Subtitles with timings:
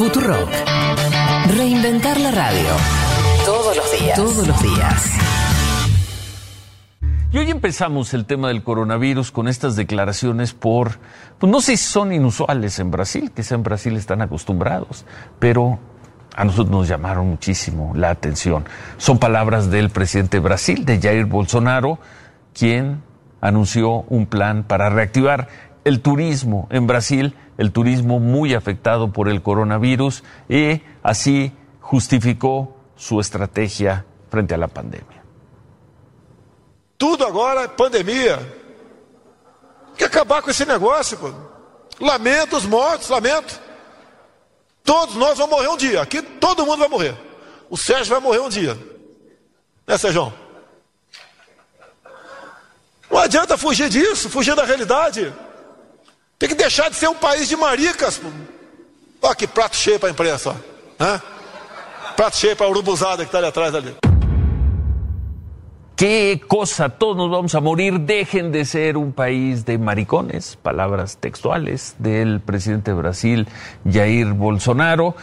[0.00, 0.48] Futurock.
[1.58, 2.68] Reinventar la radio.
[3.44, 4.16] Todos los días.
[4.16, 5.12] Todos los días.
[7.30, 10.92] Y hoy empezamos el tema del coronavirus con estas declaraciones por,
[11.38, 15.04] pues no sé si son inusuales en Brasil, quizá en Brasil están acostumbrados,
[15.38, 15.78] pero
[16.34, 18.64] a nosotros nos llamaron muchísimo la atención.
[18.96, 21.98] Son palabras del presidente de Brasil, de Jair Bolsonaro,
[22.54, 23.02] quien
[23.42, 25.48] anunció un plan para reactivar
[25.84, 33.20] el turismo en Brasil, el turismo muy afectado por el coronavirus, y así justificó su
[33.20, 35.22] estrategia frente a la pandemia.
[36.96, 38.38] Tudo agora é pandemia.
[39.94, 41.30] Quer acabar com esse negócio, pô.
[42.00, 43.60] Lamento os mortos, lamento.
[44.82, 46.00] Todos nós vamos morrer um dia.
[46.00, 47.14] Aqui todo mundo vai morrer.
[47.68, 48.74] O Sérgio vai morrer um dia.
[49.86, 50.32] Né, Sérgio?
[53.10, 55.30] Não adianta fugir disso, fugir da realidade.
[56.40, 58.18] Tem que deixar de ser um país de maricas.
[59.20, 60.56] Olha que prato cheio para a imprensa.
[60.98, 61.04] Ó.
[61.04, 61.20] Hã?
[62.16, 63.94] Prato cheio para a urubuzada que está ali atrás ali.
[65.94, 66.88] ¿Qué cosa?
[66.88, 68.00] Todos nos vamos a morir.
[68.00, 70.56] Dejen de ser un país de maricones.
[70.56, 73.46] Palabras textuales del presidente de Brasil,
[73.84, 75.14] Jair Bolsonaro.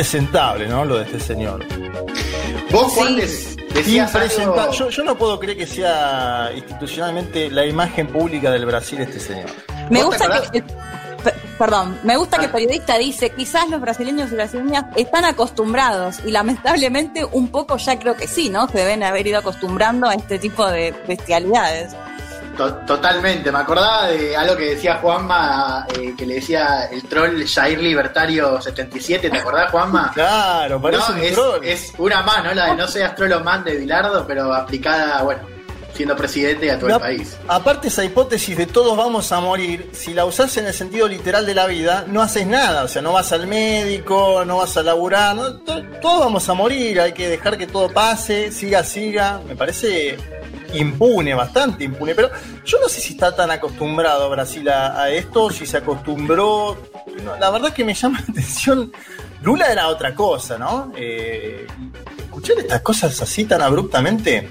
[0.00, 0.84] Impresentable, ¿no?
[0.84, 1.64] Lo de este señor.
[2.70, 8.50] Vos, Juan, decías algo- Yo, yo no puedo creer que sea institucionalmente la imagen pública
[8.50, 9.48] del Brasil este señor.
[9.88, 10.62] Me ¿Vos te gusta que.
[10.62, 16.16] pe- Perdón, me gusta que el periodista dice, quizás los brasileños y brasileñas están acostumbrados,
[16.26, 18.68] y lamentablemente un poco ya creo que sí, ¿no?
[18.68, 21.96] Se deben haber ido acostumbrando a este tipo de bestialidades.
[22.56, 27.44] To- Totalmente, me acordaba de algo que decía Juanma, eh, que le decía el troll
[27.46, 30.10] Jair Libertario 77, ¿te acordás Juanma?
[30.14, 31.64] Claro, parece No, un es, troll.
[31.64, 32.54] es una más, ¿no?
[32.54, 35.42] La de no seas trolloman de Bilardo, pero aplicada, bueno,
[35.96, 37.36] siendo presidente a todo La- el país.
[37.48, 41.44] Aparte esa hipótesis de todos vamos a morir, si la usás en el sentido literal
[41.46, 44.82] de la vida, no haces nada, o sea, no vas al médico, no vas a
[44.82, 49.40] laburar, no, to- todos vamos a morir, hay que dejar que todo pase, siga, siga,
[49.48, 50.16] me parece
[50.74, 52.28] impune, bastante impune, pero
[52.64, 56.76] yo no sé si está tan acostumbrado Brasil a, a esto, si se acostumbró,
[57.24, 58.92] No, la verdad que me llama la atención,
[59.42, 60.92] Lula era otra cosa, ¿no?
[60.96, 61.66] Eh,
[62.18, 64.48] escuchar estas cosas así tan abruptamente,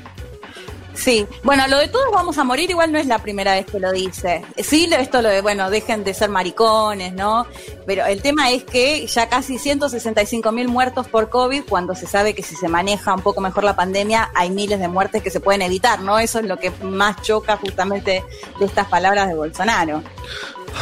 [0.96, 3.80] Sí, bueno, lo de todos vamos a morir igual no es la primera vez que
[3.80, 4.44] lo dice.
[4.64, 7.46] Sí, esto lo de, bueno, dejen de ser maricones, ¿no?
[7.86, 12.34] Pero el tema es que ya casi 165 mil muertos por COVID, cuando se sabe
[12.34, 15.40] que si se maneja un poco mejor la pandemia, hay miles de muertes que se
[15.40, 16.18] pueden evitar, ¿no?
[16.18, 18.24] Eso es lo que más choca justamente
[18.60, 20.02] de estas palabras de Bolsonaro.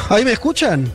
[0.09, 0.91] ¿Ahí me escuchan?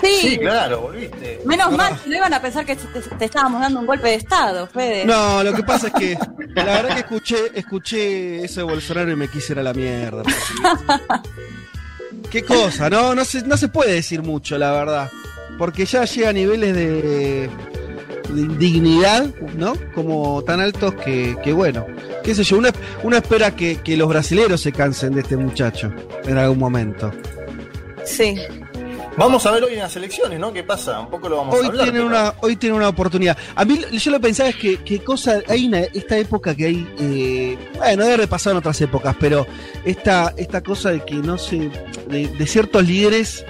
[0.00, 1.40] Sí, sí, claro, volviste.
[1.44, 4.66] menos mal, no iban a pensar que te, te estábamos dando un golpe de Estado,
[4.66, 5.04] Fede.
[5.04, 6.18] No, lo que pasa es que
[6.54, 10.22] la verdad que escuché, escuché eso de Bolsonaro y me quise ir a la mierda.
[12.30, 15.10] Qué cosa, no, no se, no se puede decir mucho, la verdad.
[15.58, 17.50] Porque ya llega a niveles de,
[18.30, 19.26] de indignidad,
[19.56, 19.74] ¿no?
[19.94, 21.86] Como tan altos que, que bueno,
[22.24, 22.70] qué sé yo, uno,
[23.02, 25.92] uno espera que, que los brasileros se cansen de este muchacho
[26.24, 27.12] en algún momento.
[28.04, 28.36] Sí.
[29.16, 30.52] Vamos a ver hoy en las elecciones, ¿no?
[30.54, 30.98] ¿Qué pasa?
[31.00, 31.84] Un poco lo vamos a hablar.
[31.84, 33.36] tiene, pero- una, hoy tiene una oportunidad.
[33.54, 36.88] A mí yo lo pensaba es que, que cosa, hay una, esta época que hay,
[36.98, 39.46] eh, bueno, debe repasar en otras épocas, pero
[39.84, 41.70] esta, esta cosa de que no sé,
[42.08, 43.44] de, de ciertos líderes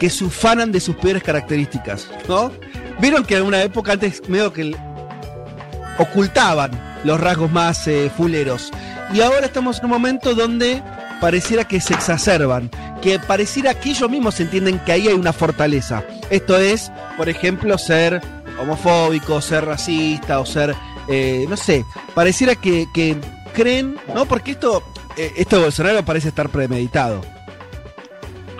[0.00, 2.50] que se ufanan de sus peores características, ¿no?
[2.98, 4.74] Vieron que en una época antes medio que
[5.98, 6.70] ocultaban
[7.04, 8.70] los rasgos más eh, fuleros.
[9.12, 10.82] Y ahora estamos en un momento donde
[11.22, 12.68] pareciera que se exacerban,
[13.00, 16.02] que pareciera que ellos mismos entienden que ahí hay una fortaleza.
[16.28, 18.20] Esto es, por ejemplo, ser
[18.60, 20.74] homofóbico, ser racista o ser,
[21.08, 21.84] eh, no sé,
[22.14, 23.16] pareciera que, que
[23.54, 24.26] creen, ¿no?
[24.26, 24.82] Porque esto,
[25.16, 27.22] eh, esto de Bolsonaro parece estar premeditado.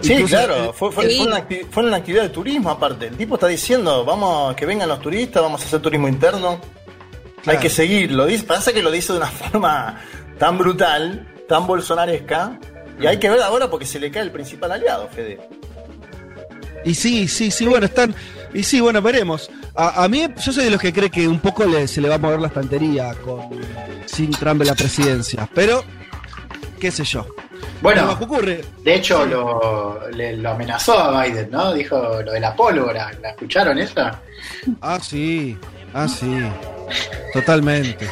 [0.01, 1.17] Sí, Incluso, claro, eh, fue, fue- Sí.
[1.19, 3.07] fue una acti- fue una actividad de turismo aparte.
[3.09, 6.61] El tipo está diciendo, vamos, que vengan los turistas, vamos a hacer turismo interno.
[7.43, 7.59] Claro.
[7.59, 8.27] Hay que seguirlo.
[8.27, 10.01] Dice, pasa que lo dice de una forma
[10.39, 12.59] tan brutal, tan bolsonaresca,
[13.01, 15.41] y hay que ver ahora porque se le cae el principal aliado, Fede.
[16.85, 18.15] Y sí, sí, sí, bueno, están.
[18.55, 19.51] Y sí, bueno, veremos.
[19.75, 22.09] A, a mí, yo soy de los que cree que un poco le- se le
[22.09, 23.49] va a mover la estantería con
[24.07, 25.49] sin Trump en la presidencia.
[25.55, 25.83] Pero
[26.81, 27.27] qué sé yo.
[27.81, 28.65] Bueno, que ocurre.
[28.85, 31.73] de hecho lo, le- lo amenazó a Biden, ¿no?
[31.73, 33.11] Dijo lo de la pólvora.
[33.23, 34.21] ¿La escucharon esa?
[34.81, 35.57] Ah, sí.
[35.95, 36.43] Ah, sí.
[37.33, 38.09] Totalmente.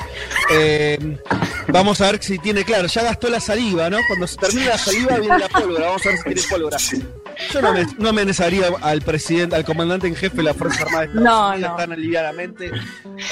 [0.53, 1.19] Eh,
[1.69, 2.88] vamos a ver si tiene claro.
[2.88, 3.99] Ya gastó la saliva, ¿no?
[4.09, 5.87] Cuando se termina la saliva viene la pólvora.
[5.87, 6.77] Vamos a ver si tiene pólvora.
[7.53, 11.06] Yo no, me, no al presidente, al comandante en jefe de la Fuerza Armada de
[11.09, 11.77] Estados No, Unidos no.
[11.77, 12.71] tan aliviadamente.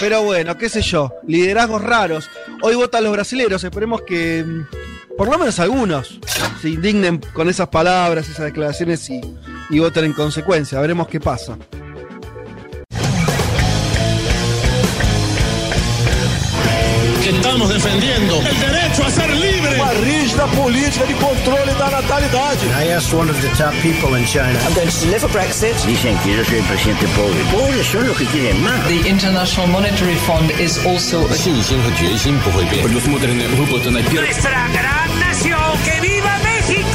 [0.01, 1.13] Pero bueno, qué sé yo.
[1.27, 2.31] Liderazgos raros.
[2.63, 3.63] Hoy votan los brasileños.
[3.65, 6.21] Esperemos que mm, por lo menos algunos
[6.63, 9.21] se indignen con esas palabras, esas declaraciones y,
[9.71, 10.81] y voten en consecuencia.
[10.81, 11.59] Veremos qué pasa.
[17.28, 19.76] que estamos defendiendo el derecho a ser libre.
[19.76, 22.66] Uma rígida política de controle da natalidade.
[22.80, 24.60] I asked one of the top people in China.
[25.86, 27.40] Dicen que yo soy el presidente pobre.
[27.52, 28.88] Pobres son los que quieren más.
[28.88, 32.84] The International Monetary Fund is also a 信心和决心不会变。
[32.84, 34.28] Предусмотрены выплаты на первый.
[34.28, 35.60] nuestra gran nación.
[35.84, 36.87] ¡Que viva México!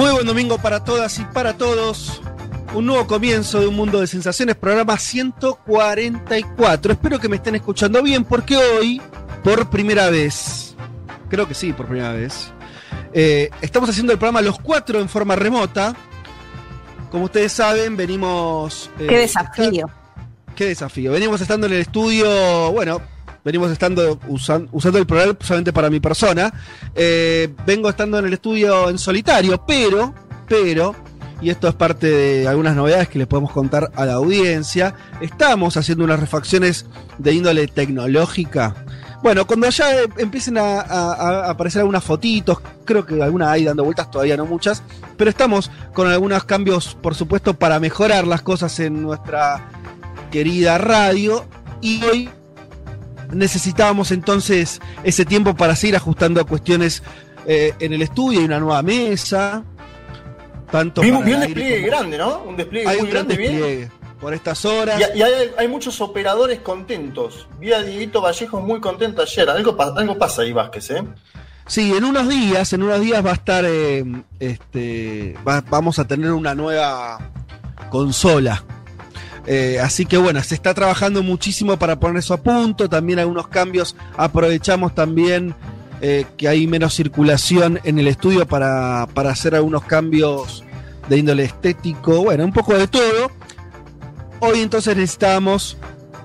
[0.00, 2.22] Muy buen domingo para todas y para todos.
[2.72, 6.92] Un nuevo comienzo de un mundo de sensaciones, programa 144.
[6.94, 8.98] Espero que me estén escuchando bien porque hoy,
[9.44, 10.74] por primera vez,
[11.28, 12.50] creo que sí, por primera vez,
[13.12, 15.94] eh, estamos haciendo el programa los cuatro en forma remota.
[17.10, 18.88] Como ustedes saben, venimos...
[18.98, 19.90] eh, Qué desafío.
[20.56, 21.12] Qué desafío.
[21.12, 23.02] Venimos estando en el estudio, bueno,
[23.44, 26.52] venimos estando usan- usando el programa solamente para mi persona.
[26.94, 30.14] Eh, vengo estando en el estudio en solitario, pero,
[30.48, 30.94] pero,
[31.40, 35.76] y esto es parte de algunas novedades que les podemos contar a la audiencia, estamos
[35.76, 36.86] haciendo unas refacciones
[37.18, 38.74] de índole tecnológica.
[39.22, 44.10] Bueno, cuando ya eh, empiecen a, aparecer algunas fotitos, creo que algunas hay dando vueltas,
[44.10, 44.82] todavía no muchas,
[45.18, 49.68] pero estamos con algunos cambios, por supuesto, para mejorar las cosas en nuestra
[50.30, 51.44] querida radio.
[51.82, 52.30] Y hoy
[53.32, 57.02] necesitábamos entonces ese tiempo para seguir ajustando cuestiones
[57.46, 59.64] eh, en el estudio y una nueva mesa.
[60.70, 62.42] Tanto vi un despliegue como- grande, ¿no?
[62.44, 63.92] Un despliegue Hay muy un gran grande, bien.
[64.20, 65.00] por estas horas.
[65.14, 67.48] Y, y hay, hay muchos operadores contentos.
[67.58, 69.50] Vi a Dieguito Vallejo muy contento ayer.
[69.50, 71.02] Algo, algo pasa ahí, Vázquez, ¿eh?
[71.66, 74.04] Sí, en unos días, en unos días va a estar, eh,
[74.38, 77.18] este, va- vamos a tener una nueva
[77.90, 78.62] consola.
[79.52, 82.88] Eh, así que bueno, se está trabajando muchísimo para poner eso a punto.
[82.88, 83.96] También algunos cambios.
[84.16, 85.56] Aprovechamos también
[86.00, 90.62] eh, que hay menos circulación en el estudio para, para hacer algunos cambios
[91.08, 92.22] de índole estético.
[92.22, 93.32] Bueno, un poco de todo.
[94.38, 95.76] Hoy entonces necesitamos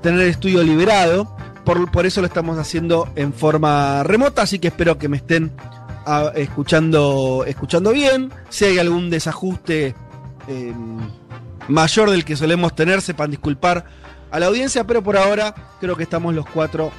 [0.03, 1.35] tener el estudio liberado.
[1.65, 4.43] Por, por eso lo estamos haciendo en forma remota.
[4.43, 5.51] Así que espero que me estén
[6.05, 8.31] ah, escuchando, escuchando bien.
[8.49, 9.95] Si hay algún desajuste.
[10.47, 10.73] eh,
[11.67, 13.85] mayor del que solemos tener, sepan disculpar
[14.31, 16.91] a la audiencia, pero por ahora creo que estamos los cuatro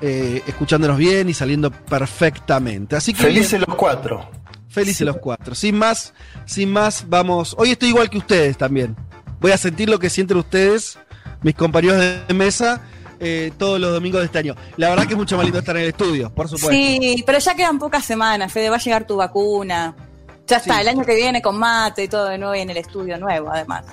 [0.00, 2.96] eh, escuchándonos bien y saliendo perfectamente.
[2.96, 4.28] Así que Felices los cuatro.
[4.68, 5.54] felices los cuatro.
[5.54, 6.14] Sin más,
[6.44, 7.54] sin más, vamos.
[7.58, 8.94] Hoy estoy igual que ustedes también.
[9.40, 10.98] Voy a sentir lo que sienten ustedes,
[11.42, 12.82] mis compañeros de mesa,
[13.20, 14.54] eh, todos los domingos de este año.
[14.76, 16.70] La verdad que es mucho más lindo estar en el estudio, por supuesto.
[16.70, 19.94] Sí, pero ya quedan pocas semanas, Fede, va a llegar tu vacuna.
[20.48, 20.80] Ya está, Sí.
[20.80, 23.50] el año que viene con mate y todo de nuevo y en el estudio nuevo,
[23.52, 23.84] además.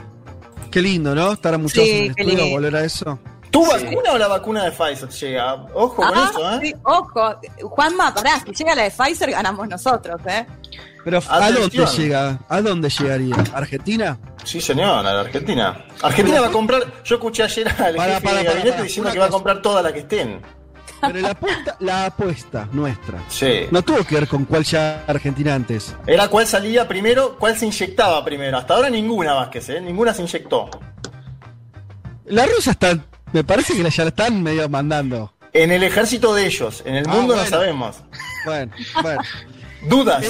[0.72, 1.34] Qué lindo, ¿no?
[1.34, 2.56] Estar muchos Sí, en el qué estudio, lindo.
[2.56, 3.20] volver a eso.
[3.52, 5.54] ¿Tu vacuna o la vacuna de Pfizer llega?
[5.74, 6.60] Ojo con Ah, eso, ¿eh?
[6.62, 7.36] sí, ojo,
[7.70, 10.46] Juanma, pará, si llega la de Pfizer ganamos nosotros, ¿eh?
[11.06, 11.86] Pero ¿a Atención.
[11.86, 12.40] dónde llega?
[12.50, 13.36] ¿A dónde llegaría?
[13.54, 14.18] ¿Argentina?
[14.44, 15.86] Sí, señor, a la Argentina.
[16.02, 16.82] Argentina va a comprar.
[17.04, 18.84] Yo escuché ayer al Para, jefe para, de para, gabinete para.
[18.84, 20.42] diciendo que va a comprar toda la que estén.
[21.08, 23.68] Pero la apuesta, la apuesta nuestra Sí.
[23.72, 25.96] no tuvo que ver con cuál ya Argentina antes.
[26.08, 28.58] Era cuál salía primero, cuál se inyectaba primero.
[28.58, 29.82] Hasta ahora ninguna Vázquez, ¿eh?
[29.82, 30.70] Ninguna se inyectó.
[32.26, 32.98] La rusa está,
[33.34, 35.32] me parece que la ya la están medio mandando.
[35.54, 37.98] En el ejército de ellos, en el Ah, mundo no sabemos.
[38.46, 38.72] Bueno,
[39.02, 39.22] bueno.
[39.88, 40.26] Dudas.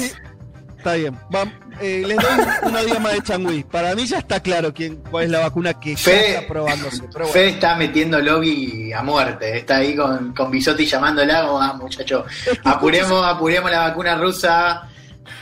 [0.85, 1.17] Está bien.
[1.33, 1.51] Va-
[1.81, 3.63] eh, les doy una día más de changüí.
[3.63, 6.99] Para mí ya está claro quién, cuál es la vacuna que ya Fe- está probándose.
[7.11, 7.33] Pero bueno.
[7.33, 9.57] Fede está metiendo lobby a muerte.
[9.57, 11.39] Está ahí con, con Bisotti llamándola.
[11.59, 12.23] Ah, muchacho,
[12.63, 14.87] apuremos, apuremos la vacuna rusa.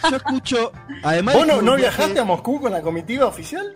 [0.10, 0.72] Yo escucho.
[1.04, 1.36] Además.
[1.36, 3.74] ¿Vos no, viajaste a Moscú con la comitiva oficial?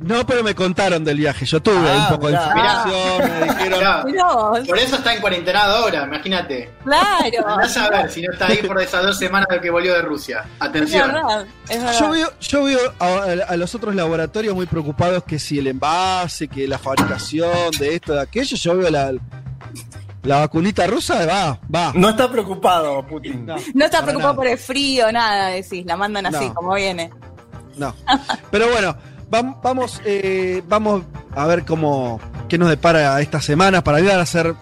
[0.00, 1.44] No, pero me contaron del viaje.
[1.46, 3.30] Yo tuve Ah, un poco de información.
[3.40, 4.04] Me dijeron.
[4.06, 6.70] Mirá, por eso está en cuarentena ahora, imagínate.
[6.84, 7.48] claro.
[7.48, 10.02] Andás a ver si no está ahí por esas dos semanas de que volvió de
[10.02, 10.44] Rusia.
[10.44, 11.12] Es Atención.
[11.12, 11.98] verdad, es verdad.
[12.00, 16.48] Yo veo, yo veo a, a los otros laboratorios muy preocupados que si el envase,
[16.48, 19.12] que la fabricación de esto, de aquello, yo veo la,
[20.22, 21.92] la vacunita rusa va, va.
[21.94, 23.46] No está preocupado Putin.
[23.46, 24.36] No, No está preocupado nada.
[24.36, 26.54] por el frío, nada, decís, la mandan así, No.
[26.54, 27.10] como viene.
[27.76, 27.94] No.
[28.50, 28.96] Pero bueno,
[29.30, 31.02] vam- vamos, eh, vamos
[31.34, 34.54] a ver cómo qué nos depara esta semana para ayudar a hacer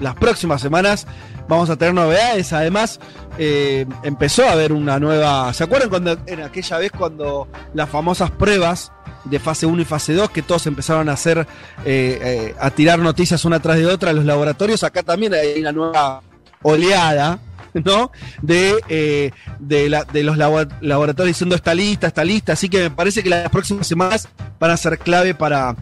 [0.00, 1.06] las próximas semanas.
[1.48, 2.52] Vamos a tener novedades.
[2.52, 3.00] Además,
[3.38, 5.52] eh, empezó a haber una nueva.
[5.52, 8.92] ¿Se acuerdan cuando en aquella vez cuando las famosas pruebas
[9.24, 11.46] de fase 1 y fase 2, que todos empezaron a hacer,
[11.84, 14.82] eh, eh, a tirar noticias una tras de otra en los laboratorios?
[14.84, 16.22] Acá también hay una nueva
[16.62, 17.38] oleada.
[17.84, 18.10] ¿no?
[18.42, 22.52] De, eh, de, la- de los labo- laboratorios diciendo está lista, está lista.
[22.54, 25.74] Así que me parece que las próximas semanas van a ser clave para,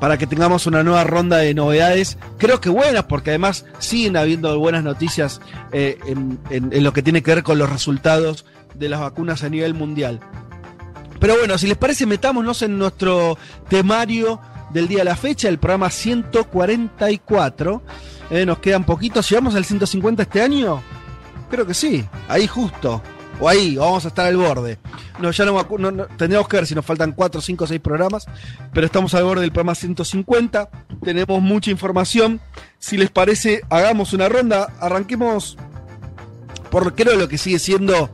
[0.00, 2.18] para que tengamos una nueva ronda de novedades.
[2.38, 5.40] Creo que buenas, porque además siguen habiendo buenas noticias
[5.72, 9.74] eh, en lo que tiene que ver con los resultados de las vacunas a nivel
[9.74, 10.20] mundial.
[11.20, 15.58] Pero bueno, si les parece, metámonos en nuestro temario del día de la fecha, el
[15.58, 17.82] programa 144.
[18.30, 19.28] Eh, nos quedan poquitos.
[19.28, 20.82] ¿Llegamos al 150 este año?
[21.52, 23.02] Creo que sí, ahí justo.
[23.38, 24.78] O ahí, vamos a estar al borde.
[25.20, 28.26] No, ya no, no, tendríamos que ver si nos faltan 4, 5, 6 programas.
[28.72, 30.70] Pero estamos al borde del programa 150.
[31.04, 32.40] Tenemos mucha información.
[32.78, 34.72] Si les parece, hagamos una ronda.
[34.80, 35.58] Arranquemos
[36.70, 38.08] por creo lo que sigue siendo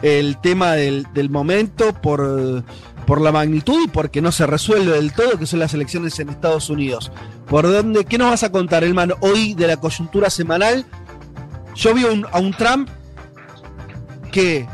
[0.00, 2.64] el tema del, del momento, por,
[3.06, 6.30] por la magnitud y porque no se resuelve del todo, que son las elecciones en
[6.30, 7.12] Estados Unidos.
[7.48, 8.06] ¿Por dónde?
[8.06, 10.86] ¿Qué nos vas a contar, Elman, hoy de la coyuntura semanal?
[11.78, 12.88] Yo vi un- a un Trump
[14.32, 14.66] que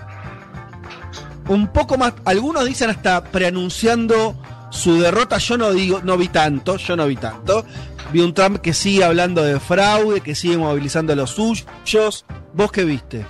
[1.48, 4.34] un poco más, algunos dicen hasta preanunciando
[4.70, 7.64] su derrota, yo no digo, no vi tanto, yo no vi tanto.
[8.12, 12.24] Vi un Trump que sigue hablando de fraude, que sigue movilizando a los suyos.
[12.54, 13.26] ¿Vos qué viste?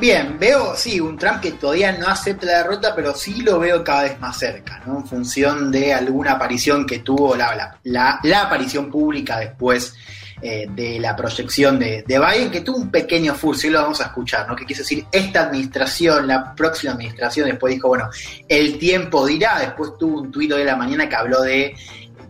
[0.00, 3.84] Bien, veo, sí, un Trump que todavía no acepta la derrota, pero sí lo veo
[3.84, 4.98] cada vez más cerca, ¿no?
[4.98, 9.94] En función de alguna aparición que tuvo, la, la, la, la aparición pública después
[10.42, 14.00] eh, de la proyección de, de Biden, que tuvo un pequeño furcio, y lo vamos
[14.00, 14.56] a escuchar, ¿no?
[14.56, 18.08] Que quiso decir, esta administración, la próxima administración, después dijo, bueno,
[18.48, 21.74] el tiempo dirá, después tuvo un tuit de la mañana que habló de,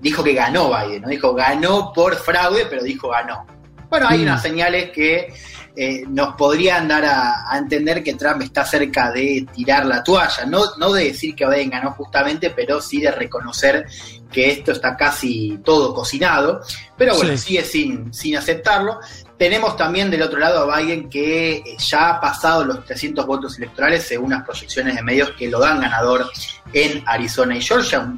[0.01, 1.09] dijo que ganó Biden, ¿no?
[1.09, 3.47] Dijo, ganó por fraude, pero dijo ganó.
[3.89, 4.23] Bueno, hay Mm.
[4.23, 5.33] unas señales que
[5.77, 10.45] eh, nos podrían dar a, a entender que Trump está cerca de tirar la toalla,
[10.47, 13.87] no, no de decir que Biden ganó justamente, pero sí de reconocer
[14.31, 16.63] que esto está casi todo cocinado,
[16.97, 17.39] pero bueno, Sí.
[17.39, 19.01] sigue sin, sin aceptarlo.
[19.37, 23.57] Tenemos también del otro lado a Biden que eh, ya ha pasado los 300 votos
[23.59, 26.31] electorales según las proyecciones de medios que lo dan ganador
[26.73, 28.13] en Arizona y Georgia.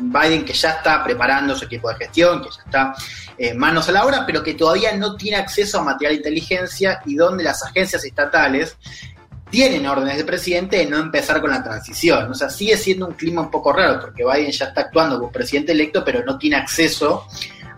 [0.00, 2.94] Biden que ya está preparando su equipo de gestión, que ya está
[3.36, 7.00] eh, manos a la obra, pero que todavía no tiene acceso a material de inteligencia
[7.06, 8.76] y donde las agencias estatales
[9.50, 12.30] tienen órdenes del presidente de no empezar con la transición.
[12.30, 15.32] O sea, sigue siendo un clima un poco raro, porque Biden ya está actuando como
[15.32, 17.26] presidente electo, pero no tiene acceso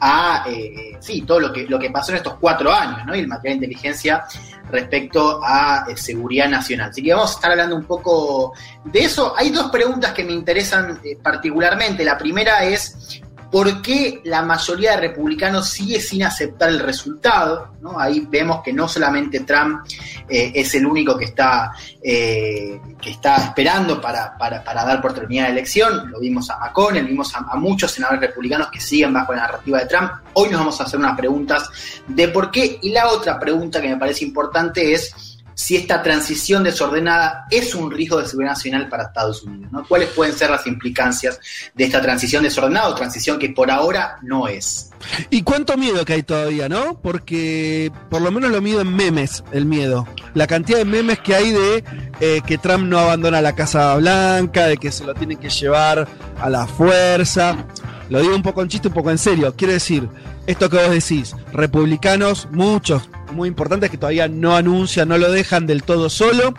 [0.01, 3.15] a eh, sí, todo lo que, lo que pasó en estos cuatro años, ¿no?
[3.15, 4.25] Y el material de inteligencia
[4.71, 6.91] respecto a eh, seguridad nacional.
[6.91, 9.35] Así que vamos a estar hablando un poco de eso.
[9.37, 12.05] Hay dos preguntas que me interesan eh, particularmente.
[12.05, 13.21] La primera es
[13.51, 17.69] por qué la mayoría de republicanos sigue sin aceptar el resultado.
[17.99, 19.85] Ahí vemos que no solamente Trump
[20.29, 25.15] eh, es el único que está, eh, que está esperando para, para, para, dar por
[25.15, 26.11] terminada la elección.
[26.11, 29.87] Lo vimos a McConnell, vimos a, muchos senadores republicanos que siguen bajo la narrativa de
[29.87, 30.13] Trump.
[30.35, 31.69] Hoy nos vamos a hacer unas preguntas
[32.07, 32.79] de por qué.
[32.83, 35.30] Y la otra pregunta que me parece importante es
[35.61, 39.71] si esta transición desordenada es un riesgo de seguridad nacional para Estados Unidos.
[39.71, 39.87] ¿no?
[39.87, 41.39] ¿Cuáles pueden ser las implicancias
[41.75, 44.89] de esta transición desordenada o transición que por ahora no es?
[45.29, 46.99] Y cuánto miedo que hay todavía, ¿no?
[47.03, 50.09] Porque por lo menos lo mido en memes, el miedo.
[50.33, 51.85] La cantidad de memes que hay de
[52.21, 56.09] eh, que Trump no abandona la Casa Blanca, de que se lo tienen que llevar
[56.41, 57.67] a la fuerza.
[58.11, 59.55] Lo digo un poco en chiste, un poco en serio.
[59.57, 60.09] Quiere decir,
[60.47, 65.67] esto que vos decís, republicanos, muchos, muy importantes, que todavía no anuncian, no lo dejan
[65.67, 66.53] del todo solo.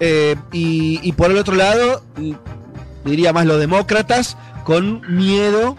[0.00, 2.02] Eh, y, por el otro lado,
[3.04, 5.76] diría más los demócratas, con miedo,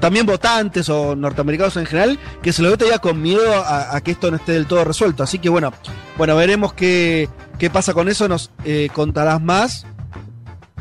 [0.00, 4.00] también votantes o norteamericanos en general, que se lo ve todavía con miedo a, a,
[4.00, 5.22] que esto no esté del todo resuelto.
[5.22, 5.72] Así que bueno,
[6.16, 9.86] bueno, veremos qué, qué pasa con eso, nos eh, contarás más.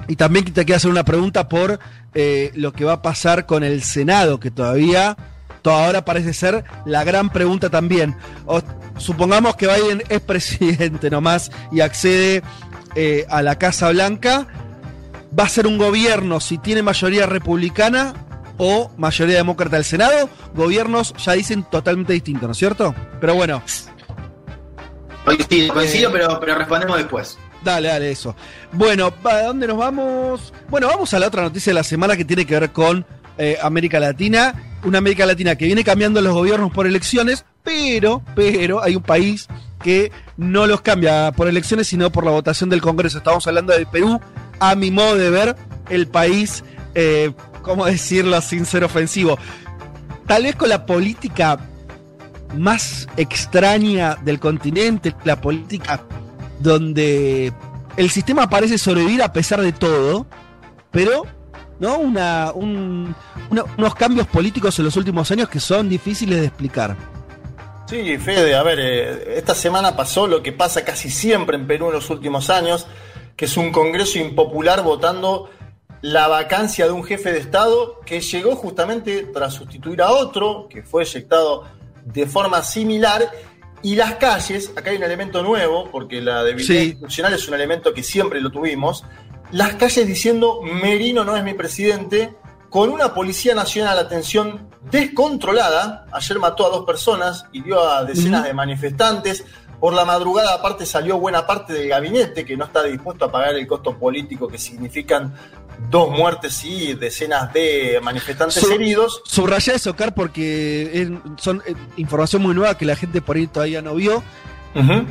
[0.07, 1.79] Y también te quiero hacer una pregunta por
[2.13, 5.15] eh, lo que va a pasar con el Senado, que todavía,
[5.61, 8.15] toda ahora parece ser la gran pregunta también.
[8.97, 12.43] Supongamos que Biden es presidente nomás y accede
[12.95, 14.47] eh, a la Casa Blanca.
[15.37, 18.13] ¿Va a ser un gobierno si tiene mayoría republicana
[18.57, 20.29] o mayoría demócrata del Senado?
[20.53, 22.93] Gobiernos ya dicen totalmente distintos, ¿no es cierto?
[23.21, 23.61] Pero bueno.
[25.23, 27.37] Coincido, coincido pero, pero respondemos después.
[27.63, 28.35] Dale, dale, eso.
[28.71, 30.53] Bueno, ¿a dónde nos vamos?
[30.69, 33.05] Bueno, vamos a la otra noticia de la semana que tiene que ver con
[33.37, 34.79] eh, América Latina.
[34.83, 39.47] Una América Latina que viene cambiando los gobiernos por elecciones, pero, pero hay un país
[39.83, 43.19] que no los cambia por elecciones, sino por la votación del Congreso.
[43.19, 44.19] Estamos hablando del Perú,
[44.59, 45.55] a mi modo de ver,
[45.89, 46.63] el país,
[46.95, 49.37] eh, ¿cómo decirlo sin ser ofensivo?
[50.25, 51.59] Tal vez con la política
[52.57, 56.01] más extraña del continente, la política
[56.61, 57.53] donde
[57.97, 60.25] el sistema parece sobrevivir a pesar de todo,
[60.91, 61.23] pero
[61.79, 61.97] ¿no?
[61.97, 63.15] Una, un-
[63.49, 66.95] una- unos cambios políticos en los últimos años que son difíciles de explicar.
[67.87, 71.87] Sí, Fede, a ver, eh, esta semana pasó lo que pasa casi siempre en Perú
[71.87, 72.87] en los últimos años,
[73.35, 75.49] que es un Congreso impopular votando
[76.01, 80.83] la vacancia de un jefe de Estado que llegó justamente tras sustituir a otro, que
[80.83, 81.65] fue eyectado
[82.05, 83.29] de forma similar,
[83.83, 86.87] y las calles, acá hay un elemento nuevo, porque la debilidad Sí.
[86.89, 89.03] institucional es un elemento que siempre lo tuvimos,
[89.51, 92.33] las calles diciendo Merino no es mi presidente,
[92.69, 96.05] con una Policía Nacional, atención, descontrolada.
[96.13, 99.43] Ayer mató a dos personas y dio a decenas de manifestantes.
[99.81, 103.55] Por la madrugada, aparte, salió buena parte del gabinete que no está dispuesto a pagar
[103.55, 105.33] el costo político que significan
[105.89, 109.21] dos muertes y decenas de manifestantes heridos.
[109.25, 111.09] Subrayé eso, Car, porque es-
[111.43, 114.23] son eh, información muy nueva que la gente por ahí todavía no vio.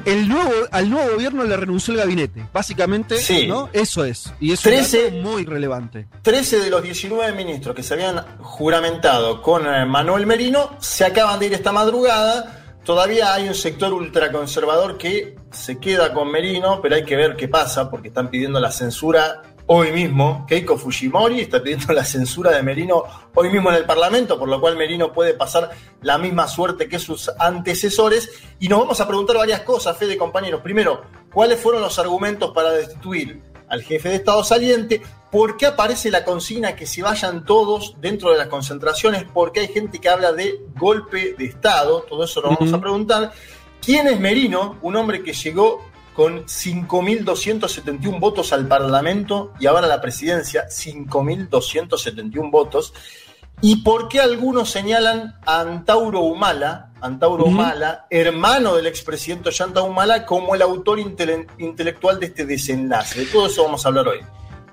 [0.07, 2.47] El nuevo, al nuevo gobierno le renunció el gabinete.
[2.51, 3.47] Básicamente, Sí.
[3.47, 3.69] ¿no?
[3.75, 4.33] Eso es.
[4.41, 6.07] Y es Trece- un dato muy relevante.
[6.23, 11.39] 13 de los 19 ministros que se habían juramentado con eh, Manuel Merino se acaban
[11.41, 12.60] de ir esta madrugada.
[12.85, 17.47] Todavía hay un sector ultraconservador que se queda con Merino, pero hay que ver qué
[17.47, 20.47] pasa porque están pidiendo la censura hoy mismo.
[20.49, 24.61] Keiko Fujimori está pidiendo la censura de Merino hoy mismo en el Parlamento, por lo
[24.61, 25.71] cual Merino puede pasar
[26.01, 28.31] la misma suerte que sus antecesores.
[28.59, 30.63] Y nos vamos a preguntar varias cosas, Fede, compañeros.
[30.63, 35.03] Primero, ¿cuáles fueron los argumentos para destituir al jefe de Estado saliente?
[35.31, 39.25] ¿Por qué aparece la consigna que se vayan todos dentro de las concentraciones?
[39.25, 42.03] ¿Por qué hay gente que habla de golpe de Estado?
[42.09, 43.33] Todo eso lo vamos a preguntar.
[43.81, 44.77] ¿Quién es Merino?
[44.83, 52.51] Un hombre que llegó con 5.271 votos al Parlamento y ahora a la presidencia, 5.271
[52.51, 52.93] votos.
[53.63, 57.53] ¿Y por qué algunos señalan a Antauro Humala, Antauro Ujú.
[57.53, 63.21] Humala, hermano del expresidente Ollanta Humala, como el autor intele- intelectual de este desenlace?
[63.21, 64.21] De todo eso vamos a hablar hoy.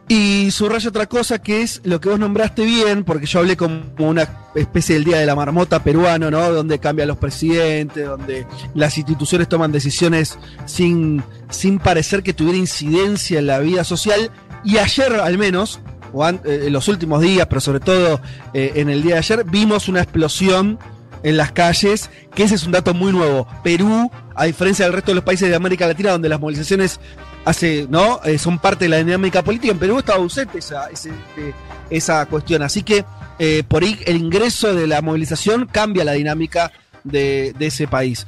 [0.09, 3.81] Y subrayo otra cosa que es lo que vos nombraste bien, porque yo hablé como
[3.97, 6.49] una especie del día de la marmota peruano, ¿no?
[6.49, 13.39] Donde cambian los presidentes, donde las instituciones toman decisiones sin, sin parecer que tuviera incidencia
[13.39, 14.31] en la vida social.
[14.63, 15.81] Y ayer, al menos,
[16.13, 18.21] o eh, en los últimos días, pero sobre todo
[18.53, 20.79] eh, en el día de ayer, vimos una explosión
[21.23, 23.45] en las calles, que ese es un dato muy nuevo.
[23.63, 26.99] Perú, a diferencia del resto de los países de América Latina, donde las movilizaciones
[27.47, 28.19] hace, ¿no?
[28.25, 29.71] Eh, son parte de la dinámica política.
[29.71, 31.53] En Perú estaba ausente esa, ese- eh,
[31.89, 32.61] esa cuestión.
[32.61, 33.05] Así que
[33.39, 36.71] eh, por ahí el ingreso de la movilización cambia la dinámica
[37.03, 38.27] de, ese país.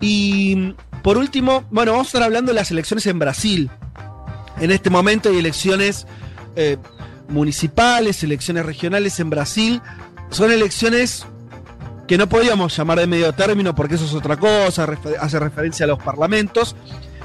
[0.00, 3.70] Y por último, bueno, vamos a estar hablando de las elecciones en Brasil.
[4.60, 6.06] En este momento hay elecciones
[6.54, 6.76] eh,
[7.28, 9.82] municipales, elecciones regionales en Brasil.
[10.30, 11.26] Son elecciones
[12.06, 14.86] que no podríamos llamar de medio término porque eso es otra cosa,
[15.20, 16.74] hace referencia a los parlamentos,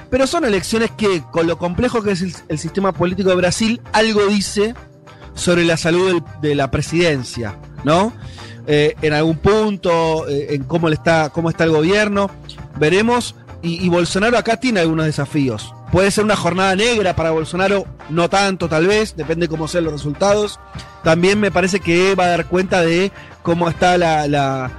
[0.09, 4.25] pero son elecciones que, con lo complejo que es el, sistema político de Brasil, algo
[4.27, 4.75] dice
[5.33, 8.13] sobre la salud de la presidencia, ¿no?
[8.67, 12.31] Eh, en algún punto, eh, en cómo, está, cómo está el gobierno,
[12.77, 15.73] veremos, y, Bolsonaro acá tiene algunos desafíos.
[15.91, 19.93] Puede ser una jornada negra para Bolsonaro, no tanto tal vez, depende cómo sean los
[19.93, 20.59] resultados.
[21.03, 24.71] También me parece que va a dar cuenta de cómo está la,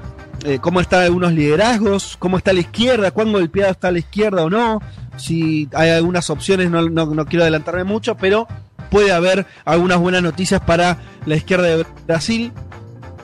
[0.44, 4.50] eh, cómo están algunos liderazgos, cómo está la izquierda, cuán golpeada está la izquierda o
[4.50, 4.80] no.
[5.16, 8.46] Si hay algunas opciones, no, no- no quiero adelantarme mucho, pero
[8.90, 12.52] puede haber algunas buenas noticias para la izquierda de Brasil.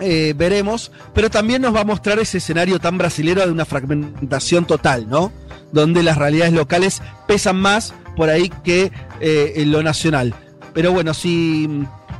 [0.00, 4.64] Eh, veremos, pero también nos va a mostrar ese escenario tan brasilero de una fragmentación
[4.64, 5.30] total, ¿no?
[5.70, 10.34] Donde las realidades locales pesan más por ahí que eh, lo nacional.
[10.74, 11.68] Pero bueno, si,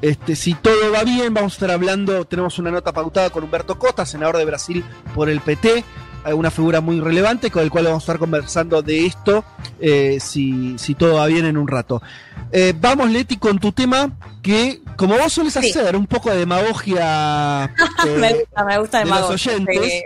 [0.02, 3.78] este, si todo va bien, vamos a estar hablando, tenemos una nota pautada con Humberto
[3.78, 4.84] Costa, senador de Brasil
[5.14, 5.84] por el PT,
[6.26, 9.44] eh, una figura muy relevante con el cual vamos a estar conversando de esto,
[9.80, 12.02] eh, si, si todo va bien en un rato.
[12.50, 14.10] Eh, vamos, Leti, con tu tema,
[14.42, 15.70] que como vos sueles Sí.
[15.70, 17.64] hacer, un poco de demagogia
[18.06, 20.02] eh, me gusta, me gusta de los oyentes.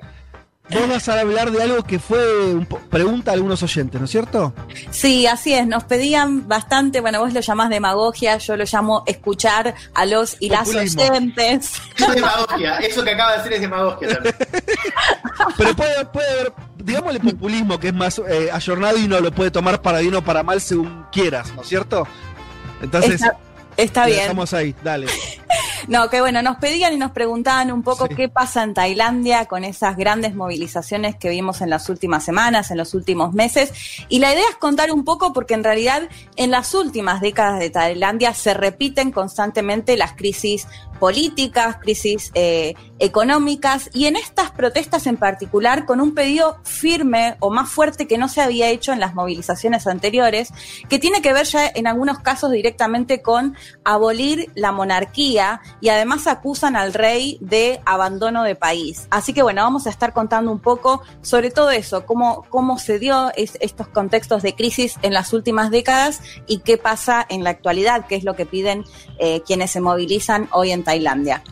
[0.71, 4.11] Vos vas a hablar de algo que fue un pregunta a algunos oyentes, ¿no es
[4.11, 4.53] cierto?
[4.91, 5.67] Sí, así es.
[5.67, 10.49] Nos pedían bastante, bueno, vos lo llamás demagogia, yo lo llamo escuchar a los y
[10.51, 11.03] las Populismo.
[11.03, 11.73] oyentes.
[11.97, 14.35] Es demagogia, eso que acaba de decir es demagogia también.
[15.57, 19.51] Pero puede, puede haber, digámosle populismo, que es más eh, ayornado y uno lo puede
[19.51, 22.07] tomar para bien o para mal según quieras, ¿no es cierto?
[22.83, 23.37] Entonces, Está,
[23.77, 24.19] está bien.
[24.21, 25.07] dejamos ahí, dale.
[25.89, 29.65] No, que bueno, nos pedían y nos preguntaban un poco qué pasa en Tailandia con
[29.65, 33.73] esas grandes movilizaciones que vimos en las últimas semanas, en los últimos meses.
[34.09, 37.71] Y la idea es contar un poco porque en realidad en las últimas décadas de
[37.71, 40.67] Tailandia se repiten constantemente las crisis
[40.99, 47.51] políticas, crisis eh, económicas y en estas protestas en particular con un pedido firme o
[47.51, 50.51] más fuerte que no se había hecho en las movilizaciones anteriores,
[50.89, 56.27] que tiene que ver ya en algunos casos directamente con abolir la monarquía y además
[56.27, 59.07] acusan al rey de abandono de país.
[59.11, 62.99] Así que bueno, vamos a estar contando un poco sobre todo eso, cómo, cómo se
[62.99, 68.07] dio estos contextos de crisis en las últimas décadas y qué pasa en la actualidad,
[68.07, 68.85] qué es lo que piden
[69.19, 71.43] eh, quienes se movilizan hoy en Tailandia.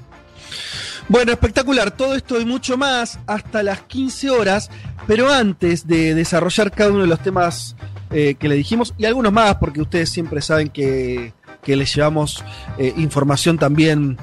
[1.09, 1.91] Bueno, espectacular.
[1.91, 4.71] Todo esto y mucho más hasta las 15 horas.
[5.07, 7.77] Pero antes de desarrollar cada uno de los temas
[8.11, 11.33] eh, que le dijimos, y algunos más, porque ustedes siempre saben que,
[11.67, 12.45] les llevamos
[12.79, 14.19] eh, información también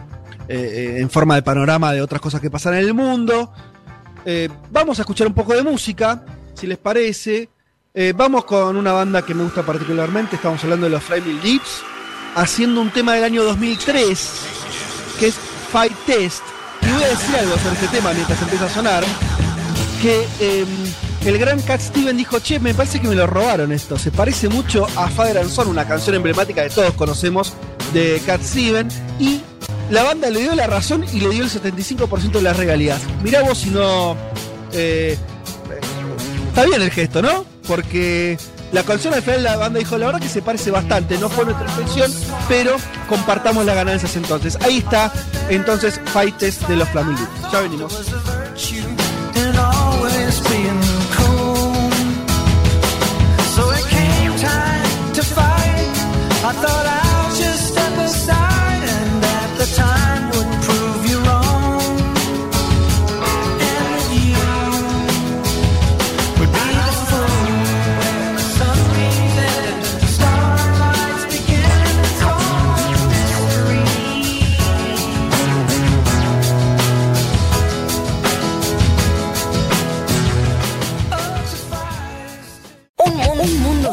[0.48, 3.52] eh, en forma de panorama de otras cosas que pasan en el mundo.
[4.72, 7.50] vamos a escuchar un poco de música, si les parece.
[8.16, 10.36] vamos con una banda que me gusta particularmente.
[10.36, 11.84] Estamos hablando de los Flaming Lips,
[12.36, 14.71] haciendo un tema del año 2003,
[15.22, 15.36] que es
[15.72, 16.42] Fight Test
[16.82, 19.04] y voy a decir algo sobre este tema mientras empieza a sonar.
[20.02, 20.68] Que em,
[21.28, 24.00] el gran Cat Steven dijo, che, me parece que me lo robaron esto.
[24.00, 27.54] Se parece mucho a Father and Son, una canción emblemática que todos conocemos
[27.94, 28.88] de Cat Steven.
[29.20, 29.42] Y
[29.92, 33.02] la banda le dio la razón y le dio el 75% de las regalías.
[33.22, 34.18] Mirá vos si no...
[34.74, 35.20] Eh,
[36.48, 37.46] está bien el gesto, ¿no?
[37.68, 38.40] Porque
[38.72, 41.46] la canción al final la banda dijo, la verdad que se parece bastante, no fue
[41.46, 42.12] nuestra intención,
[42.48, 42.78] pero
[43.10, 44.58] compartamos las ganancias entonces.
[44.62, 45.12] Ahí está
[45.50, 47.28] entonces Fightes de los Flamingos.
[47.52, 48.02] Ya venimos.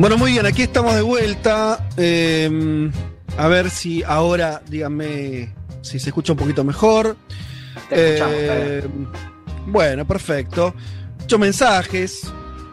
[0.00, 1.90] Bueno, muy bien, aquí estamos de vuelta.
[1.98, 2.90] Em,
[3.36, 7.18] a ver si ahora, díganme si se escucha un poquito mejor.
[7.90, 9.06] Em,
[9.66, 10.74] bueno, perfecto.
[11.20, 12.32] Muchos mensajes.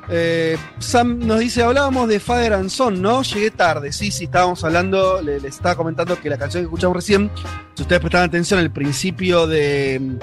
[0.09, 3.23] Eh, Sam nos dice, hablábamos de Father and Son, ¿no?
[3.23, 7.29] Llegué tarde, sí, sí, estábamos hablando, le, estaba comentando que la canción que escuchamos recién,
[7.75, 10.17] si ustedes prestaban atención al principio de,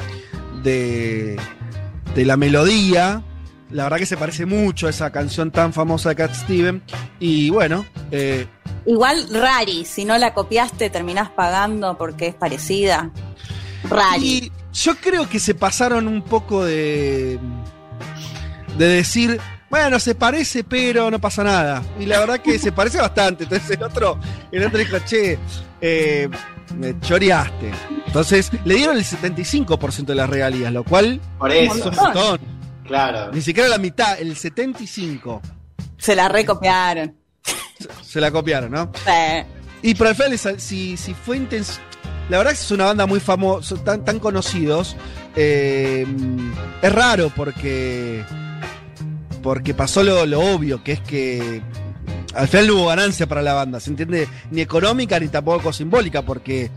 [0.63, 1.37] de,
[2.15, 3.23] de la melodía,
[3.75, 6.81] la verdad que se parece mucho a esa canción tan famosa de Cat Steven.
[7.19, 7.85] Y bueno.
[8.13, 8.47] Eh,
[8.87, 13.11] Igual rari, si no la copiaste terminás pagando porque es parecida.
[13.91, 14.25] Rari.
[14.25, 17.41] Y yo creo que se pasaron un poco de.
[18.79, 19.41] de decir.
[19.69, 21.83] Bueno, se parece, pero no pasa nada.
[21.99, 23.43] Y la verdad que se parece bastante.
[23.43, 24.21] Entonces el otro,
[24.53, 25.37] el otro dijo, che,
[25.81, 26.29] eh,
[26.77, 27.73] me choreaste.
[28.07, 31.91] Entonces le dieron el 75% de las regalías, lo cual Por eso.
[31.91, 32.55] es un montón.
[32.87, 33.33] Claro.
[33.33, 35.41] Ni siquiera la mitad, el 75.
[35.97, 37.17] Se la recopiaron.
[38.03, 38.93] Se, la copiaron, ¿no?
[38.95, 39.47] Sí.
[39.83, 41.81] Y para el si, si fue intenso.
[42.29, 44.97] La verdad es que es una banda muy famosa, tan, tan conocidos.
[45.37, 46.07] Eh,
[46.81, 48.25] es raro porque.
[49.43, 51.63] Porque pasó lo, lo obvio, que es que
[52.35, 54.27] al final no hubo ganancia para la banda, ¿se entiende?
[54.51, 56.71] Ni económica ni tampoco simbólica, porque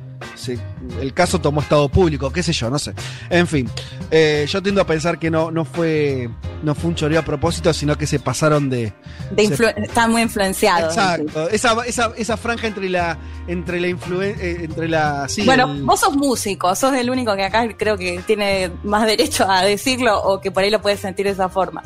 [1.02, 2.94] el caso tomó estado público, qué sé yo, no sé.
[3.30, 3.70] En fin,
[4.12, 6.30] eh, yo tiendo a pensar que no, no, fue,
[6.64, 8.94] no fue un choreo a propósito, sino que se pasaron de...
[9.38, 10.96] están muy influenciados.
[10.96, 13.18] Exacto, esa, esa, esa, franja entre la...
[13.48, 17.98] Entre la eh, entre la bueno, vos sos músico, sos el único que acá creo
[17.98, 21.48] que tiene más derecho a decirlo o que por ahí lo puedes sentir de esa
[21.48, 21.84] forma.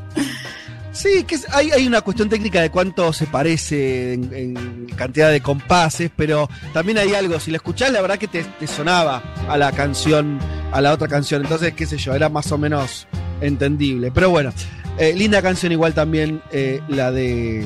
[0.91, 6.11] Sí, que hay, hay, una cuestión técnica de cuánto se parece en, cantidad de compases,
[6.15, 10.37] pero también hay algo, si la escuchás, la verdad que te, sonaba a la canción,
[10.71, 13.07] a la otra canción, entonces, qué sé yo, era más o menos
[13.39, 14.11] entendible.
[14.11, 14.51] Pero bueno,
[14.97, 17.65] eh, linda canción igual también eh, la de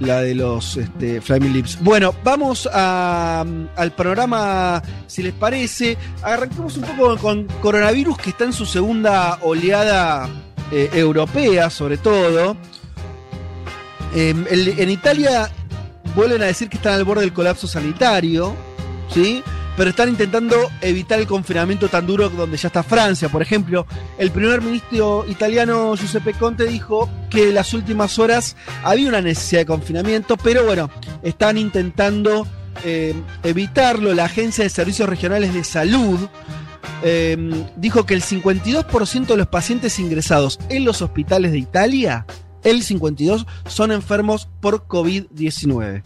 [0.00, 1.78] la de los este, Flaming Lips.
[1.80, 3.44] Bueno, vamos a,
[3.76, 5.96] al programa, si les parece.
[6.22, 10.28] Arranquemos un poco con coronavirus, que está en su segunda oleada
[10.70, 12.56] eh, europea, sobre todo.
[14.14, 15.50] Em, en Italia
[16.14, 18.56] vuelven a decir que están al borde del colapso sanitario,
[19.12, 19.42] ¿sí?
[19.76, 23.28] Pero están intentando evitar el confinamiento tan duro donde ya está Francia.
[23.28, 29.10] Por ejemplo, el primer ministro italiano Giuseppe Conte dijo que en las últimas horas había
[29.10, 30.88] una necesidad de confinamiento, pero bueno,
[31.22, 32.46] están intentando
[32.84, 34.14] eh, evitarlo.
[34.14, 36.18] La Agencia de Servicios Regionales de Salud
[37.02, 37.36] eh,
[37.76, 42.26] dijo que el 52% de los pacientes ingresados en los hospitales de Italia,
[42.62, 46.02] el 52%, son enfermos por COVID-19.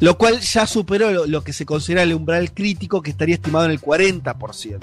[0.00, 3.64] Lo cual ya superó lo, lo que se considera el umbral crítico que estaría estimado
[3.64, 4.78] en el 40%.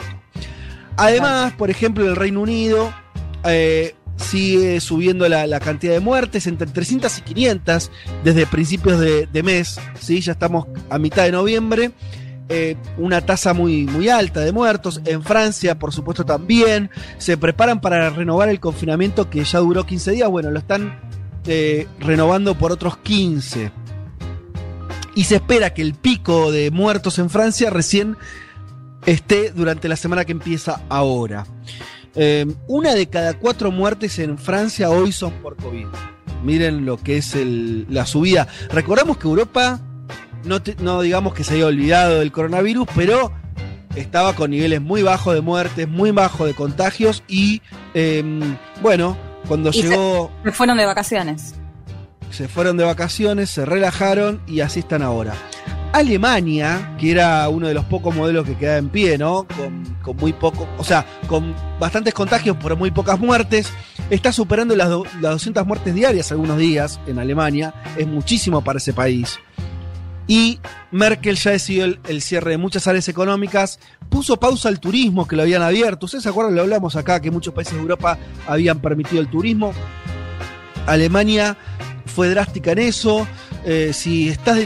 [0.97, 2.93] Además, por ejemplo, en el Reino Unido
[3.43, 7.91] eh, sigue subiendo la, la cantidad de muertes entre 300 y 500
[8.23, 9.79] desde principios de, de mes.
[9.99, 10.21] ¿sí?
[10.21, 11.91] Ya estamos a mitad de noviembre.
[12.47, 15.01] Eh, una tasa muy, muy alta de muertos.
[15.05, 16.89] En Francia, por supuesto, también.
[17.17, 20.29] Se preparan para renovar el confinamiento que ya duró 15 días.
[20.29, 20.99] Bueno, lo están
[21.47, 23.71] eh, renovando por otros 15.
[25.15, 28.17] Y se espera que el pico de muertos en Francia recién
[29.05, 31.45] esté durante la semana que empieza ahora.
[32.15, 35.88] Eh, una de cada cuatro muertes en Francia hoy son por COVID.
[36.43, 37.36] Miren lo que es
[37.89, 38.47] la subida.
[38.69, 39.79] Recordamos que Europa,
[40.45, 43.31] no, te- no digamos que se haya olvidado del coronavirus, pero
[43.95, 47.62] estaba con niveles muy bajos de muertes, muy bajos de contagios y,
[47.93, 48.23] eh,
[48.81, 51.55] bueno, cuando Y llegó Se fueron de vacaciones.
[52.31, 55.34] se fueron de vacaciones, se relajaron y así están ahora.
[55.99, 59.47] Alemania, que era uno de los pocos modelos que queda en pie, ¿no?
[59.55, 63.71] Con, con muy poco, o sea, con bastantes contagios, pero muy pocas muertes,
[64.10, 67.73] está superando las, do- las 200 muertes diarias algunos días en Alemania.
[67.95, 69.39] Es muchísimo para ese país.
[70.27, 70.59] Y
[70.91, 75.43] Merkel ya decidió el, cierre de muchas áreas económicas, puso pausa al turismo que lo
[75.43, 76.05] habían abierto.
[76.05, 76.55] ¿Ustedes se acuerdan?
[76.55, 79.73] Lo hablamos acá, que muchos países de Europa habían permitido el turismo.
[80.88, 81.57] Alemania
[82.05, 83.27] fue drástica en eso.
[83.65, 84.59] Eh, si estás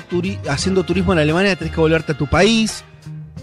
[0.48, 2.84] haciendo turismo en Alemania, tenés que volverte a tu país.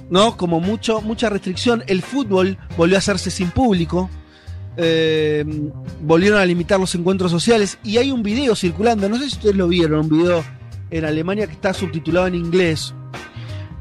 [0.09, 0.37] ¿No?
[0.37, 1.83] Como mucho, mucha restricción.
[1.89, 4.09] El fútbol volvió a hacerse sin público.
[4.77, 5.45] Eh,
[6.03, 7.79] volvieron a limitar los encuentros sociales.
[7.83, 10.45] Y hay un video circulando, no sé si ustedes lo vieron, un video
[10.91, 12.95] en Alemania que está subtitulado en inglés.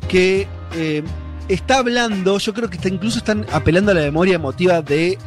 [0.07, 1.03] Que eh,
[1.47, 5.17] está hablando, yo creo que está, incluso están apelando a la memoria emotiva de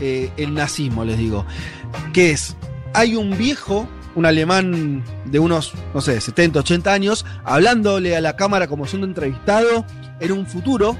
[0.00, 1.44] eh, nazismo, les digo.
[2.12, 2.56] Que es,
[2.94, 8.36] hay un viejo, un alemán de unos, no sé, 70, 80 años, hablándole a la
[8.36, 9.84] cámara como siendo entrevistado
[10.20, 10.96] en un futuro,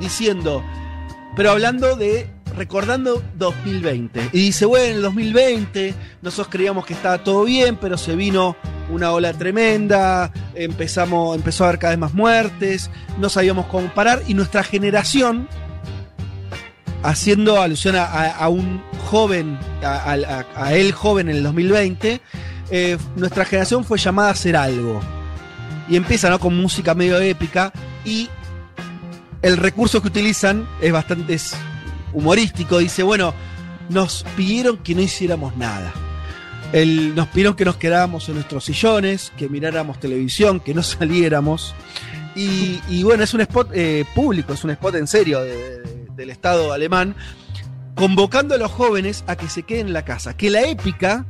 [0.00, 0.62] diciendo,
[1.36, 4.30] pero hablando de, recordando 2020.
[4.32, 8.56] Y dice, bueno, en el 2020 nosotros creíamos que estaba todo bien, pero se vino
[8.90, 14.22] una ola tremenda, empezamos, empezó a haber cada vez más muertes, no sabíamos cómo parar,
[14.26, 15.48] y nuestra generación,
[17.02, 22.20] haciendo alusión a, un joven, a, él joven en el 2020,
[22.70, 25.00] eh, nuestra generación fue llamada a hacer algo.
[25.88, 26.38] Y empieza ¿no?
[26.38, 27.72] con música medio épica
[28.06, 28.28] y
[29.42, 31.38] el recurso que utilizan es bastante
[32.14, 32.78] humorístico.
[32.78, 33.34] Dice, bueno,
[33.90, 35.92] nos pidieron que no hiciéramos nada.
[36.72, 41.74] El- nos pidieron que nos quedáramos en nuestros sillones, que miráramos televisión, que no saliéramos.
[42.36, 46.06] Y, y bueno, es un spot eh, público, es un spot en serio de- de-
[46.16, 47.14] del Estado alemán,
[47.94, 50.36] convocando a los jóvenes a que se queden en la casa.
[50.36, 51.26] Que la épica,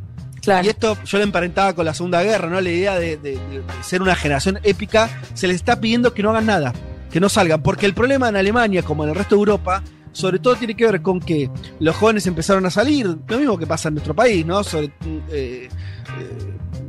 [0.62, 2.60] y esto yo lo emparentaba con la Segunda Guerra, ¿no?
[2.60, 6.22] La idea de, de- de- de ser una generación épica, se les está pidiendo que
[6.22, 6.72] no hagan nada,
[7.10, 7.62] que no salgan.
[7.62, 9.82] Porque el problema en Alemania, como en el resto de Europa,
[10.14, 11.50] sobre todo tiene que ver con que
[11.80, 14.62] los jóvenes empezaron a salir, lo mismo que pasa en nuestro país, ¿no?
[14.62, 14.88] Eh,
[15.30, 15.68] eh,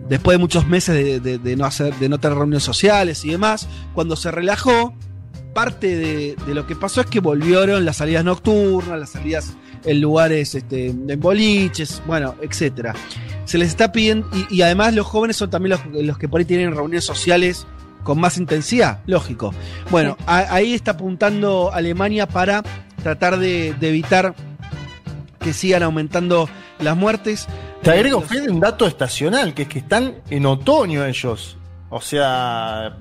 [0.07, 4.15] después de muchos meses de, no hacer, de no tener reuniones sociales y demás, cuando
[4.15, 4.93] se relajó,
[5.53, 9.53] parte de, de lo que pasó es que volvieron las salidas nocturnas, las salidas
[9.85, 12.93] en lugares, este, en boliches, bueno, etcétera.
[13.45, 16.39] Se les está pidiendo, y, y además los jóvenes son también los, los que por
[16.39, 17.65] ahí tienen reuniones sociales
[18.05, 19.53] con más intensidad, lógico.
[19.89, 22.63] Bueno, a- ahí está apuntando Alemania para
[23.03, 24.33] tratar de, de evitar
[25.39, 26.47] que sigan aumentando
[26.79, 27.47] las muertes.
[27.81, 31.57] Te agrego, Fede, un dato estacional, que es que están en otoño ellos.
[31.89, 32.97] O sea,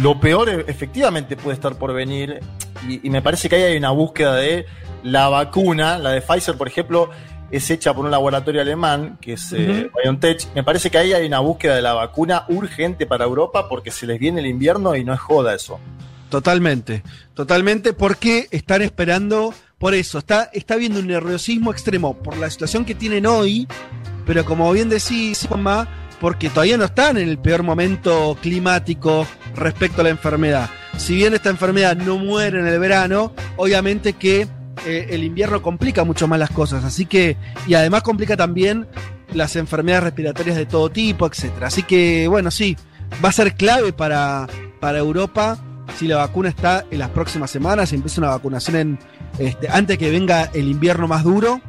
[0.00, 2.40] lo peor e- efectivamente puede estar por venir.
[2.88, 4.66] Y, y me parece que ahí hay una búsqueda de
[5.02, 5.98] la vacuna.
[5.98, 7.10] La de Pfizer, por ejemplo,
[7.52, 9.98] es hecha por un laboratorio alemán, que es eh, Ujú.
[10.02, 10.54] BioNTech.
[10.54, 14.06] Me parece que ahí hay una búsqueda de la vacuna urgente para Europa porque se
[14.06, 15.78] les viene el invierno y no es joda eso.
[16.30, 17.02] Totalmente,
[17.34, 20.18] totalmente, porque están esperando por eso.
[20.18, 23.68] Está, está viendo un nerviosismo extremo por la situación que tienen hoy,
[24.24, 25.86] pero como bien decís, Juanma,
[26.22, 30.70] porque todavía no están en el peor momento climático respecto a la enfermedad.
[30.96, 34.46] Si bien esta enfermedad no muere en el verano, obviamente que
[34.86, 38.86] eh, el invierno complica mucho más las cosas, así que, y además complica también
[39.32, 41.68] las enfermedades respiratorias de todo tipo, etcétera.
[41.68, 42.76] Así que, bueno, sí,
[43.24, 44.46] va a ser clave para,
[44.80, 45.58] para Europa
[45.96, 48.98] si la vacuna está en las próximas semanas, si empieza una vacunación en,
[49.38, 51.60] este, antes que venga el invierno más duro,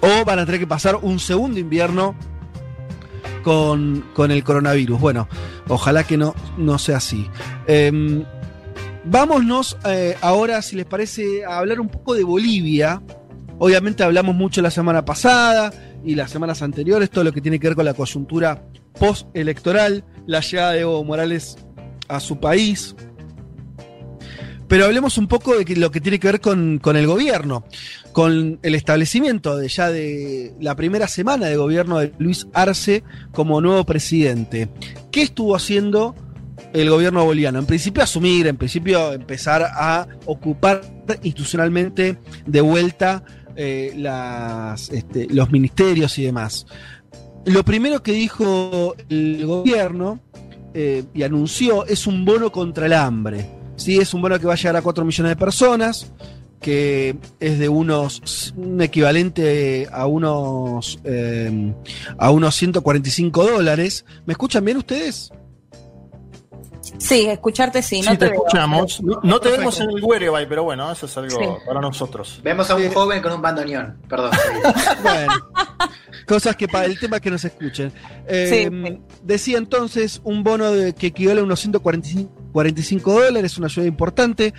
[0.00, 2.14] o van a tener que pasar un segundo invierno
[3.42, 5.00] con, con el coronavirus.
[5.00, 5.28] Bueno,
[5.68, 7.28] ojalá que no, no sea así.
[7.66, 8.24] Em,
[9.04, 13.02] vámonos eh, ahora, si les parece, a hablar un poco de Bolivia.
[13.58, 15.72] Obviamente hablamos mucho la semana pasada
[16.04, 18.64] y las semanas anteriores, todo lo que tiene que ver con la coyuntura
[18.98, 21.56] postelectoral, la llegada de Evo Morales
[22.08, 22.96] a su país.
[24.68, 27.64] Pero hablemos un poco de lo que tiene que ver con, con, el gobierno,
[28.12, 33.60] con el establecimiento de ya de la primera semana de gobierno de Luis Arce como
[33.60, 34.70] nuevo presidente.
[35.10, 36.14] ¿Qué estuvo haciendo
[36.72, 37.58] el gobierno boliviano?
[37.58, 40.82] En principio asumir, en principio empezar a ocupar
[41.22, 43.24] institucionalmente de vuelta
[43.56, 46.66] eh, las, este, los ministerios y demás.
[47.44, 50.20] Lo primero que dijo el gobierno
[50.74, 53.46] eh, y anunció es un bono contra el hambre.
[53.76, 53.98] ¿sí?
[53.98, 56.12] Es un bono que va a llegar a 4 millones de personas,
[56.60, 61.74] que es de unos, un equivalente a unos, eh,
[62.16, 64.04] a unos 145 dólares.
[64.24, 65.32] ¿Me escuchan bien ustedes?
[67.02, 68.00] Sí, escucharte sí.
[68.00, 69.02] No sí, te, escuchamos.
[69.02, 72.40] No, te vemos en el Whereby, pero bueno, eso es algo para nosotros.
[72.42, 74.30] Vemos a un joven con un bandoneón, perdón.
[75.02, 75.32] bueno,
[76.26, 77.92] cosas que para el tema que nos escuchen.
[78.26, 84.54] Eh, decía entonces un bono de, que equivale a unos 145 dólares, una ayuda importante.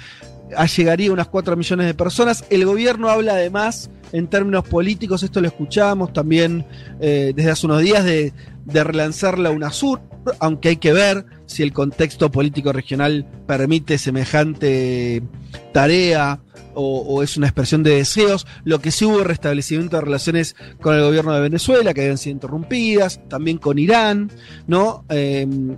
[0.75, 2.43] Llegaría a unas 4 millones de personas.
[2.49, 6.67] El gobierno habla además en términos políticos, esto lo escuchamos también
[6.99, 8.31] eh, desde hace unos días, de,
[8.65, 10.01] de relanzar la UNASUR,
[10.39, 15.23] aunque hay que ver si el contexto político regional permite semejante
[15.71, 16.41] tarea
[16.75, 18.47] o, es una expresión de deseos.
[18.63, 22.33] Lo que sí hubo restablecimiento de relaciones con el gobierno de Venezuela, que habían sido
[22.33, 24.31] interrumpidas, también con Irán,
[24.67, 25.05] ¿no?
[25.09, 25.77] Em,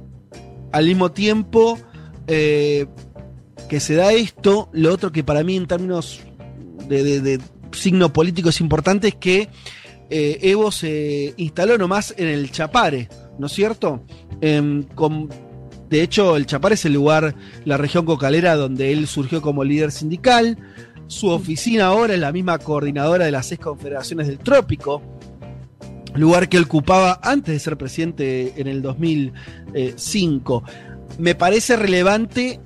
[0.72, 1.78] al mismo tiempo
[2.28, 2.86] eh,
[3.70, 6.22] que se da esto, lo otro que para mí en términos
[6.88, 7.40] de,
[7.72, 9.50] signo político es importante es que
[10.10, 14.06] eh, Evo se instaló nomás en el Chapare, ¿no es cierto?
[14.40, 15.30] Em, con
[15.96, 19.94] de hecho, el Chapar es el lugar, la región cocalera donde él surgió como líder
[19.94, 20.58] sindical.
[21.08, 25.02] Su oficina ahora es la misma coordinadora de las seis confederaciones del trópico,
[26.14, 30.64] lugar que ocupaba antes de ser presidente en el 2005.
[31.18, 32.60] Me parece relevante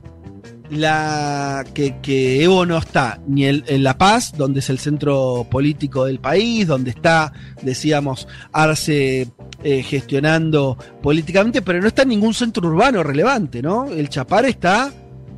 [0.72, 6.20] la que, Evo no está ni en, La Paz, donde es el centro político del
[6.20, 9.28] país, donde está, decíamos, Arce
[9.63, 13.88] eh, gestionando políticamente, pero no está en ningún centro urbano relevante, ¿no?
[13.88, 14.91] El Chapar está,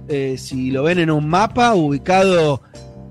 [0.07, 2.61] eh, si lo ven en un mapa, ubicado,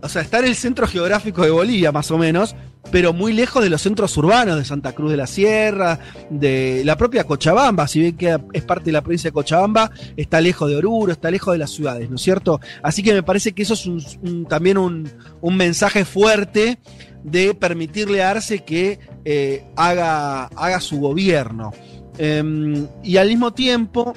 [0.03, 2.55] o sea, está en el centro geográfico de Bolivia, más o menos,
[2.90, 6.96] pero muy lejos de los centros urbanos de Santa Cruz de la Sierra, de la
[6.96, 10.77] propia Cochabamba, si bien que es parte de la provincia de Cochabamba, está lejos de
[10.77, 12.61] Oruro, está lejos de las ciudades, ¿no es cierto?
[12.83, 14.18] Así que me parece que eso es
[14.49, 15.11] también un,
[15.42, 16.79] mensaje fuerte
[17.23, 21.72] de permitirle a Arce que eh, haga, haga, su gobierno.
[22.18, 24.14] Em, y al mismo tiempo,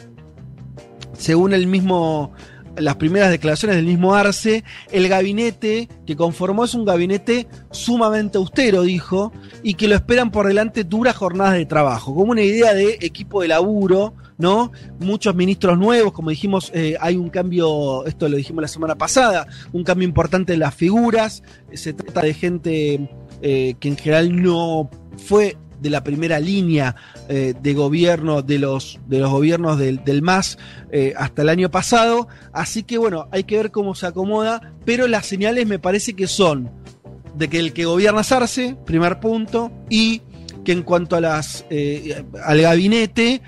[1.17, 2.33] según el mismo
[2.77, 8.81] las primeras declaraciones del mismo Arce, el gabinete que conformó es un gabinete sumamente austero,
[8.81, 12.97] dijo, y que lo esperan por delante duras jornadas de trabajo, como una idea de
[13.01, 14.71] equipo de laburo, ¿no?
[14.99, 19.47] Muchos ministros nuevos, como dijimos, eh, hay un cambio, esto lo dijimos la semana pasada,
[19.71, 23.09] un cambio importante en las figuras, se trata de gente
[23.45, 26.95] eh, que en general no fue de la primera línea
[27.27, 30.57] eh, de gobierno de los, de los gobiernos del, del MAS
[30.93, 32.29] eh, hasta el año pasado.
[32.53, 36.27] Así que bueno, hay que ver cómo se acomoda, pero las señales me parece que
[36.27, 36.71] son
[37.35, 40.21] de que el que gobierna es primer punto, y
[40.63, 41.65] que en cuanto a las
[42.45, 43.41] al gabinete,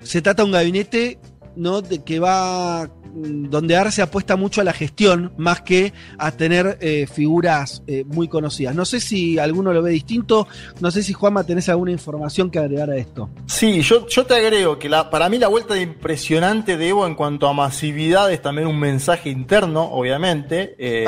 [0.00, 1.20] se trata de un gabinete
[1.54, 1.82] ¿no?
[1.82, 7.06] de que va donde Arce apuesta mucho a la gestión más que a tener eh,
[7.06, 8.74] figuras eh, muy conocidas.
[8.74, 10.46] No sé si alguno lo ve distinto,
[10.80, 13.30] no sé si Juanma tenés alguna información que agregar a esto.
[13.46, 17.06] Sí, yo, yo te agrego que la, para mí la vuelta de impresionante de Evo
[17.06, 21.06] en cuanto a masividad es también un mensaje interno, obviamente, eh,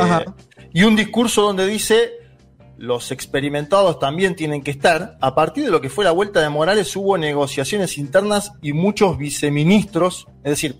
[0.73, 2.13] y un discurso donde dice
[2.79, 5.19] los experimentados también tienen que estar.
[5.21, 9.19] A partir de lo que fue la vuelta de Morales hubo negociaciones internas y muchos
[9.19, 10.77] viceministros, es decir,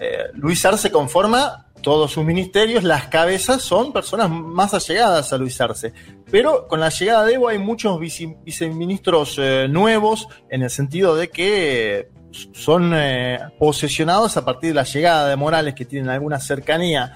[0.00, 5.60] eh, Luis Arce conforma todos sus ministerios, las cabezas son personas más allegadas a Luis
[5.60, 5.92] Arce.
[6.30, 11.14] Pero con la llegada de Evo hay muchos vice- viceministros eh, nuevos en el sentido
[11.14, 12.10] de que eh,
[12.52, 12.92] son
[13.58, 17.14] posesionados a partir de la llegada de Morales, que tienen alguna cercanía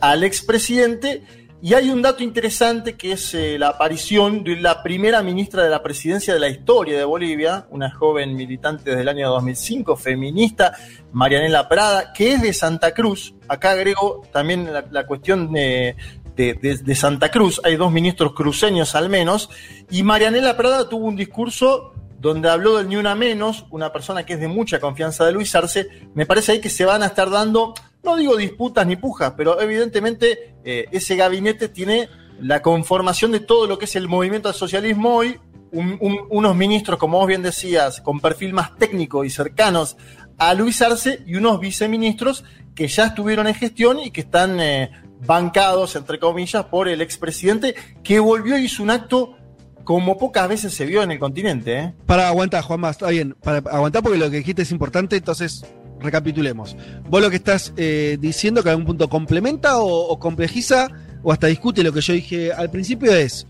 [0.00, 1.22] al expresidente.
[1.64, 5.70] Y hay un dato interesante que es eh, la aparición de la primera ministra de
[5.70, 10.72] la presidencia de la historia de Bolivia, una joven militante desde el año 2005, feminista,
[11.12, 13.34] Marianela Prada, que es de Santa Cruz.
[13.46, 15.94] Acá agrego también la, cuestión de,
[16.34, 17.60] de- de- de Santa Cruz.
[17.62, 19.48] Hay dos ministros cruceños al menos.
[19.88, 24.32] Y Marianela Prada tuvo un discurso donde habló del ni una menos, una persona que
[24.34, 25.88] es de mucha confianza de Luis Arce.
[26.14, 29.60] Me parece ahí que se van a estar dando, no digo disputas ni pujas, pero
[29.60, 32.08] evidentemente eh, ese gabinete tiene
[32.40, 35.38] la conformación de todo lo que es el movimiento al socialismo hoy.
[35.70, 39.96] Un- un- unos ministros, como vos bien decías, con perfil más técnico y cercanos
[40.36, 42.44] a Luis Arce y unos viceministros
[42.74, 44.90] que ya estuvieron en gestión y que están eh,
[45.26, 49.36] bancados, entre comillas, por el expresidente, que volvió y hizo un acto
[49.84, 51.78] como pocas veces se vio en el continente.
[51.78, 51.94] ¿eh?
[52.06, 53.34] Para aguantar, Juanma, está bien.
[53.42, 55.64] Para aguantar porque lo que dijiste es importante, entonces
[56.02, 56.76] recapitulemos.
[57.08, 60.88] Vos lo que estás eh, diciendo que algún punto complementa o, complejiza
[61.22, 63.46] o hasta discute lo que yo dije al principio es,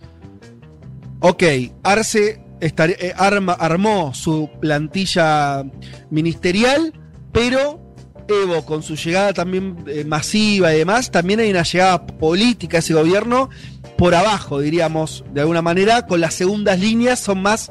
[1.20, 1.42] ok,
[1.82, 5.64] Arce eh, arma- armó su plantilla
[6.10, 6.92] ministerial,
[7.32, 7.80] pero
[8.28, 12.80] Evo con su llegada también eh, masiva y demás, también hay una llegada política a
[12.80, 13.50] ese gobierno
[13.98, 17.70] por abajo, diríamos, de alguna manera, con las segundas líneas son más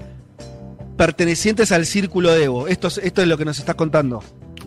[0.97, 2.67] pertenecientes al círculo de Evo.
[2.67, 4.21] Esto, es- esto es lo que nos estás contando.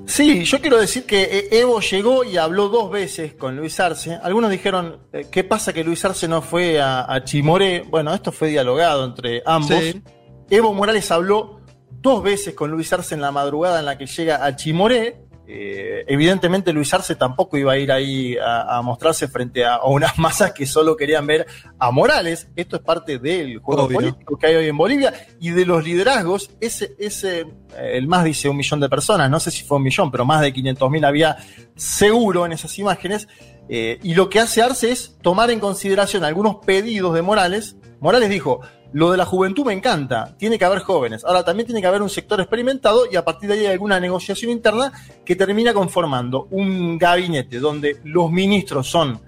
[0.06, 4.18] Sí, yo quiero decir que eh, Evo llegó y habló dos veces con Luis Arce.
[4.22, 7.84] Algunos dijeron, eh, ¿qué pasa que Luis Arce no fue a, a Chimoré?
[7.88, 9.78] Bueno, esto fue dialogado entre ambos.
[9.78, 10.02] Sí.
[10.50, 14.44] Evo Morales habló dos veces con Luis Arce en la madrugada en la que llega
[14.44, 15.23] a Chimoré.
[15.46, 19.86] Eh, evidentemente Luis Arce tampoco iba a ir ahí a, a mostrarse frente a, a
[19.86, 21.46] unas masas que solo querían ver
[21.78, 22.48] a Morales.
[22.56, 23.98] Esto es parte del juego Obvio.
[23.98, 26.50] político que hay hoy en Bolivia y de los liderazgos.
[26.60, 27.46] Ese, ese, eh,
[27.94, 30.40] el más dice un millón de personas, no sé si fue un millón, pero más
[30.40, 31.36] de 500 mil había
[31.76, 33.28] seguro en esas imágenes.
[33.68, 37.76] Eh, y lo que hace Arce es tomar en consideración algunos pedidos de Morales.
[38.00, 38.60] Morales dijo,
[38.94, 41.24] lo de la juventud me encanta, tiene que haber jóvenes.
[41.24, 43.98] Ahora también tiene que haber un sector experimentado y a partir de ahí hay alguna
[43.98, 44.92] negociación interna
[45.24, 49.20] que termina conformando un gabinete donde los ministros son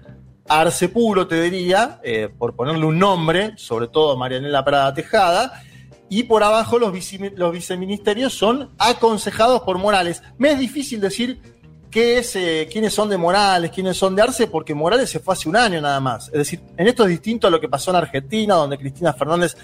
[0.47, 5.61] Arce puro, te diría, eh, por ponerle un nombre, sobre todo Marianela Prada Tejada,
[6.09, 10.23] y por abajo los, vice- los viceministerios son aconsejados por Morales.
[10.37, 11.41] Me es difícil decir
[11.89, 15.33] qué es, eh, quiénes son de Morales, quiénes son de Arce, porque Morales se fue
[15.33, 16.27] hace un año nada más.
[16.27, 19.55] Es decir, en esto es distinto a lo que pasó en Argentina, donde Cristina Fernández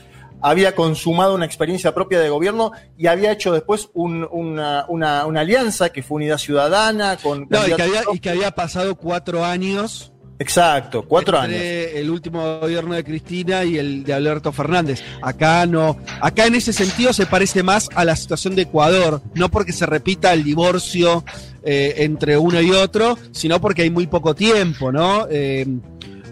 [0.42, 5.42] había consumado una experiencia propia de gobierno y había hecho después un- una, una- una
[5.42, 7.48] alianza que fue Unidad Ciudadana con...
[7.50, 11.60] No, y que, había, y que había pasado cuatro años Exacto, cuatro años.
[11.60, 15.04] el último gobierno de Cristina y el de Alberto Fernández.
[15.22, 19.50] Acá no, acá en ese sentido se parece más a la situación de Ecuador, no
[19.50, 21.24] porque se repita el divorcio
[21.64, 25.28] eh, entre uno y otro, sino porque hay muy poco tiempo, ¿no?
[25.30, 25.66] Eh,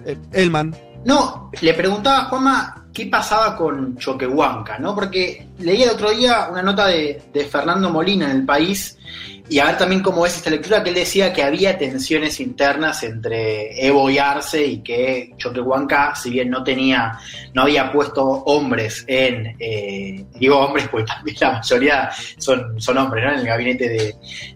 [0.06, 0.76] eh, Elman.
[1.06, 4.94] No, le preguntaba a Juanma qué pasaba con Choquehuanca, ¿no?
[4.94, 8.98] Porque leí el otro día una nota de, de Fernando Molina en el país
[9.52, 13.04] y a ver también cómo es esta lectura, que él decía que había tensiones internas
[13.04, 17.20] entre Evo y Arce y que Choquehuanca, si bien no tenía,
[17.54, 23.26] no había puesto hombres en, eh, digo hombres porque también la mayoría son, son hombres,
[23.26, 23.34] ¿no?
[23.34, 24.16] En el gabinete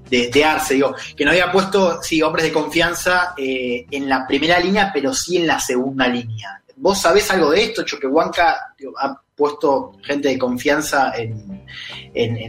[0.10, 4.26] de, de, Arce, digo, que no había puesto, sí, hombres de confianza eh, en la
[4.26, 6.62] primera línea, pero sí en la segunda línea.
[6.78, 7.84] ¿Vos sabés algo de esto?
[7.84, 11.64] Choquehuanca ha puesto gente de confianza en,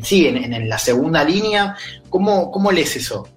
[0.05, 1.77] sí, en, la segunda línea.
[2.09, 3.29] ¿Cómo, cómo lees eso?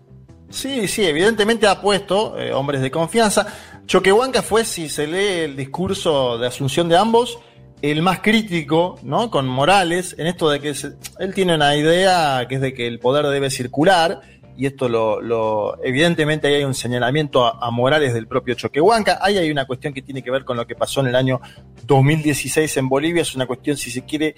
[0.49, 3.47] Sí, sí, evidentemente ha puesto eh, hombres de confianza.
[3.85, 7.39] Choquehuanca fue, si se lee el discurso de asunción de ambos,
[7.81, 9.31] el más crítico, ¿no?
[9.31, 10.75] Con Morales, en esto de que
[11.19, 14.21] él tiene una idea que es de que el poder debe circular,
[14.59, 19.17] y esto lo, evidentemente ahí hay un señalamiento a Morales del propio Choquehuanca.
[19.21, 21.39] Ahí hay una cuestión que tiene que ver con lo que pasó en el año
[21.89, 24.35] 2016 en Bolivia, es una cuestión, si se quiere,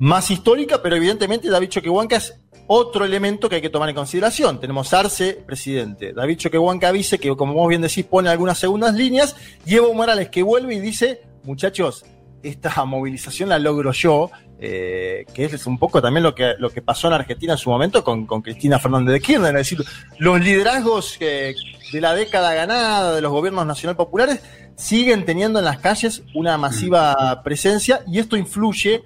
[0.00, 4.60] más histórica, pero evidentemente David Choquehuanca es otro elemento que hay que tomar en consideración.
[4.60, 9.36] Tenemos Arce, presidente, David Choquehuanca vice, que como vos bien decís, pone algunas segundas líneas,
[9.64, 12.04] y Evo Morales que vuelve y dice, muchachos,
[12.42, 14.30] esta movilización la logro yo,
[14.60, 17.70] eh, que es un poco también lo que, lo que pasó en Argentina en su
[17.70, 19.84] momento con, con Cristina Fernández de Kirchner, es decir,
[20.18, 21.54] los liderazgos eh,
[21.92, 24.40] de la década ganada de los gobiernos nacional populares
[24.76, 29.02] siguen teniendo en las calles una masiva presencia y esto influye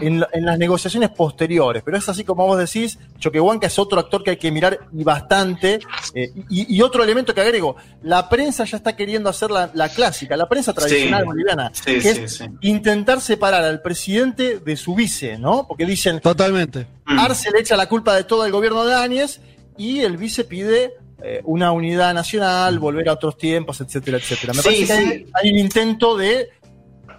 [0.00, 1.82] en, la- en las negociaciones posteriores.
[1.84, 5.04] Pero es así como vos decís, Choquehuanca es otro actor que hay que mirar y
[5.04, 5.80] bastante.
[6.14, 9.88] eh, y, y otro elemento que agrego, la prensa ya está queriendo hacer la, la
[9.88, 11.26] clásica, la prensa tradicional Sí.
[11.26, 12.44] boliviana, Sí, que sí, es sí.
[12.62, 15.66] intentar separar al presidente de su vice, ¿no?
[15.68, 16.86] Porque dicen, Totalmente.
[17.06, 17.18] Mm.
[17.18, 19.40] Arce le echa la culpa de todo el gobierno de Áñez
[19.76, 24.52] y el vice pide eh, una unidad nacional, volver a otros tiempos, etcétera, etcétera.
[24.52, 26.50] Me Sí, parece que hay un intento de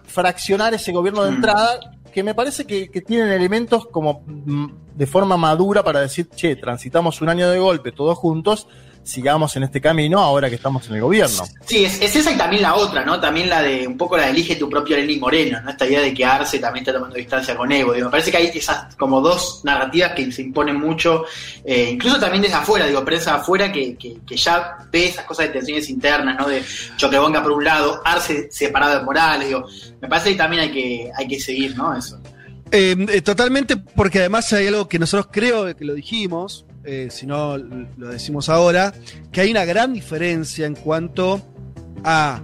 [0.04, 1.36] fraccionar ese gobierno de Mm.
[1.36, 1.80] entrada
[2.16, 7.20] que me parece que, tienen elementos como mm, de forma madura para decir, che, transitamos
[7.20, 8.70] un año de golpe todos juntos,
[9.06, 11.44] sigamos en este camino ahora que estamos en el gobierno.
[11.66, 13.20] Sí, es, es esa y también la otra, ¿no?
[13.20, 15.70] También la de un poco la de elige tu propio Lenín Moreno, ¿no?
[15.70, 17.94] Esta idea de que Arce también está tomando distancia con Evo.
[17.94, 21.26] Digo, me parece que hay esas como dos narrativas que se imponen mucho,
[21.64, 25.48] eh, incluso también desde afuera, digo, prensa afuera que, que, que ya ve esas cosas
[25.48, 26.48] de tensiones internas, ¿no?
[26.48, 26.64] De
[26.98, 29.68] Choquebonga por un lado, Arce separado de Morales, digo,
[30.02, 31.96] me parece que también hay que, hay que seguir, ¿no?
[31.96, 32.20] Eso.
[32.72, 37.26] Eh, eh, totalmente, porque además hay algo que nosotros creo que lo dijimos, eh, si
[37.26, 38.94] no lo decimos ahora,
[39.32, 41.42] que hay una gran diferencia en cuanto
[42.04, 42.42] a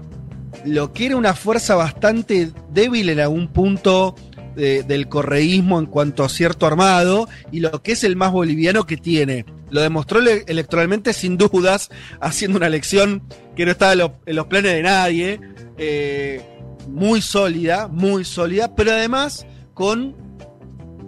[0.66, 4.16] lo que era una fuerza bastante débil en algún punto
[4.56, 8.86] de- del correísmo en cuanto a cierto armado y lo que es el más boliviano
[8.86, 9.46] que tiene.
[9.70, 11.90] Lo demostró ele- electoralmente sin dudas,
[12.20, 13.24] haciendo una elección
[13.56, 13.94] que no estaba
[14.26, 15.40] en los planes de nadie,
[15.78, 16.42] eh,
[16.90, 20.16] muy sólida, muy sólida, pero además con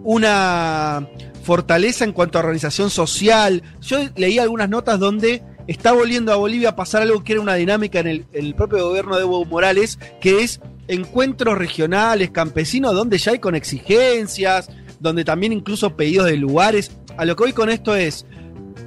[0.04, 1.08] una
[1.44, 3.62] fortaleza en cuanto a organización social.
[3.82, 7.56] Yo leí algunas notas donde está volviendo a Bolivia a pasar algo que era una
[7.56, 13.18] dinámica en el, el propio gobierno de Evo Morales, que es encuentros regionales, campesinos, donde
[13.18, 14.70] ya hay con exigencias,
[15.00, 16.92] donde también incluso pedidos de lugares.
[17.18, 18.26] A lo que voy con esto es,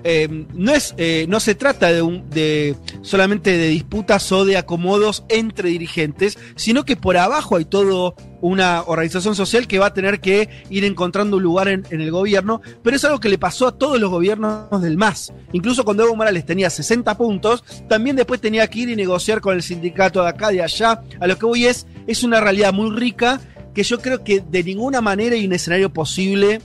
[0.08, 4.56] eh, no, es eh, no se trata de, un, de solamente de disputas o de
[4.56, 9.94] acomodos entre dirigentes, sino que por abajo hay todo una organización social que va a
[9.94, 13.66] tener que ir encontrando un lugar en, el gobierno, pero es algo que le pasó
[13.66, 15.32] a todos los gobiernos del MAS.
[15.52, 19.56] Incluso cuando Evo Morales tenía 60 puntos, también después tenía que ir y negociar con
[19.56, 21.02] el sindicato de acá, de allá.
[21.18, 23.40] A lo que voy es, es una realidad muy rica
[23.74, 26.60] que yo creo que de ninguna manera hay un escenario posible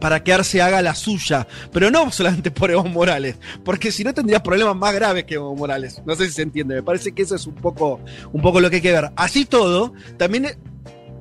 [0.00, 4.12] para que Arce haga la suya, pero no solamente por Evo Morales, porque si no
[4.14, 6.02] tendría problemas más graves que Evo Morales.
[6.06, 8.00] No sé si se entiende, me parece que eso es un poco,
[8.32, 9.10] un poco lo que hay que ver.
[9.16, 10.46] Así todo, también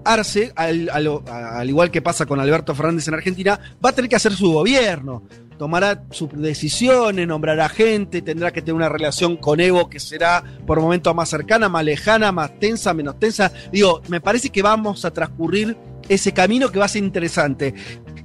[0.06, 4.10] Arce, al, al- al igual que pasa con Alberto Fernández en Argentina, va a tener
[4.10, 5.24] que hacer su gobierno.
[5.58, 10.82] Tomará sus decisiones, nombrará gente, tendrá que tener una relación con Evo que será por
[10.82, 13.52] momentos más cercana, más lejana, más tensa, menos tensa.
[13.72, 15.78] Digo, me parece que vamos a transcurrir
[16.10, 17.74] ese camino que va a ser interesante.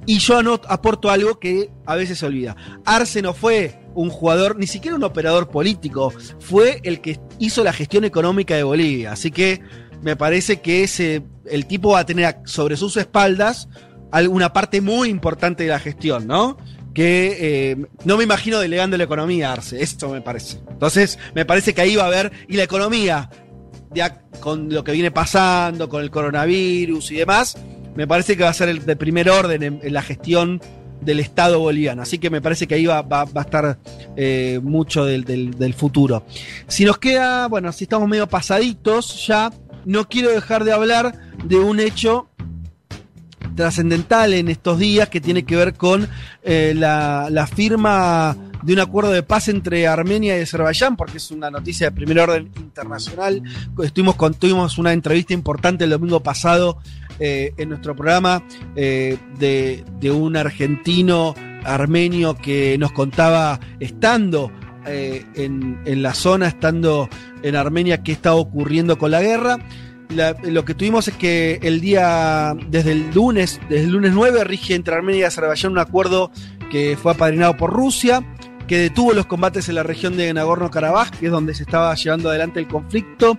[0.09, 2.55] Y yo aporto algo que a veces se olvida.
[2.83, 7.71] Arce no fue un jugador, ni siquiera un operador político, fue el que hizo la
[7.71, 9.11] gestión económica de Bolivia.
[9.11, 9.61] Así que
[10.01, 13.69] me parece que ese, el tipo va a tener sobre sus espaldas
[14.11, 16.57] alguna parte muy importante de la gestión, ¿no?
[16.95, 20.57] Que eh, no me imagino delegando la economía Arce, esto me parece.
[20.71, 23.29] Entonces, me parece que ahí va a haber, y la economía,
[23.93, 27.55] ya con lo que viene pasando, con el coronavirus y demás,
[27.99, 30.61] me parece que va a ser el de primer orden en, la gestión
[31.01, 32.01] del Estado boliviano.
[32.01, 33.77] Así que me parece que ahí va, a estar
[34.15, 36.23] eh, mucho del, futuro.
[36.69, 39.51] Si nos queda, bueno, si estamos medio pasaditos ya,
[39.83, 42.29] no quiero dejar de hablar de un hecho
[43.57, 46.07] trascendental en estos días que tiene que ver con
[46.43, 51.31] eh, la, la firma de un acuerdo de paz entre Armenia y Azerbaiyán, porque es
[51.31, 53.41] una noticia de primer orden internacional.
[53.83, 56.77] Estuvimos con, tuvimos una entrevista importante el domingo pasado
[57.19, 58.43] eh, en nuestro programa
[58.75, 64.51] eh, de, un argentino armenio que nos contaba estando
[64.85, 67.09] eh, en, la zona, estando
[67.43, 69.59] en Armenia, qué está ocurriendo con la guerra.
[70.43, 74.73] Lo que tuvimos es que el día, desde el lunes, desde el lunes 9, rige
[74.73, 76.31] entre Armenia y Azerbaiyán un acuerdo
[76.71, 78.23] que fue apadrinado por Rusia,
[78.67, 82.29] que detuvo los combates en la región de Nagorno-Karabaj, que es donde se estaba llevando
[82.29, 83.37] adelante el conflicto.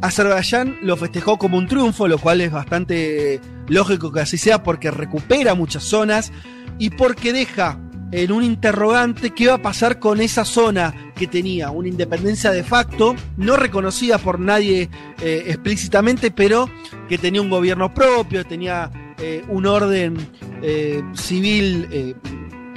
[0.00, 4.90] Azerbaiyán lo festejó como un triunfo, lo cual es bastante lógico que así sea, porque
[4.90, 6.32] recupera muchas zonas
[6.78, 7.78] y porque deja
[8.12, 12.62] en un interrogante qué va a pasar con esa zona que tenía una independencia de
[12.62, 14.88] facto, no reconocida por nadie
[15.20, 16.70] eh, explícitamente, pero
[17.08, 20.16] que tenía un gobierno propio, tenía eh, un orden
[20.62, 22.14] eh, civil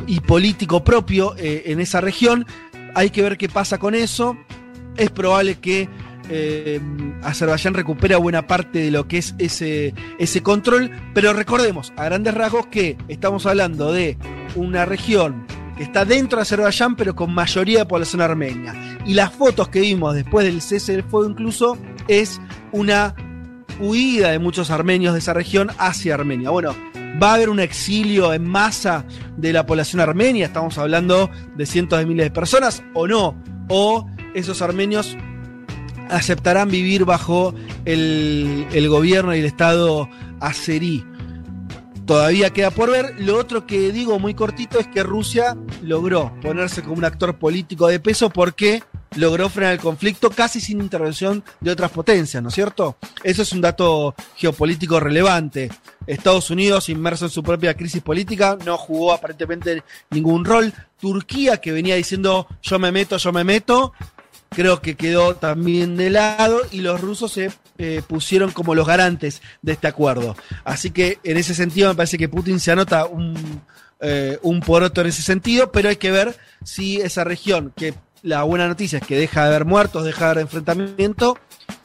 [0.07, 2.45] y político propio en esa región.
[2.95, 4.35] Hay que ver qué pasa con eso.
[4.97, 5.87] Es probable que
[6.29, 6.79] eh,
[7.23, 12.33] Azerbaiyán recupera buena parte de lo que es ese, ese control, pero recordemos a grandes
[12.33, 14.17] rasgos que estamos hablando de
[14.55, 15.45] una región
[15.77, 18.99] que está dentro de Azerbaiyán, pero con mayoría de población armenia.
[19.05, 21.77] Y las fotos que vimos después del cese del fuego incluso
[22.07, 23.15] es una
[23.79, 26.49] huida de muchos armenios de esa región hacia Armenia.
[26.49, 26.75] Bueno,
[27.21, 29.05] va a haber un exilio en masa
[29.37, 34.05] de la población armenia, estamos hablando de cientos de miles de personas, o no, o
[34.33, 35.17] esos armenios
[36.09, 37.53] aceptarán vivir bajo
[37.85, 41.05] el, el gobierno y el Estado azerí.
[42.05, 43.13] Todavía queda por ver.
[43.19, 47.87] Lo otro que digo muy cortito es que Rusia logró ponerse como un actor político
[47.87, 48.81] de peso porque
[49.15, 52.97] logró frenar el conflicto casi sin intervención de otras potencias, ¿no es cierto?
[53.23, 55.69] Eso es un dato geopolítico relevante.
[56.07, 60.73] Estados Unidos, inmerso en su propia crisis política, no jugó aparentemente ningún rol.
[60.99, 63.93] Turquía, que venía diciendo yo me meto, yo me meto,
[64.49, 69.41] creo que quedó también de lado y los rusos se eh, pusieron como los garantes
[69.61, 70.35] de este acuerdo.
[70.63, 73.61] Así que en ese sentido me parece que Putin se anota un,
[74.01, 78.43] eh, un poroto en ese sentido, pero hay que ver si esa región, que la
[78.43, 81.37] buena noticia es que deja de haber muertos, deja de haber enfrentamiento,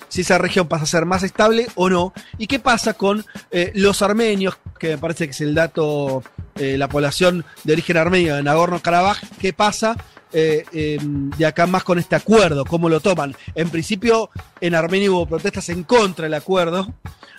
[0.09, 3.73] si esa región pasa a ser más estable o no, y qué pasa con eh,
[3.75, 6.23] los armenios, que me parece que es el dato,
[6.55, 9.97] eh, la población de origen armenio de Nagorno-Karabaj, qué pasa
[10.37, 13.37] eh, em, de acá más con este acuerdo, cómo lo toman.
[13.55, 14.31] En principio,
[14.61, 16.93] en Armenia hubo protestas en contra del acuerdo,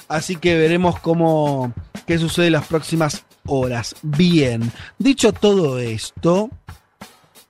[0.08, 1.74] así que veremos cómo,
[2.08, 3.96] qué sucede en las próximas horas.
[4.02, 6.50] Bien, dicho todo esto,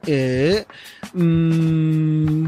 [0.07, 0.65] eh,
[1.13, 2.47] mm,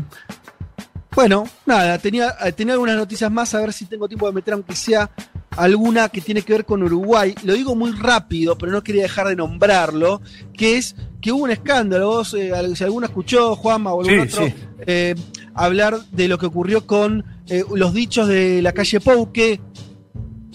[1.15, 4.75] bueno, nada, tenía, tenía algunas noticias más, a ver si tengo tiempo de meter aunque
[4.75, 5.09] sea
[5.55, 7.33] alguna que tiene que ver con Uruguay.
[7.43, 10.21] Lo digo muy rápido, pero no quería dejar de nombrarlo,
[10.53, 10.95] que es
[11.27, 12.07] que hubo un escándalo.
[12.07, 14.53] Vos, eh, si alguno escuchó, Juanma o algún Sí, otro, sí.
[14.85, 15.15] eh,
[15.53, 19.59] hablar de lo que ocurrió con eh, los dichos de la calle Pou, que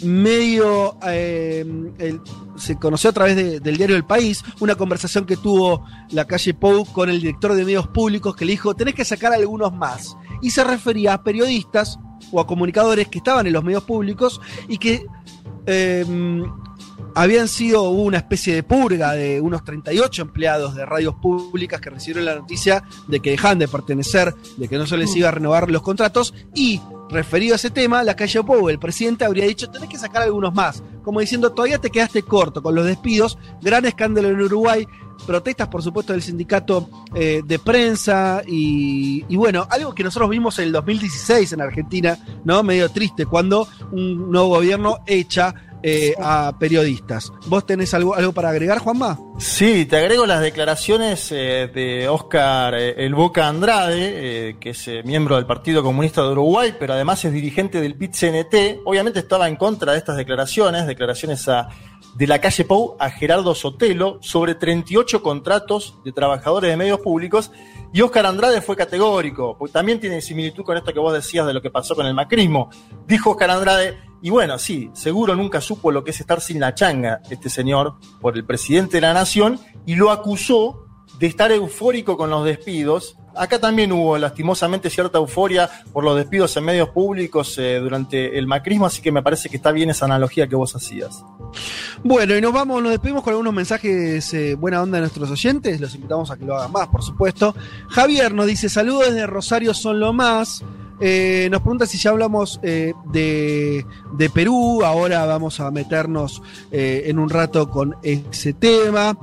[0.03, 1.65] medio eh,
[1.99, 2.21] el-
[2.57, 6.55] se conoció a través de- del diario El País, una conversación que tuvo la calle
[6.55, 10.17] Pou con el director de medios públicos que le dijo, tenés que sacar algunos más.
[10.43, 11.99] Y se refería a periodistas
[12.31, 15.05] o a comunicadores que estaban en los medios públicos y que
[17.15, 22.25] habían sido una especie de purga de unos 38 empleados de radios públicas que recibieron
[22.25, 25.71] la noticia de que dejan de pertenecer, de que no se les iba a renovar
[25.71, 26.81] los contratos y
[27.11, 30.55] referido a ese tema, la calle Pou, el presidente habría dicho, tenés que sacar algunos
[30.55, 34.87] más, como diciendo, todavía te quedaste corto con los despidos, gran escándalo en Uruguay,
[35.27, 40.59] protestas por supuesto del sindicato eh, de prensa y, y bueno, algo que nosotros vimos
[40.59, 42.63] en el 2016 en Argentina, ¿no?
[42.63, 47.33] Medio triste, cuando un nuevo gobierno echa eh, a periodistas.
[47.47, 49.19] ¿Vos tenés algo, algo para agregar, Juanma?
[49.39, 54.89] Sí, te agrego las declaraciones eh, de Oscar eh, El Boca Andrade, eh, que es
[55.05, 58.83] miembro del Partido Comunista de Uruguay, pero además es dirigente del PIT-CNT.
[58.85, 61.69] Obviamente estaba en contra de estas declaraciones, declaraciones a,
[62.15, 67.51] de la calle Pou a Gerardo Sotelo sobre 38 contratos de trabajadores de medios públicos.
[67.95, 71.53] Y Oscar Andrade fue categórico, porque también tiene similitud con esto que vos decías de
[71.53, 72.71] lo que pasó con el macrismo.
[73.07, 76.75] Dijo Oscar Andrade, y bueno, sí, seguro nunca supo lo que es estar sin la
[76.75, 80.87] changa este señor por el presidente de la nación y lo acusó
[81.19, 83.19] de estar eufórico con los despidos.
[83.35, 88.47] Acá también hubo lastimosamente cierta euforia por los despidos en medios públicos eh, durante el
[88.47, 91.25] macrismo, así que me parece que está bien esa analogía que vos hacías.
[92.03, 95.81] Bueno, y nos vamos, nos despedimos con algunos mensajes eh, buena onda de nuestros oyentes.
[95.81, 97.55] Los invitamos a que lo hagan más, por supuesto.
[97.89, 100.65] Javier nos dice: Saludos desde Rosario, son lo más.
[101.05, 104.85] Eh, nos pregunta si ya hablamos eh, de, de Perú.
[104.85, 106.41] Ahora vamos a meternos
[106.71, 109.19] eh, en un rato con ese tema.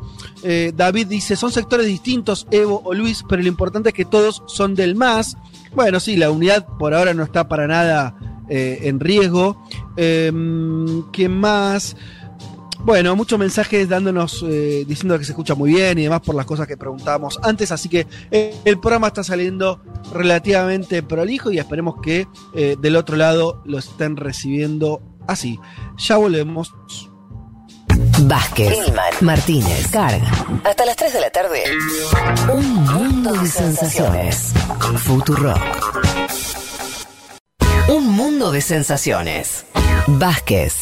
[0.73, 4.75] David dice: Son sectores distintos, Evo o Luis, pero lo importante es que todos son
[4.75, 5.37] del MAS.
[5.73, 8.15] Bueno, sí, la unidad por ahora no está para nada
[8.49, 9.63] en riesgo.
[9.95, 11.95] Em, ¿Qué más?
[12.79, 16.45] Bueno, muchos mensajes dándonos, eh, diciendo que se escucha muy bien y demás por las
[16.45, 19.81] cosas que preguntábamos antes, así que eh, el programa está saliendo
[20.13, 25.59] relativamente prolijo y esperemos que eh, del otro lado lo estén recibiendo así.
[25.97, 26.73] Ya volvemos.
[28.21, 28.77] Vázquez,
[29.21, 30.31] Martínez, Carga.
[30.63, 31.63] Hasta las 3 de la tarde.
[32.53, 34.53] Un mundo de sensaciones.
[34.97, 35.59] Futurock.
[37.89, 39.65] Un mundo de sensaciones.
[40.07, 40.81] Vázquez,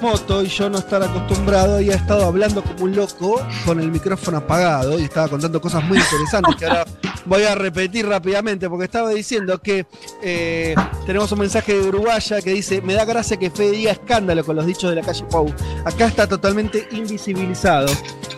[0.00, 1.80] Remoto y yo no estar acostumbrado?
[1.80, 5.84] Y ha estado hablando como un loco con el micrófono apagado y estaba contando cosas
[5.84, 6.84] muy interesantes que ahora
[7.26, 9.86] voy a repetir rápidamente porque estaba diciendo que
[10.22, 10.74] eh,
[11.06, 14.56] tenemos un mensaje de Uruguaya que dice, me da gracia que Fede diga escándalo con
[14.56, 15.52] los dichos de la calle Pau.
[15.84, 17.88] Acá está totalmente invisibilizado.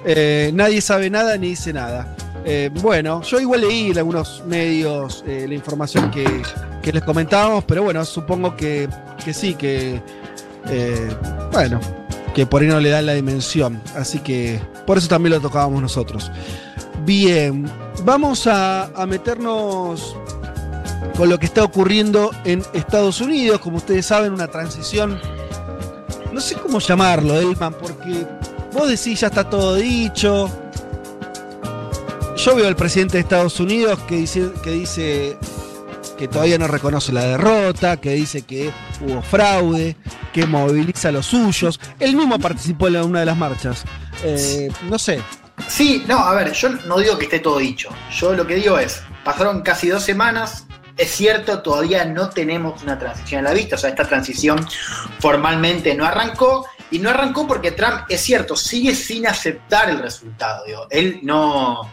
[0.05, 2.17] Eh, nadie sabe nada ni dice nada.
[2.45, 6.43] Eh, bueno, yo igual leí en algunos medios la información que,
[6.83, 8.89] que les comentábamos, pero bueno, supongo que,
[9.25, 10.03] que sí, que
[10.69, 11.15] eh,
[11.53, 11.81] bueno,
[12.35, 13.81] que por ahí no le dan la dimensión.
[13.97, 16.31] Así que por eso también lo tocábamos nosotros.
[17.05, 17.71] Bien,
[18.05, 20.17] vamos a, a meternos
[21.17, 23.61] con lo que está ocurriendo en Estados Unidos.
[23.61, 25.21] Como ustedes saben, una transición,
[26.33, 28.27] no sé cómo llamarlo, Elman, porque
[28.73, 30.51] vos decís ya está todo dicho.
[32.37, 35.37] Yo veo al presidente de Estados Unidos que dice, que dice
[36.23, 38.71] que todavía no reconoce la derrota, que dice que
[39.01, 39.97] hubo fraude,
[40.33, 41.81] que moviliza a los suyos.
[41.99, 43.83] Él mismo participó en una de las marchas.
[44.23, 45.21] Eh, no sé.
[45.67, 47.89] Sí, no, a ver, yo no digo que esté todo dicho.
[48.13, 50.65] Yo lo que digo es, pasaron casi dos semanas.
[50.97, 54.65] Es cierto, todavía no tenemos una transición a la vista, o sea, esta transición
[55.19, 60.65] formalmente no arrancó, y no arrancó porque Trump, es cierto, sigue sin aceptar el resultado.
[60.67, 60.87] Digo.
[60.89, 61.91] Él no,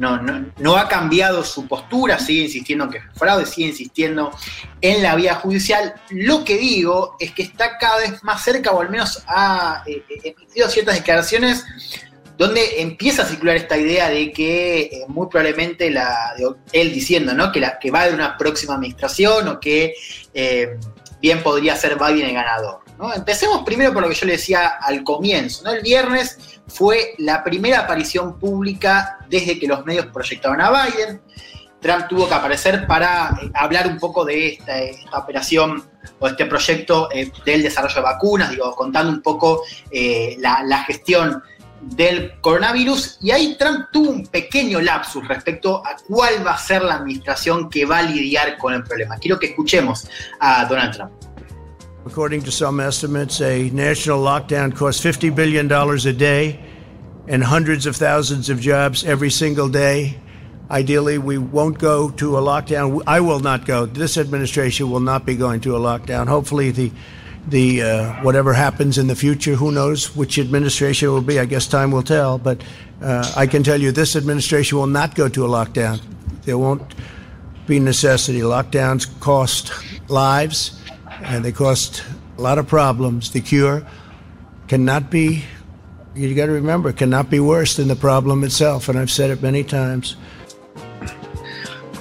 [0.00, 0.18] no,
[0.58, 4.30] no, ha cambiado su postura, sigue insistiendo en que es fraude, sigue insistiendo
[4.80, 5.94] en la vía judicial.
[6.08, 10.02] Lo que digo es que está cada vez más cerca, o al menos ha eh,
[10.24, 11.66] emitido ciertas declaraciones
[12.38, 15.94] donde empieza a circular esta idea de que eh, muy probablemente
[16.72, 17.52] él diciendo ¿no?
[17.52, 19.92] que, va de una próxima administración o que
[20.32, 20.78] eh,
[21.20, 22.80] bien podría ser Biden el ganador.
[23.00, 23.14] ¿No?
[23.14, 25.68] Empecemos primero por lo que yo le decía al comienzo.
[25.70, 26.38] El viernes
[26.68, 31.20] fue la primera aparición pública desde que los medios proyectaban a Biden.
[31.80, 35.82] Trump tuvo que aparecer para eh, hablar un poco de esta, esta, operación
[36.18, 40.84] o este proyecto eh, del desarrollo de vacunas, digo, contando un poco eh, la, la,
[40.84, 41.42] gestión
[41.80, 43.16] del coronavirus.
[43.22, 47.70] Y ahí Trump tuvo un pequeño lapsus respecto a cuál va a ser la administración
[47.70, 49.16] que va a lidiar con el problema.
[49.16, 50.06] Quiero que escuchemos
[50.38, 51.12] a Donald Trump.
[52.06, 56.58] According to some estimates, a national lockdown costs $50 billion a day
[57.28, 60.18] and hundreds of thousands of jobs every single day.
[60.70, 63.02] Ideally, we won't go to a lockdown.
[63.06, 63.84] I will not go.
[63.84, 66.26] This administration will not be going to a lockdown.
[66.26, 66.90] Hopefully, the
[67.48, 71.38] the uh, whatever happens in the future, who knows which administration will be?
[71.38, 72.38] I guess time will tell.
[72.38, 72.62] But
[73.02, 76.00] uh, I can tell you, this administration will not go to a lockdown.
[76.44, 76.94] There won't
[77.66, 78.40] be necessity.
[78.40, 79.72] Lockdowns cost
[80.08, 80.79] lives
[81.22, 82.02] and they cost
[82.38, 83.30] a lot of problems.
[83.30, 83.86] The cure
[84.68, 85.44] cannot be,
[86.14, 88.88] you got to remember, cannot be worse than the problem itself.
[88.88, 90.16] And I've said it many times.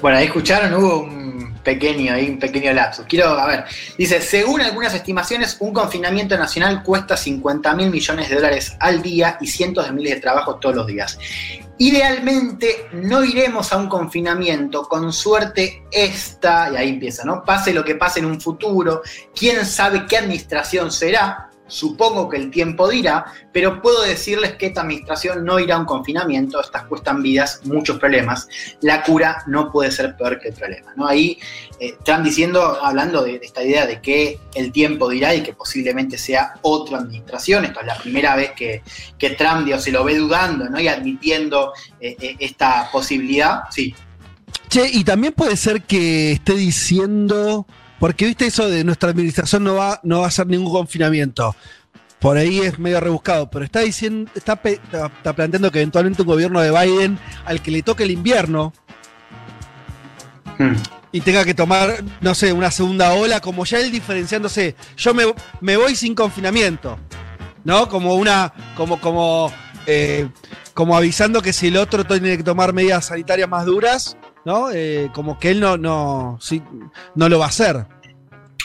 [0.02, 1.19] Bueno, ahí escucharon, hubo un
[1.70, 3.06] pequeño, ahí un pequeño lapso.
[3.08, 3.66] Quiero, a ver,
[3.96, 9.38] dice, según algunas estimaciones, un confinamiento nacional cuesta 50 mil millones de dólares al día
[9.40, 11.20] y cientos de miles de trabajos todos los días.
[11.78, 17.44] Idealmente no iremos a un confinamiento, con suerte esta, y ahí empieza, ¿no?
[17.44, 19.04] Pase lo que pase en un futuro,
[19.38, 24.82] quién sabe qué administración será, supongo que el tiempo dirá, pero puedo decirles que esta
[24.82, 28.48] administración no irá a un confinamiento, estas cuestan vidas, muchos problemas,
[28.82, 31.08] la cura no puede ser peor que el problema, ¿no?
[31.08, 31.40] Ahí
[31.80, 36.18] eh, están diciendo, hablando de, esta idea de que el tiempo dirá y que posiblemente
[36.18, 38.84] sea otra administración, esto es la primera vez que,
[39.18, 40.80] que Trump se lo ve dudando, ¿no?
[40.80, 43.94] Y admitiendo eh, eh, esta posibilidad, sí.
[44.70, 47.66] Che, y también puede ser que esté diciendo,
[48.00, 51.56] porque viste eso de nuestra administración no va, no va a ser ningún confinamiento.
[52.20, 56.60] Por ahí es medio rebuscado, pero está diciendo, está, está planteando que eventualmente un gobierno
[56.60, 58.74] de Biden al que le toque el invierno
[60.58, 60.74] hmm.
[61.14, 65.34] y tenga que tomar, no sé, una segunda ola, como ya él diferenciándose, yo me,
[65.62, 67.00] me voy sin confinamiento,
[67.64, 67.88] ¿no?
[67.88, 69.50] Como una, como, como,
[69.86, 70.28] eh,
[70.74, 74.18] como avisando que si el otro tiene que tomar medidas sanitarias más duras,
[74.50, 74.72] ¿no?
[74.72, 76.60] Eh, como que él no, no, sí,
[77.14, 77.86] no lo va a hacer.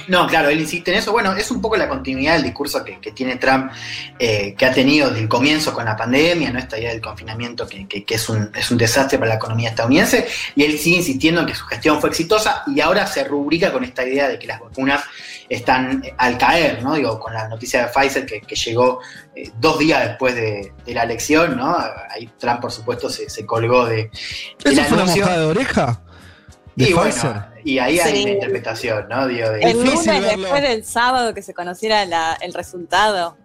[0.09, 1.13] No, claro, él insiste en eso.
[1.13, 3.71] Bueno, es un poco la continuidad del discurso que, que tiene Trump,
[4.19, 6.59] eh, que ha tenido desde el comienzo con la pandemia, ¿no?
[6.59, 10.27] Esta idea del confinamiento que, que, es, un, es un desastre para la economía estadounidense,
[10.57, 13.85] y él sigue insistiendo en que su gestión fue exitosa y ahora se rubrica con
[13.85, 15.05] esta idea de que las vacunas
[15.49, 16.95] están al caer, ¿no?
[16.95, 19.01] Digo, con la noticia de Pfizer que, que llegó
[19.35, 21.77] eh, dos días después de, de, la elección, ¿no?
[22.11, 23.97] Ahí Trump, por supuesto, se, se colgó de.
[23.97, 24.11] de
[24.65, 25.03] ¿Eso fue anuncio.
[25.03, 26.03] una mojada de oreja?
[26.77, 27.31] De y Pfizer.
[27.31, 28.23] bueno, y ahí hay sí.
[28.23, 29.27] una interpretación, ¿no?
[29.27, 29.61] Digo, de...
[29.61, 33.37] El lunes después del sábado que se conociera la, el resultado,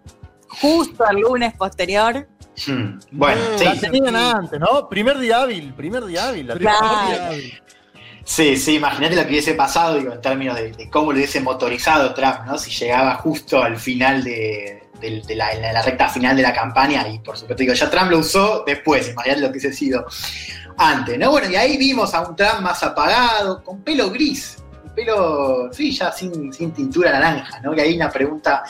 [0.48, 2.28] justo el lunes posterior.
[2.66, 2.98] Hmm.
[3.12, 3.64] Bueno, no, sí.
[3.64, 4.88] La tenían antes, ¿no?
[4.88, 6.46] Primer día hábil, primer día hábil.
[6.46, 7.08] La claro.
[7.08, 7.62] día hábil.
[8.24, 11.40] Sí, sí, imagínate lo que hubiese pasado, digo, en términos de, de cómo lo hubiese
[11.40, 12.58] motorizado Trump, ¿no?
[12.58, 17.18] Si llegaba justo al final de, de- de la, recta final de la campaña, y
[17.18, 20.06] por supuesto, digo, ya Trump lo usó después, imagínate lo que hubiese sido
[20.76, 21.30] antes, ¿no?
[21.30, 25.90] Bueno, y ahí vimos a un Trump más apagado, con pelo gris, un pelo, sí,
[25.92, 27.74] ya sin, sin tintura naranja, ¿no?
[27.74, 28.62] Y ahí una pregunta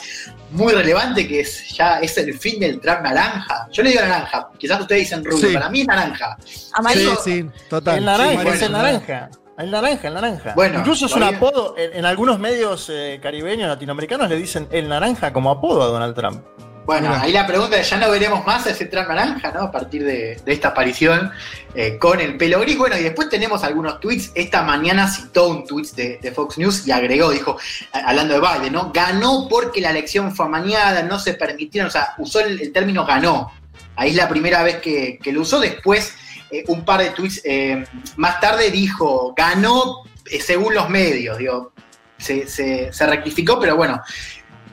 [0.51, 3.67] muy relevante que es, ya es el fin del Trump naranja.
[3.71, 5.53] Yo le digo naranja, quizás ustedes dicen rubio, Sí.
[5.53, 6.37] para mí es naranja.
[6.73, 7.15] Amarillo.
[7.23, 7.97] Sí, sí, total.
[7.99, 9.29] El naranja, Sí, es el naranja.
[9.61, 10.53] El naranja, el naranja.
[10.55, 11.75] Bueno, Incluso es un apodo.
[11.77, 16.15] En, en algunos medios eh, caribeños, latinoamericanos, le dicen el naranja como apodo a Donald
[16.15, 16.43] Trump.
[16.83, 17.21] Bueno, Mira.
[17.21, 19.61] ahí la pregunta es, ya no veremos más a ese Trump naranja, ¿no?
[19.61, 21.31] A partir de, de esta aparición
[21.75, 22.75] eh, con el pelo gris.
[22.75, 24.31] Bueno, y después tenemos algunos tweets.
[24.33, 27.57] Esta mañana citó un tweet de, de Fox News y agregó, dijo,
[27.93, 28.91] hablando de Biden, ¿no?
[28.91, 33.05] Ganó porque la elección fue amañada, no se permitieron, o sea, usó el, el término
[33.05, 33.51] ganó.
[33.95, 35.59] Ahí es la primera vez que, que lo usó.
[35.59, 36.15] Después,
[36.51, 37.83] eh, un par de tweets eh,
[38.17, 41.71] más tarde dijo, ganó eh, según los medios, digo,
[42.17, 43.99] se, se- rectificó, pero bueno,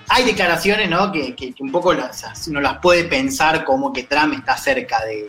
[0.09, 1.11] hay declaraciones, ¿no?
[1.13, 5.29] Que, que- un poco las, uno las puede pensar como que Trump está cerca de,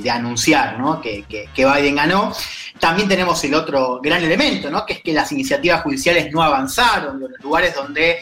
[0.00, 1.00] de- anunciar, ¿no?
[1.00, 2.32] Que, que- Biden ganó.
[2.78, 4.84] También tenemos el otro gran elemento, ¿no?
[4.86, 7.20] Que es que las iniciativas judiciales no avanzaron.
[7.20, 8.18] Los lugares donde,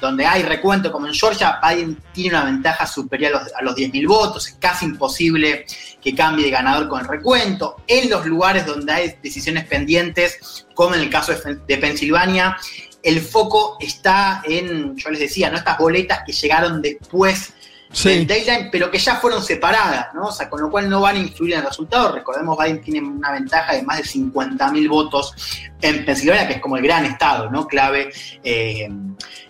[0.00, 3.76] donde hay recuento, como en Georgia, Biden tiene una ventaja superior a los, a los
[3.76, 4.48] 10.000 votos.
[4.48, 5.66] Es casi imposible
[6.00, 7.76] que cambie de ganador con el recuento.
[7.86, 12.56] En los lugares donde hay decisiones pendientes, como en el caso de, de Pensilvania,
[13.02, 15.58] el foco está en, yo les decía, ¿no?
[15.58, 17.52] Estas boletas que llegaron después
[17.96, 18.10] Sí.
[18.10, 20.26] del deadline, pero que ya fueron separadas, ¿no?
[20.26, 22.12] O sea, con lo cual no van a influir en el resultado.
[22.12, 25.32] Recordemos, Biden tiene una ventaja de más de 50.000 votos
[25.80, 27.66] en Pensilvania, que es como el gran estado, ¿no?
[27.66, 28.12] Clave,
[28.44, 28.86] eh,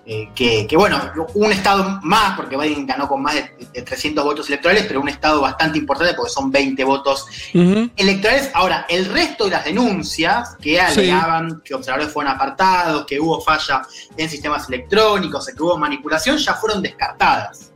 [0.07, 1.01] eh, que, que, bueno,
[1.35, 5.09] un estado más, porque Biden ganó con más de, de 300 votos electorales, pero un
[5.09, 8.51] estado bastante importante porque son 20 votos electorales.
[8.55, 13.83] Ahora, el resto de las denuncias que alegaban que observadores fueron apartados, que hubo falla
[14.17, 17.73] en sistemas electrónicos, que hubo manipulación, ya fueron descartadas.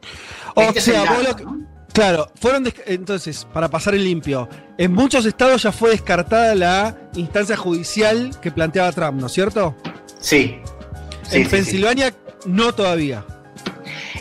[0.55, 1.61] O Este sea, vos lo que- ¿no?
[1.93, 4.49] Claro, fueron entonces, para pasar el limpio,
[4.79, 9.75] en muchos estados ya fue descartada la instancia judicial que planteaba Trump, ¿no es cierto?
[10.21, 10.61] Sí.
[11.29, 12.15] Sí, en sí, Pensilvania
[12.47, 13.25] no todavía.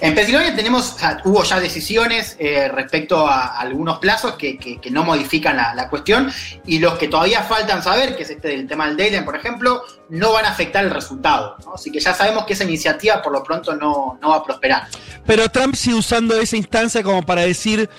[0.02, 0.96] En Pensilvania tenemos,
[1.26, 6.32] hubo ya decisiones eh, respecto a algunos plazos que, no modifican la, cuestión
[6.66, 9.84] y los que todavía faltan saber, que es este del tema del deadline, por ejemplo,
[10.08, 11.58] no van a afectar el resultado.
[11.74, 14.88] Así que ya sabemos que esa iniciativa por lo pronto no, no va a prosperar.
[15.26, 17.90] Pero Trump sigue usando esa instancia como para decir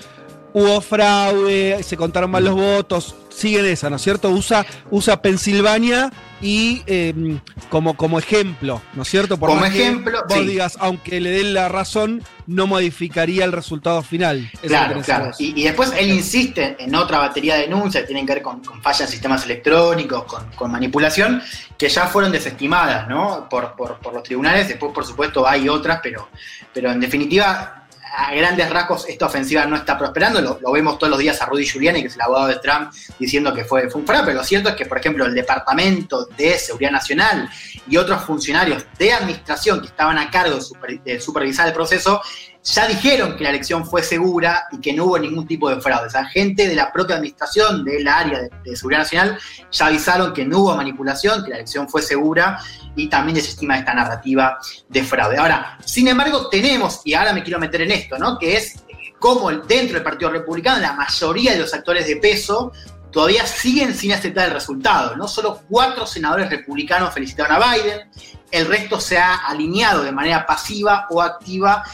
[0.53, 4.31] hubo fraude, se contaron mal los votos, sigue en esa, ¿no es cierto?
[4.31, 6.11] Usa, usa Pensilvania
[6.43, 7.39] y eh,
[7.69, 9.37] como, como ejemplo, ¿no es cierto?
[9.39, 10.45] Por Como más que ejemplo, vos sí.
[10.47, 14.51] digas, aunque le den la razón, no modificaría el resultado final.
[14.55, 15.31] Eso Claro, claro.
[15.39, 18.61] Y, y después él insiste en otra batería de denuncias que tienen que ver con,
[18.65, 21.43] con fallas en sistemas electrónicos, con, con manipulación,
[21.79, 23.47] que ya fueron desestimadas ¿no?
[23.49, 24.67] por, por- por los tribunales.
[24.69, 26.29] Después, por supuesto, hay otras, pero,
[26.73, 27.80] pero en definitiva,
[28.13, 30.41] a grandes rasgos, esta ofensiva no está prosperando.
[30.41, 33.55] Lo, vemos todos los días a Rudy Giuliani, que es el abogado de Trump, diciendo
[33.55, 34.27] que fue, fue un fraude.
[34.27, 37.49] Pero lo cierto es que, por ejemplo, el Departamento de Seguridad Nacional
[37.89, 40.59] y otros funcionarios de administración que estaban a cargo
[41.05, 42.21] de supervisar el proceso
[42.63, 46.09] ya dijeron que la elección fue segura y que no hubo ningún tipo de fraude.
[46.09, 49.39] O sea, gente de la propia administración del área de, de seguridad nacional
[49.73, 52.61] ya avisaron que no hubo manipulación, que la elección fue segura
[52.97, 54.59] y también desestima esta narrativa
[54.89, 55.39] de fraude.
[55.39, 58.39] Ahora, sin embargo, tenemos, y ahora me quiero meter en esto, ¿no?
[58.39, 62.17] Que es eh, cómo el- dentro del Partido Republicano la mayoría de los actores de
[62.17, 62.73] peso
[63.11, 65.17] todavía siguen sin aceptar el resultado.
[65.17, 68.11] No solo cuatro senadores republicanos felicitaron a Biden,
[68.51, 71.85] el resto se ha alineado de manera pasiva o activa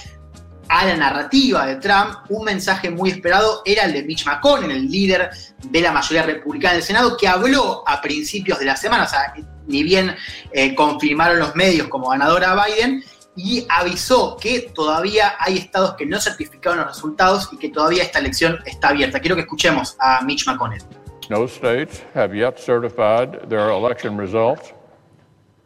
[0.68, 4.90] a la narrativa de Trump, un mensaje muy esperado era el de Mitch McConnell, el
[4.90, 5.30] líder
[5.64, 9.34] de la mayoría republicana del Senado, que habló a principios de la semana, o sea,
[9.66, 10.14] ni bien
[10.52, 13.02] eh, confirmaron los medios como ganadora a Biden,
[13.36, 18.18] y avisó que todavía hay estados que no certificaron los resultados y que todavía esta
[18.18, 19.20] elección está abierta.
[19.20, 20.82] Quiero que escuchemos a Mitch McConnell.
[21.28, 24.72] No states have yet certified their election results.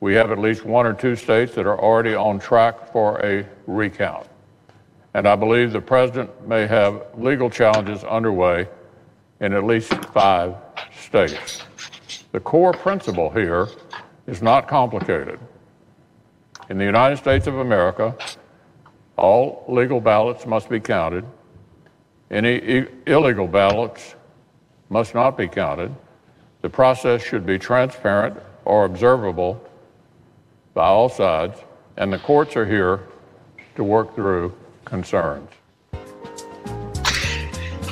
[0.01, 3.47] We have at least one or two states that are already on track for a
[3.67, 4.30] recount.
[5.15, 8.69] And I believe the president may have legal challenges underway
[9.41, 10.55] in at least five
[10.99, 11.65] states.
[12.33, 13.69] The core principle here
[14.27, 15.41] is not complicated.
[16.69, 18.15] In the United States of America,
[19.17, 21.25] all legal ballots must be counted.
[22.31, 24.15] Any illegal ballots
[24.89, 25.93] must not be counted.
[26.63, 29.61] The process should be transparent or observable
[30.75, 31.59] by all sides,
[31.97, 33.09] and the courts are here
[33.75, 34.55] to work through
[34.91, 35.61] concerns.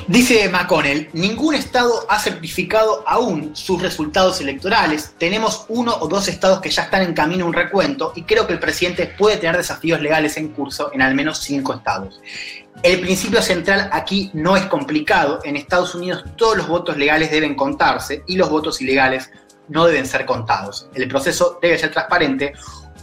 [0.09, 5.13] Dice McConnell, ningún estado ha certificado aún sus resultados electorales.
[5.19, 8.47] Tenemos uno o dos estados que ya están en camino a un recuento y creo
[8.47, 12.19] que el presidente puede tener desafíos legales en curso en al menos cinco estados.
[12.81, 15.41] El principio central aquí no es complicado.
[15.43, 19.29] En Estados Unidos todos los votos legales deben contarse y los votos ilegales
[19.67, 20.89] no deben ser contados.
[20.95, 22.53] El proceso debe ser transparente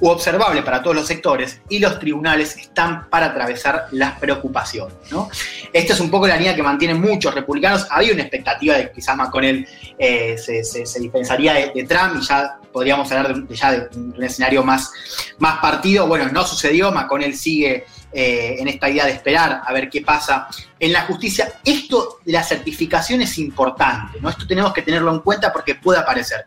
[0.01, 4.95] u observable para todos los sectores y los tribunales están para atravesar las preocupaciones.
[5.11, 5.29] ¿no?
[5.73, 7.87] Esta es un poco la línea que mantienen muchos republicanos.
[7.91, 9.67] Había una expectativa de que quizás McConnell
[9.99, 14.63] eh, se, se, diferenciaría de, Trump y ya podríamos hablar de, ya de un escenario
[14.63, 14.91] más,
[15.39, 16.07] más partido.
[16.07, 20.49] Bueno, no sucedió, McConnell sigue eh, en esta idea de esperar a ver qué pasa
[20.79, 21.53] en la justicia.
[21.65, 24.31] Esto de la certificación es importante, ¿no?
[24.31, 26.47] Esto tenemos que tenerlo en cuenta porque puede aparecer.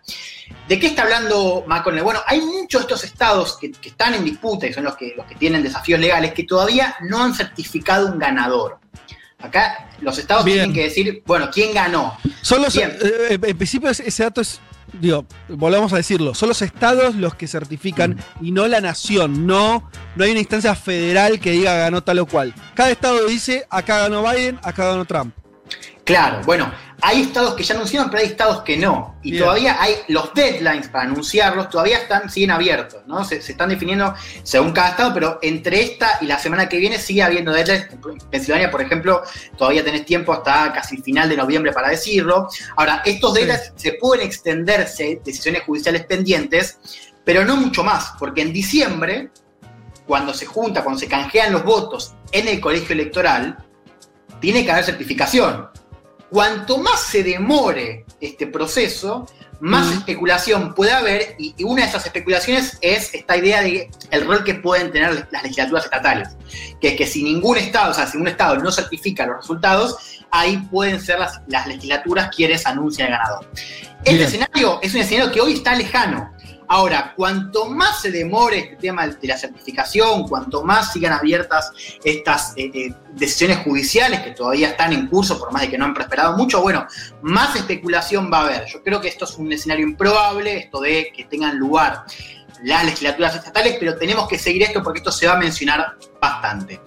[0.68, 2.03] ¿De qué está hablando McConnell?
[2.03, 5.14] Bueno, hay muchos de estos estados que, que, están en disputa y son los que,
[5.16, 8.80] los que tienen desafíos legales que todavía no han certificado un ganador.
[9.39, 10.57] Acá los estados Bien.
[10.57, 12.18] tienen que decir, bueno, ¿quién ganó?
[12.41, 14.60] Son los, eh, en principio ese dato es
[14.93, 18.45] digo, volvemos a decirlo, son los estados los que certifican mm.
[18.45, 19.45] y no la nación.
[19.45, 22.53] No, no hay una instancia federal que diga ganó tal o cual.
[22.73, 25.33] Cada estado dice acá ganó Biden, acá ganó Trump.
[26.03, 26.71] Claro, bueno,
[27.02, 29.16] hay estados que ya anunciaron, pero hay estados que no.
[29.22, 29.43] Y Bien.
[29.43, 33.24] todavía hay los deadlines para anunciarlos, todavía están, siguen abiertos, ¿no?
[33.24, 36.97] Se, se, están definiendo según cada estado, pero entre esta y la semana que viene
[36.97, 37.88] sigue habiendo deadlines.
[37.91, 39.24] En Pensilvania, por ejemplo,
[39.58, 42.47] todavía tenés tiempo hasta casi final de noviembre para decirlo.
[42.76, 43.89] Ahora, estos deadlines sí.
[43.89, 46.80] se pueden extenderse, decisiones judiciales pendientes,
[47.24, 49.30] pero no mucho más, porque en diciembre,
[50.06, 53.58] cuando se junta, cuando se canjean los votos en el colegio electoral,
[54.39, 55.70] tiene que haber certificación
[56.30, 59.27] cuanto más se demore este proceso,
[59.59, 59.97] más mm.
[59.99, 64.43] especulación puede haber, y, y, una de esas especulaciones es esta idea de el rol
[64.43, 66.30] que pueden tener las legislaturas estatales,
[66.80, 69.97] que es que si ningún estado, o sea, si un estado no certifica los resultados,
[70.32, 73.49] ahí pueden ser las, las legislaturas quienes anuncian el ganador.
[73.99, 74.21] Este Bien.
[74.21, 76.32] escenario es un escenario que hoy está lejano,
[76.72, 81.72] Ahora, cuanto más se demore este tema de la certificación, cuanto más sigan abiertas
[82.03, 85.86] estas eh, eh, decisiones judiciales que todavía están en curso, por más de que no
[85.86, 86.86] han prosperado mucho, bueno,
[87.24, 88.65] más especulación va a haber.
[88.67, 92.05] Yo creo que esto es un escenario improbable, esto de que tengan lugar
[92.63, 96.82] las legislaturas estatales, pero tenemos que seguir esto porque esto se va a mencionar bastante.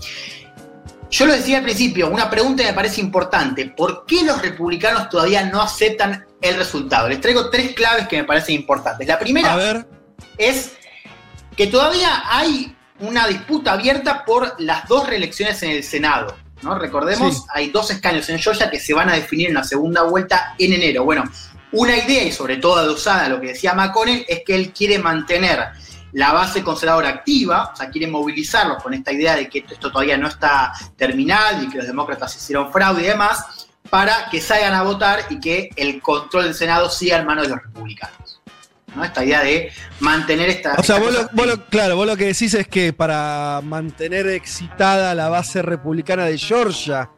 [1.13, 3.67] Yo lo decía al principio, una pregunta que me parece importante.
[3.67, 7.07] ¿Por qué los republicanos todavía no aceptan el resultado?
[7.07, 9.07] Les traigo tres claves que me parecen importantes.
[9.07, 9.87] La primera
[10.39, 10.73] es
[11.55, 16.35] que todavía hay una disputa abierta por las dos reelecciones en el Senado.
[16.63, 16.79] ¿no?
[16.79, 17.43] Recordemos, sí.
[17.53, 20.73] hay dos escaños en Georgia que se van a definir en la segunda vuelta en
[20.73, 21.05] enero.
[21.05, 21.25] Bueno,
[21.73, 24.99] una idea, y sobre todo adosada a lo que decía McConnell, es que él quiere
[24.99, 25.73] mantener
[26.13, 30.17] la base conservadora activa, o sea, quiere movilizarlos con esta idea de que esto todavía
[30.17, 34.83] no está terminal y que los demócratas hicieron fraude y demás, para que salgan a
[34.83, 38.41] votar y que el control del Senado siga en manos de los republicanos.
[38.95, 39.05] ¿no?
[39.05, 40.75] Esta idea de mantener esta.
[40.75, 44.27] O sea, vos lo, vos lo, claro, vos lo que decís es que para mantener
[44.29, 47.11] excitada la base republicana de Georgia,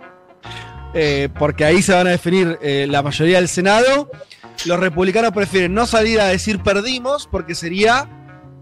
[0.94, 4.08] eh, porque ahí se van a definir eh, la mayoría del Senado,
[4.66, 8.08] los republicanos prefieren no salir a decir perdimos, porque sería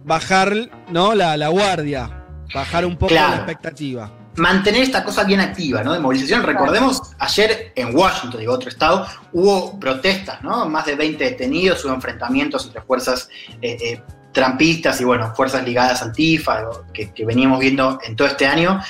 [0.05, 0.55] bajar
[0.88, 1.14] ¿no?
[1.14, 2.24] la, la guardia,
[2.55, 3.30] bajar un poco Claro.
[3.30, 4.11] la expectativa.
[4.36, 5.92] mantener esta cosa bien activa, ¿no?
[5.92, 6.42] De movilización.
[6.42, 10.66] Recordemos, ayer en Washington, digo, otro estado, hubo protestas, ¿no?
[10.68, 13.28] Más de 20 detenidos, hubo enfrentamientos entre fuerzas
[13.61, 16.62] eh, eh, trampistas y, bueno, fuerzas ligadas a Antifa,
[16.94, 18.80] que, que veníamos viendo en todo este año.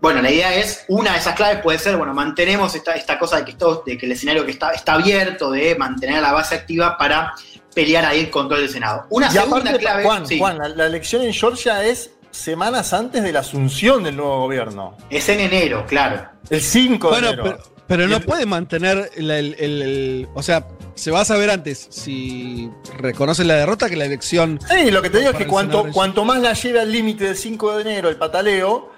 [0.00, 3.36] Bueno, la idea es, una de esas claves puede ser, bueno, mantenemos esta, esta cosa
[3.36, 6.32] de que, esto, de que el escenario que está, está abierto, de mantener a la
[6.32, 7.32] base activa para
[7.74, 9.06] pelear ahí el control del Senado.
[9.10, 10.04] Una y segunda aparte, clave...
[10.04, 10.38] Juan, sí.
[10.38, 14.96] Juan, la, la elección en Georgia es semanas antes de la asunción del nuevo gobierno.
[15.10, 16.28] Es en enero, claro.
[16.50, 17.44] El 5 Bueno, de enero.
[17.44, 21.86] pero, pero no puede mantener el, el- el- O sea, se va a saber antes
[21.90, 24.58] si reconoce la derrota que la elección.
[24.68, 27.36] Sí, lo que te digo es que cuanto, cuanto más la lleve al límite del
[27.36, 28.92] 5 de enero el pataleo,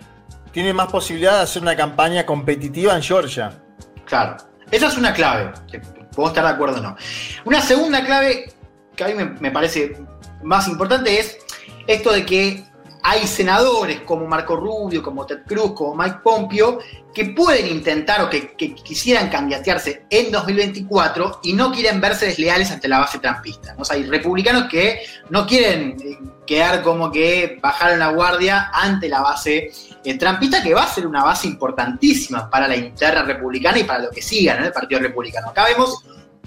[0.53, 3.53] tiene más posibilidad de hacer una campaña competitiva en Georgia.
[4.07, 4.37] Claro.
[4.71, 5.53] Esa es una clave,
[6.15, 6.97] podemos estar de acuerdo o no.
[7.45, 8.53] Una segunda clave
[8.97, 9.97] que a mí me, parece
[10.43, 11.39] más importante es
[11.87, 12.65] esto de que
[13.03, 16.81] hay senadores como Marco Rubio, como Ted Cruz, como Mike Pompeo,
[17.15, 22.89] que pueden intentar o que, quisieran candidatearse en 2024 y no quieren verse desleales ante
[22.89, 23.77] la base trampista.
[23.79, 29.09] O sea, hay republicanos que no quieren eh, quedar como que bajaron la guardia ante
[29.09, 29.71] la base
[30.05, 34.01] eh, trampista, que va a ser una base importantísima para la interna republicana y para
[34.01, 35.51] lo que siga en el Partido Republicano.
[35.51, 36.05] Acá vemos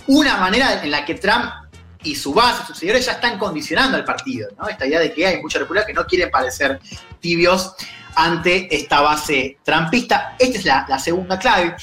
[0.08, 1.69] una manera en la que Trump
[2.04, 4.68] y su base, sus seguidores ya están condicionando al partido, ¿no?
[4.68, 6.80] Esta idea de que hay muchos republicanos que no quieren parecer
[7.20, 7.74] tibios
[8.16, 10.36] ante esta base trampista.
[10.40, 11.76] Esta es la, la segunda clave.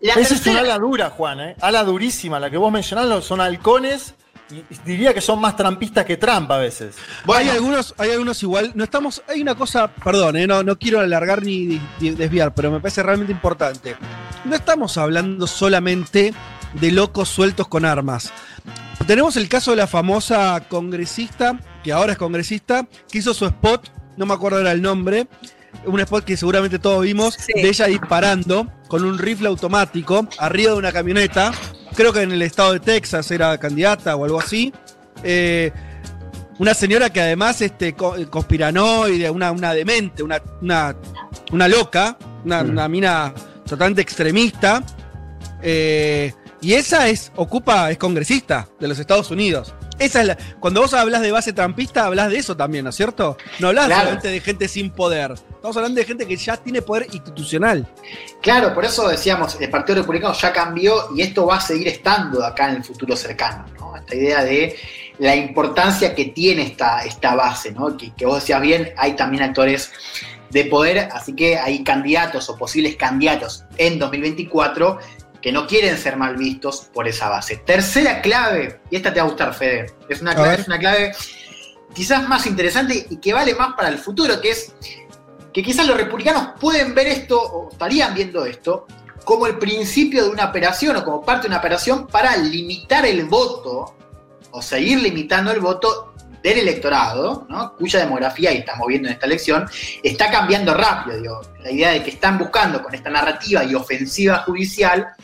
[0.00, 1.56] La Esa es una ala dura, Juan, ¿eh?
[1.60, 2.38] Ala durísima.
[2.38, 4.14] La que vos mencionás son halcones
[4.50, 6.96] y diría que son más trampistas que Trump a veces.
[7.32, 8.72] Hay algunos, hay algunos igual.
[8.74, 9.22] No estamos.
[9.26, 13.32] Hay una cosa, perdón, eh, no, no quiero alargar ni desviar, pero me parece realmente
[13.32, 13.96] importante.
[14.44, 16.34] No estamos hablando solamente
[16.80, 18.32] de locos sueltos con armas.
[19.06, 23.90] Tenemos el caso de la famosa congresista, que ahora es congresista, que hizo su spot,
[24.16, 25.26] no me acuerdo era el nombre,
[25.84, 30.78] un spot que seguramente todos vimos, de ella disparando con un rifle automático arriba de
[30.78, 31.52] una camioneta.
[31.94, 34.72] Creo que en el estado de Texas era candidata o algo así.
[35.22, 35.72] Eh,
[36.58, 40.96] una señora que además este, co- conspiranoide, una, una demente, una, una,
[41.52, 43.34] una loca, una, una mina
[43.66, 44.82] totalmente extremista.
[45.60, 46.32] Eh,
[46.64, 49.74] y esa es, ocupa, es congresista de los Estados Unidos.
[49.98, 52.96] Esa es la, cuando vos hablas de base trampista, hablas de eso también, ¿no es
[52.96, 53.36] cierto?
[53.60, 54.00] No hablas Claro.
[54.00, 55.32] solamente de gente sin poder.
[55.32, 57.86] Estamos hablando de gente que ya tiene poder institucional.
[58.40, 62.44] Claro, por eso decíamos, el Partido Republicano ya cambió y esto va a seguir estando
[62.44, 63.96] acá en el futuro cercano, ¿no?
[63.96, 64.74] Esta idea de
[65.18, 67.96] la importancia que tiene esta, esta base, ¿no?
[67.96, 69.92] Que, que vos decías bien, hay también actores
[70.50, 74.98] de poder, así que hay candidatos o posibles candidatos en 2024
[75.44, 77.58] que no quieren ser mal vistos por esa base.
[77.58, 81.12] Tercera clave, y esta te va a gustar, Fede, es una clave, es una clave
[81.94, 84.74] quizás más interesante y que vale más para el futuro, que es
[85.52, 88.86] que quizás los republicanos pueden ver esto, o estarían viendo esto,
[89.26, 93.26] como el principio de una operación o como parte de una operación para limitar el
[93.26, 93.98] voto
[94.50, 97.74] o seguir limitando el voto del electorado, ¿no?
[97.76, 99.68] cuya demografía, y estamos viendo en esta elección,
[100.02, 101.18] está cambiando rápido.
[101.18, 101.40] digo.
[101.62, 105.14] La idea de que están buscando con esta narrativa y ofensiva judicial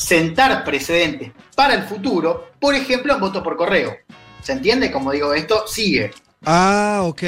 [0.00, 3.94] sentar precedentes para el futuro, por ejemplo, en voto por correo.
[4.42, 4.90] ¿Se entiende?
[4.90, 6.10] Como digo, esto sigue.
[6.46, 7.22] Ah, ok.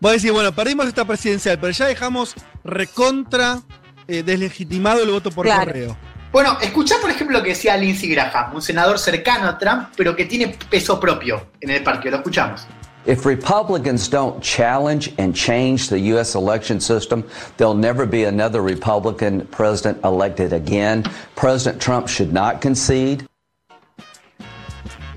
[0.00, 3.60] Voy a decir, bueno, perdimos esta presidencial, pero ya dejamos recontra
[4.08, 5.66] eh, deslegitimado el voto por Claro.
[5.66, 5.96] correo.
[6.32, 10.14] Bueno, escuchá por ejemplo lo que decía Lindsey Graham, un senador cercano a Trump, pero
[10.16, 12.12] que tiene peso propio en el partido.
[12.12, 12.66] Lo escuchamos.
[13.06, 16.34] If Republicans don't challenge and change the U.S.
[16.34, 17.22] election system,
[17.56, 21.04] there'll never be another Republican president elected again.
[21.36, 23.24] President Trump should not concede.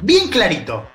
[0.04, 0.86] Bien clarito.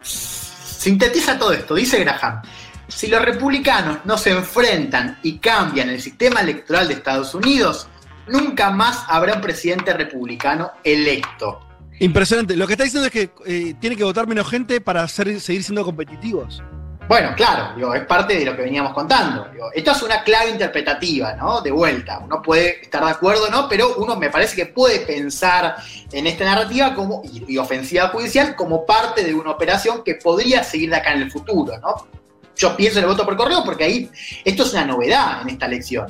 [0.00, 2.40] Sintetiza todo esto, dice Graham.
[2.88, 7.88] Si los republicanos no se enfrentan y cambian el sistema electoral de Estados Unidos,
[8.26, 11.67] nunca más habrá un presidente republicano electo.
[12.00, 12.56] Impresionante.
[12.56, 15.62] Lo que está diciendo es que eh, tiene que votar menos gente para ser- seguir
[15.64, 16.62] siendo competitivos.
[17.08, 19.46] Bueno, claro, es parte de lo que veníamos contando.
[19.74, 21.62] Esto es una clave interpretativa, ¿no?
[21.62, 22.18] De vuelta.
[22.18, 23.66] Uno puede estar de acuerdo, ¿no?
[23.66, 25.76] Pero uno me parece que puede pensar
[26.12, 30.62] en esta narrativa como, y, y ofensiva judicial como parte de una operación que podría
[30.62, 32.06] seguir de acá en el futuro, ¿no?
[32.54, 34.10] Yo pienso en el voto por correo porque ahí
[34.44, 36.06] esto es una novedad en esta elección.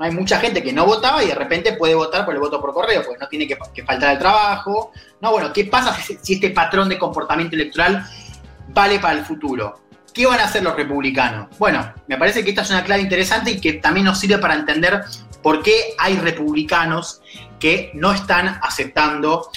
[0.00, 2.72] Hay mucha gente que no votaba y de repente puede votar por el voto por
[2.72, 4.92] correo, porque no tiene que, faltar al trabajo.
[5.20, 8.06] No, bueno, ¿qué pasa si, este patrón de comportamiento electoral
[8.68, 9.82] vale para el futuro?
[10.14, 11.48] ¿Qué van a hacer los republicanos?
[11.58, 14.54] Bueno, me parece que esta es una clave interesante y que también nos sirve para
[14.54, 15.04] entender
[15.42, 17.20] por qué hay republicanos
[17.58, 19.50] que no están aceptando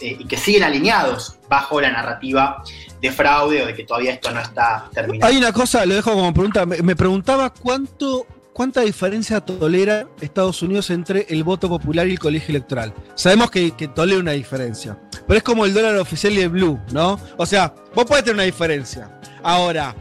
[0.00, 2.62] eh, y que siguen alineados bajo la narrativa
[3.02, 5.30] de fraude o de que todavía esto no está terminado.
[5.30, 6.64] Hay una cosa, lo dejo como pregunta.
[6.64, 8.26] Me preguntaba cuánto,
[8.60, 12.92] cuánta diferencia tolera Estados Unidos entre el voto popular y el colegio electoral.
[13.14, 14.98] Sabemos que, que tolera una diferencia.
[15.26, 17.18] Pero es como el dólar oficial y el blue, ¿no?
[17.38, 19.18] O sea, vos podés tener una diferencia.
[19.42, 19.96] Ahora,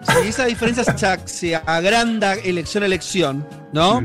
[0.00, 0.84] si esa diferencia
[1.26, 4.02] se, agranda elección a elección, ¿no?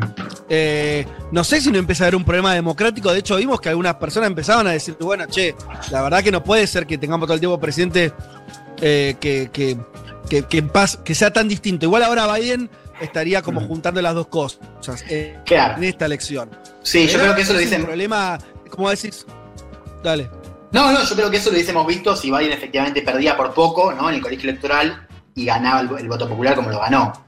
[0.50, 3.14] Eh, no sé si no empieza a haber un problema democrático.
[3.14, 5.56] De hecho, vimos que algunas personas empezaban a decir, bueno, che,
[5.92, 8.12] la verdad que no puede ser que tengamos todo el tiempo presidente
[8.82, 9.78] eh, que, que,
[10.30, 10.44] que,
[11.06, 11.86] que sea tan distinto.
[11.86, 12.70] Igual ahora Biden
[13.02, 15.04] estaría como juntando las dos cosas
[15.46, 15.78] Claro.
[15.78, 16.50] en esta elección.
[16.84, 17.84] Sí, yo creo que eso lo dicen.
[17.86, 18.38] problema,
[18.70, 19.26] ¿cómo decís?
[20.04, 20.30] Dale.
[20.72, 23.94] No, no, yo creo que eso lo hubiésemos visto si Biden efectivamente perdía por poco
[23.94, 24.10] ¿no?
[24.10, 27.26] en el colegio electoral y ganaba el, el voto popular como lo ganó.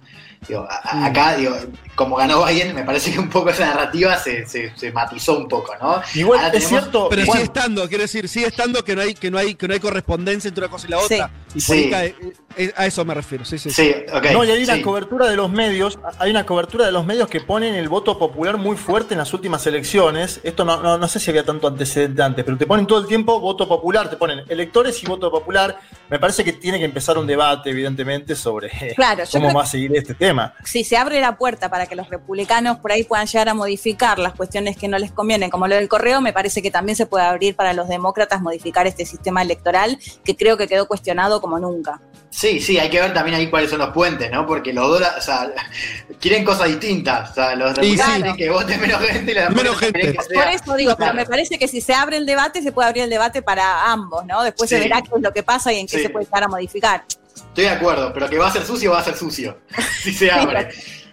[0.48, 1.56] Digo, a- a- acá, digo,
[1.96, 5.48] como ganó Biden, me parece que un poco esa narrativa se, se- se matizó un
[5.48, 6.02] poco, ¿no?
[6.16, 7.08] Igual Ahora es tenemos- cierto.
[7.10, 9.74] Pero sigue estando, quiero decir, sigue estando que no hay, que no hay, que no
[9.74, 11.30] hay correspondencia entre una cosa y la otra.
[11.54, 11.90] Y Sí.
[11.90, 12.16] cae-
[12.58, 13.70] eh, a eso me refiero, sí, sí.
[13.70, 13.94] Sí.
[14.34, 14.82] No, y hay una sí.
[14.82, 18.58] cobertura de los medios, hay una cobertura de los medios que ponen el voto popular
[18.58, 20.40] muy fuerte en las últimas elecciones.
[20.44, 23.08] Esto no, no, no sé si había tanto antecedente antes, pero te ponen todo el
[23.08, 25.80] tiempo voto popular, te ponen electores y voto popular.
[26.10, 29.92] Me parece que tiene que empezar un debate, evidentemente, sobre Claro, cómo va a seguir
[29.96, 30.29] este tema.
[30.30, 30.54] Tema.
[30.64, 34.18] si se abre la puerta para que los republicanos por ahí puedan llegar a modificar
[34.20, 37.06] las cuestiones que no les convienen, como lo del correo, me parece que también se
[37.06, 41.60] puede abrir para los demócratas modificar este sistema electoral que creo que quedó cuestionado como
[41.60, 42.00] nunca.
[42.32, 44.46] Sí, sí, hay que ver también ahí cuáles son los puentes, ¿no?
[44.46, 45.52] Porque los o sea,
[46.20, 47.32] quieren cosas distintas.
[47.32, 48.22] O sea, los Sí, republicanos sí.
[48.22, 50.00] quieren que vote menos gente y los Menos gente.
[50.00, 52.62] quieren que sea- Por eso digo, pero me parece que si se abre el debate,
[52.62, 54.44] se puede abrir el debate para ambos, ¿no?
[54.44, 54.84] Después se Sí.
[54.84, 56.04] verá qué es lo que pasa y en qué Sí.
[56.04, 57.04] se puede llegar a modificar.
[57.48, 59.60] Estoy de acuerdo, pero que va a ser sucio, va a ser sucio.
[60.04, 60.70] Si se abre.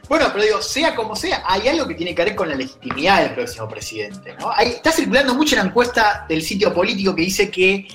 [0.08, 3.22] Bueno, pero digo, sea como sea, hay algo que tiene que ver con la legitimidad
[3.22, 4.36] del próximo presidente.
[4.38, 4.52] ¿no?
[4.54, 7.88] Hay- está circulando mucho la encuesta del sitio político que dice que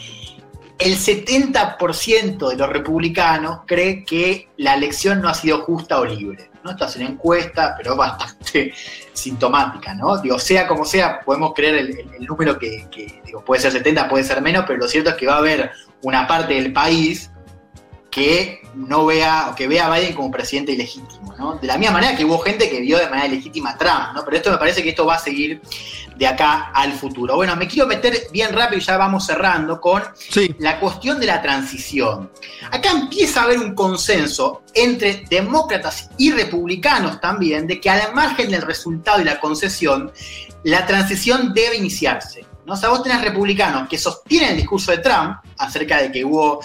[0.78, 6.50] el 70% de los republicanos cree que la elección no ha sido justa o libre.
[6.64, 8.74] No esta es una encuesta, pero bastante
[9.14, 10.18] sintomática, ¿no?
[10.22, 13.72] Digo, sea como sea, podemos creer el, el- el número que, que, digo, puede ser
[13.72, 15.72] 70, puede ser menos, pero lo cierto es que va a haber
[16.04, 17.31] una parte del país
[18.12, 21.56] que no vea o que vea a Biden como presidente ilegítimo, ¿no?
[21.56, 24.26] De la misma manera que hubo gente que vio de manera legítima a Trump, ¿no?
[24.26, 25.62] Pero esto me parece que esto va a seguir
[26.18, 27.36] de acá al futuro.
[27.38, 30.54] Bueno, me quiero meter bien rápido y ya vamos cerrando con Sí.
[30.60, 32.30] la cuestión de la transición.
[32.70, 38.52] Acá empieza a haber un consenso entre demócratas y republicanos también de que al margen
[38.52, 40.12] del resultado y la concesión,
[40.64, 42.46] la transición debe iniciarse.
[42.66, 42.74] ¿no?
[42.74, 46.62] O sea, vos tenés republicanos que sostienen el discurso de Trump acerca de que hubo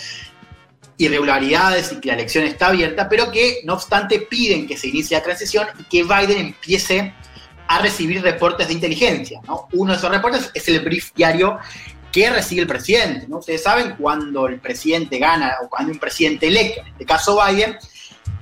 [0.98, 5.16] irregularidades y que la elección está abierta, pero que no obstante piden que se inicie
[5.16, 7.12] la transición y que Biden empiece
[7.68, 9.40] a recibir reportes de inteligencia.
[9.46, 9.68] ¿no?
[9.72, 11.58] Uno de esos reportes es el brief diario
[12.12, 13.26] que recibe el presidente.
[13.28, 13.38] ¿no?
[13.38, 17.76] Ustedes saben cuando el presidente gana o cuando un presidente electo, en este caso Biden,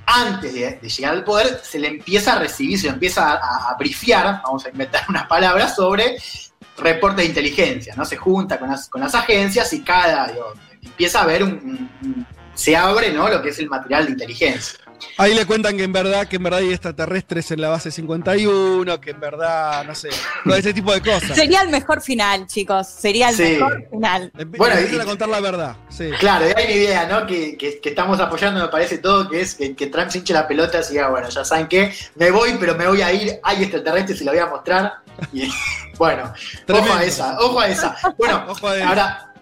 [0.05, 3.75] antes de, llegar al poder, se le empieza a recibir, se le empieza a, a,
[3.77, 6.15] briefiar, vamos a inventar unas palabras, sobre
[6.77, 7.95] reportes de inteligencia.
[7.95, 8.05] ¿no?
[8.05, 12.25] Se junta con las, agencias y cada, digo, empieza a haber un-
[12.55, 13.29] se abre ¿no?
[13.29, 14.79] lo que es el material de inteligencia.
[15.17, 18.99] Ahí le cuentan que en verdad, que en verdad hay extraterrestres en la base 51,
[19.01, 20.09] que en verdad, no sé,
[20.43, 21.35] todo ese tipo de cosas.
[21.35, 22.87] Sería el mejor final, chicos.
[22.87, 23.43] Sería el Sí.
[23.43, 24.31] mejor final.
[24.37, 25.75] Empe- Bueno, empiezan y- a contar la verdad.
[25.89, 26.09] Sí.
[26.19, 27.27] Claro, y hay una idea, ¿no?
[27.27, 30.33] Que, que- que estamos apoyando, me parece todo, que es que, que Trump se hinche
[30.33, 33.37] la pelota y diga, bueno, ya saben qué, me voy, pero me voy a ir,
[33.43, 34.93] hay extraterrestres y se lo voy a mostrar.
[35.33, 35.49] Y
[35.97, 36.33] bueno,
[36.69, 37.95] ojo a esa, ojo a esa.
[38.17, 39.33] Bueno, Ojo a ahora,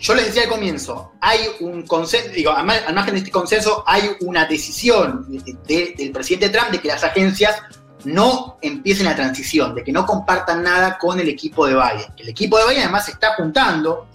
[0.00, 3.30] yo les decía al comienzo, hay un consenso, digo, al mar- al margen de este
[3.30, 7.56] consenso, hay una decisión de- de- del presidente Trump de que las agencias
[8.04, 12.12] no empiecen la transición, de que no compartan nada con el equipo de Biden.
[12.18, 14.06] El equipo de Biden además está juntando,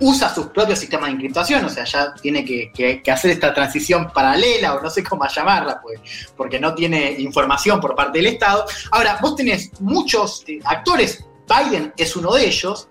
[0.00, 3.54] usa sus propios sistemas de encriptación, o sea, ya tiene que, que- que hacer esta
[3.54, 6.00] transición paralela, o no sé cómo llamarla, pues,
[6.36, 8.66] porque no tiene información por parte del Estado.
[8.90, 12.88] Ahora, vos tenés muchos eh, actores, Biden es uno de ellos,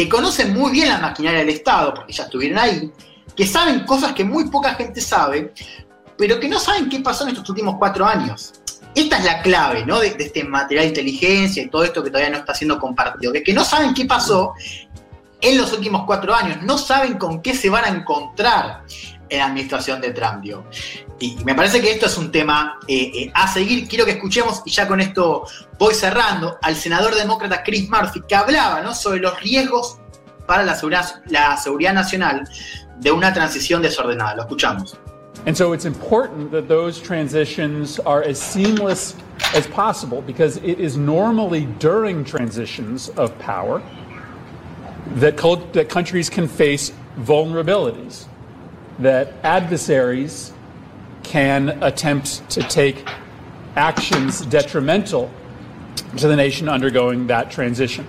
[0.00, 2.90] que conocen muy bien la maquinaria del Estado, porque ya estuvieron ahí,
[3.36, 5.52] que saben cosas que muy poca gente sabe,
[6.16, 8.54] pero que no saben qué pasó en estos últimos cuatro años.
[8.94, 10.00] Esta es la clave, ¿no?
[10.00, 13.30] De, de este material de inteligencia y todo esto que todavía no está siendo compartido,
[13.30, 14.54] que, que no saben qué pasó
[15.42, 18.84] en los últimos cuatro años, no saben con qué se van a encontrar
[19.30, 20.42] en la administración de Trump.
[20.42, 20.64] digo.
[21.18, 23.88] Y me parece que esto es un tema eh, eh, a seguir.
[23.88, 25.46] Quiero que escuchemos, y ya con esto
[25.78, 28.94] voy cerrando, al senador demócrata Chris Murphy, que hablaba ¿no?
[28.94, 29.98] sobre los riesgos
[30.46, 32.48] para la seguridad, la seguridad nacional
[32.98, 34.34] de una transición desordenada.
[34.34, 34.98] Lo escuchamos.
[35.46, 39.14] And so it's important that those transitions are as seamless
[39.54, 43.80] as possible because it is normally during transitions of power
[45.16, 45.36] that,
[45.72, 48.26] that countries can face vulnerabilities,
[49.00, 50.52] that adversaries
[51.22, 53.08] can attempt to take
[53.76, 55.30] actions detrimental
[56.16, 58.06] to the nation undergoing that transition.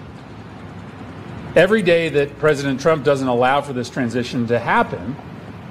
[1.55, 5.15] Every day that President Trump doesn't allow for this transition to happen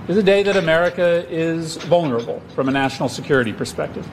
[0.08, 4.06] is a day that America is vulnerable from a national security perspective.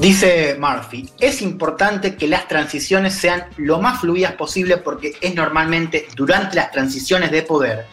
[0.00, 6.06] Dice Murphy, es importante que las transiciones sean lo más fluidas posible porque es normalmente
[6.16, 7.86] durante las transiciones de poder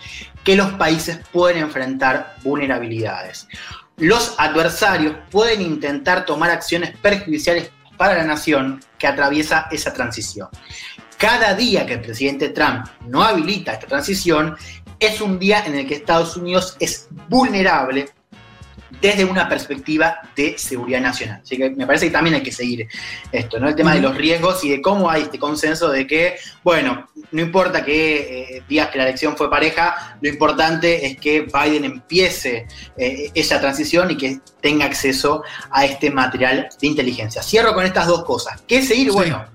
[0.44, 3.48] que los países pueden enfrentar vulnerabilidades.
[3.98, 10.48] Los adversarios pueden intentar tomar acciones perjudiciales para la nación que atraviesa esa transición.
[11.18, 14.56] Cada día que el presidente Trump no habilita esta transición
[14.99, 18.10] es un día en el que Estados Unidos es vulnerable
[19.02, 21.41] desde una perspectiva de seguridad nacional.
[21.44, 22.88] Así que me parece que también hay que seguir
[23.32, 23.68] esto, ¿no?
[23.70, 27.41] El tema de los riesgos y de cómo hay este consenso de que, bueno, no
[27.41, 32.68] importa que eh, digas que la elección fue pareja, lo importante es que Biden empiece
[32.98, 37.41] eh, esa transición y que tenga acceso a este material de inteligencia.
[37.41, 38.61] Cierro con estas dos cosas.
[38.68, 39.10] ¿Qué seguir?
[39.10, 39.16] Sí.
[39.16, 39.45] Bueno,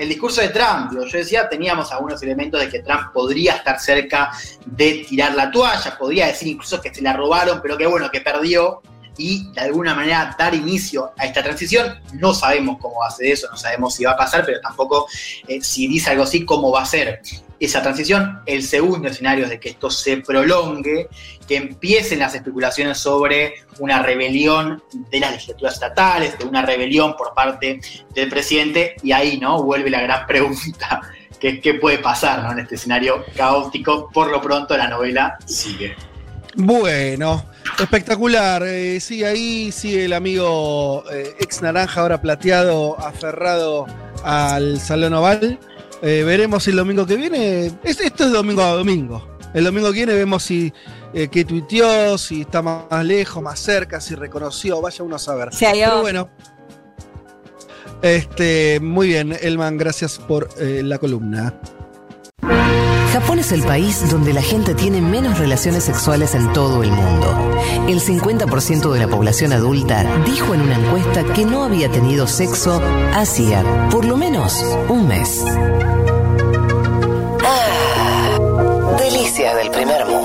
[0.00, 3.78] el discurso de Trump, digo, yo decía, teníamos algunos elementos de que Trump podría estar
[3.78, 4.32] cerca
[4.64, 8.22] de tirar la toalla, podría decir incluso que se la robaron, pero que bueno, que
[8.22, 8.80] perdió
[9.18, 12.00] y de alguna manera dar inicio a esta transición.
[12.14, 15.06] No sabemos cómo va a ser eso, no sabemos si va a pasar, pero tampoco
[15.46, 17.20] eh, si dice algo así, cómo va a ser
[17.60, 18.40] esa transición.
[18.46, 21.08] El segundo escenario es de que esto se prolongue,
[21.46, 27.34] que empiecen las especulaciones sobre una rebelión de las legislaturas estatales, de una rebelión por
[27.34, 27.80] parte
[28.14, 31.02] del presidente, y ahí no vuelve la gran pregunta,
[31.38, 32.52] que es qué puede pasar ¿no?
[32.52, 34.08] en este escenario caótico.
[34.12, 35.94] Por lo pronto la novela sigue.
[36.56, 37.44] Bueno,
[37.78, 38.62] espectacular.
[38.66, 43.86] Eh, sí, ahí sigue el amigo eh, ex naranja, ahora plateado, aferrado
[44.24, 45.58] al Salón Oval.
[46.02, 47.66] Eh, veremos el domingo que viene.
[47.84, 49.36] esto es domingo a domingo.
[49.52, 50.72] El domingo que viene vemos si
[51.12, 55.50] eh, qué tuiteó, si está más, lejos, más cerca, si reconoció, vaya uno a saber.
[55.58, 56.28] Pero bueno.
[58.02, 61.54] Este, muy bien, Elman, gracias por eh, la columna.
[63.12, 67.26] Japón es el país donde la gente tiene menos relaciones sexuales en todo el mundo.
[67.88, 72.80] El 50% de la población adulta dijo en una encuesta que no había tenido sexo
[73.12, 75.44] hacía por lo menos un mes.
[77.44, 80.19] Ah, delicia del primer mundo.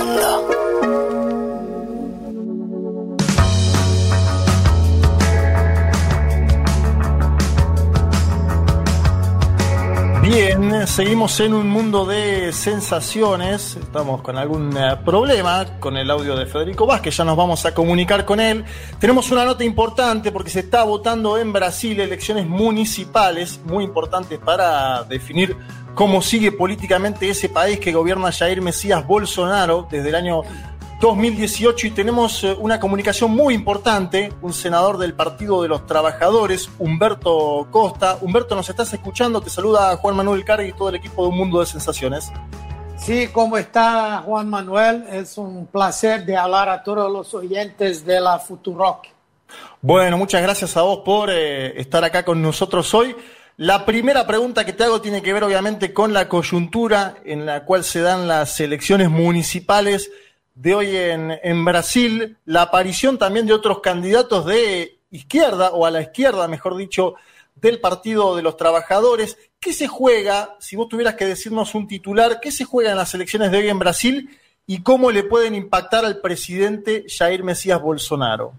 [10.25, 13.75] Bien, seguimos en un mundo de sensaciones.
[13.75, 17.75] Estamos con algún eh, problema con el audio de Federico Vázquez, ya nos vamos a
[17.75, 18.65] comunicar con él.
[18.97, 25.03] Tenemos una nota importante porque se está votando en Brasil elecciones municipales muy importantes para
[25.03, 25.55] definir
[25.93, 30.41] cómo sigue políticamente ese país que gobierna Jair Mesías Bolsonaro desde el año
[31.01, 36.69] 2018 y tenemos eh, una comunicación muy importante, un senador del Partido de los Trabajadores,
[36.79, 38.17] Humberto Costa.
[38.21, 39.41] Humberto, ¿nos estás escuchando?
[39.41, 42.31] Te saluda Juan Manuel Carri y todo el equipo de Un Mundo de Sensaciones.
[42.97, 45.05] Sí, ¿cómo está Juan Manuel?
[45.11, 49.07] Es un placer de hablar a todos los oyentes de la Futurock.
[49.81, 53.15] Bueno, muchas gracias a vos por eh, estar acá con nosotros hoy.
[53.57, 57.65] La primera pregunta que te hago tiene que ver obviamente con la coyuntura en la
[57.65, 60.09] cual se dan las elecciones municipales
[60.55, 66.01] de hoy en, Brasil, la aparición también de otros candidatos de izquierda, o a la
[66.01, 67.15] izquierda, mejor dicho,
[67.55, 69.37] del Partido de los Trabajadores.
[69.59, 73.13] ¿Qué se juega, si vos tuvieras que decirnos un titular, qué se juega en las
[73.13, 74.29] elecciones de hoy en Brasil
[74.65, 78.53] y cómo le pueden impactar al presidente Jair Mesías Bolsonaro?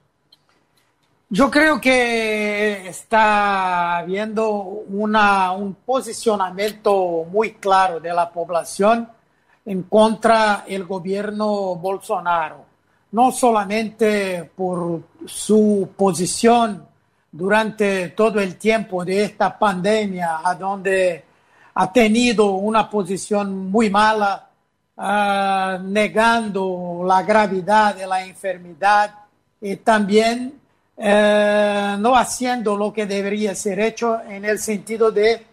[1.29, 9.09] Yo creo que está habiendo un posicionamiento muy claro de la población
[9.67, 12.65] en contra el gobierno Bolsonaro,
[13.13, 16.87] no solamente por su posición
[17.33, 21.25] durante todo el tiempo de esta pandemia, a donde
[21.75, 24.49] ha tenido una posición muy mala,
[24.97, 29.13] uh, negando la gravedad de la enfermedad
[29.61, 30.55] y también
[30.97, 35.45] uh, no haciendo lo que debería ser hecho en el sentido de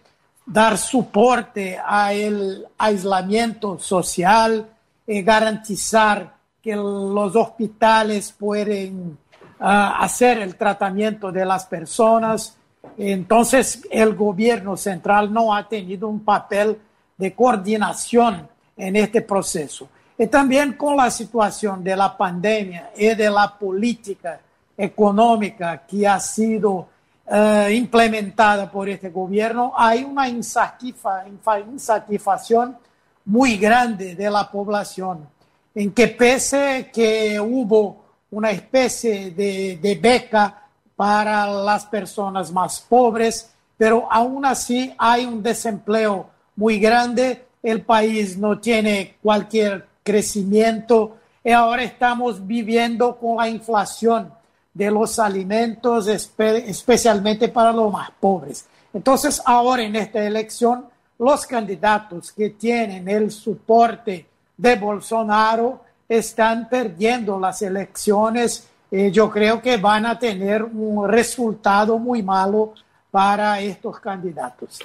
[0.46, 4.68] dar soporte al aislamiento social
[5.06, 9.18] y garantizar que los hospitales pueden
[9.60, 12.56] ah, hacer el tratamiento de las personas.
[12.96, 16.78] Entonces, el gobierno central no ha tenido un papel
[17.16, 19.88] de coordinación en este proceso.
[20.16, 24.40] Y también con la situación de la pandemia y de la política
[24.76, 26.88] económica que ha sido
[27.26, 32.78] uh, implementada por este gobierno, hay una insatisfacción
[33.24, 35.26] muy grande de la población,
[35.74, 40.62] en que pese que hubo una especie de, de beca
[40.96, 48.36] para las personas más pobres, pero aún así hay un desempleo muy grande, el país
[48.36, 51.16] no tiene cualquier crecimiento.
[51.42, 54.32] Y ahora estamos viviendo con la inflación
[54.74, 58.66] de los alimentos, especialmente para los más pobres.
[58.92, 60.86] Entonces, ahora en esta elección,
[61.18, 64.26] los candidatos que tienen el soporte
[64.56, 68.68] de Bolsonaro están perdiendo las elecciones.
[68.90, 72.74] y yo creo que van a tener un resultado muy malo
[73.10, 74.80] para estos candidatos.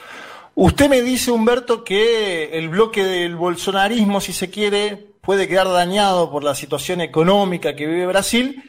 [0.56, 6.32] Usted me dice, Humberto, que el bloque del bolsonarismo, si se quiere, puede quedar dañado
[6.32, 8.64] por la situación económica que vive Brasil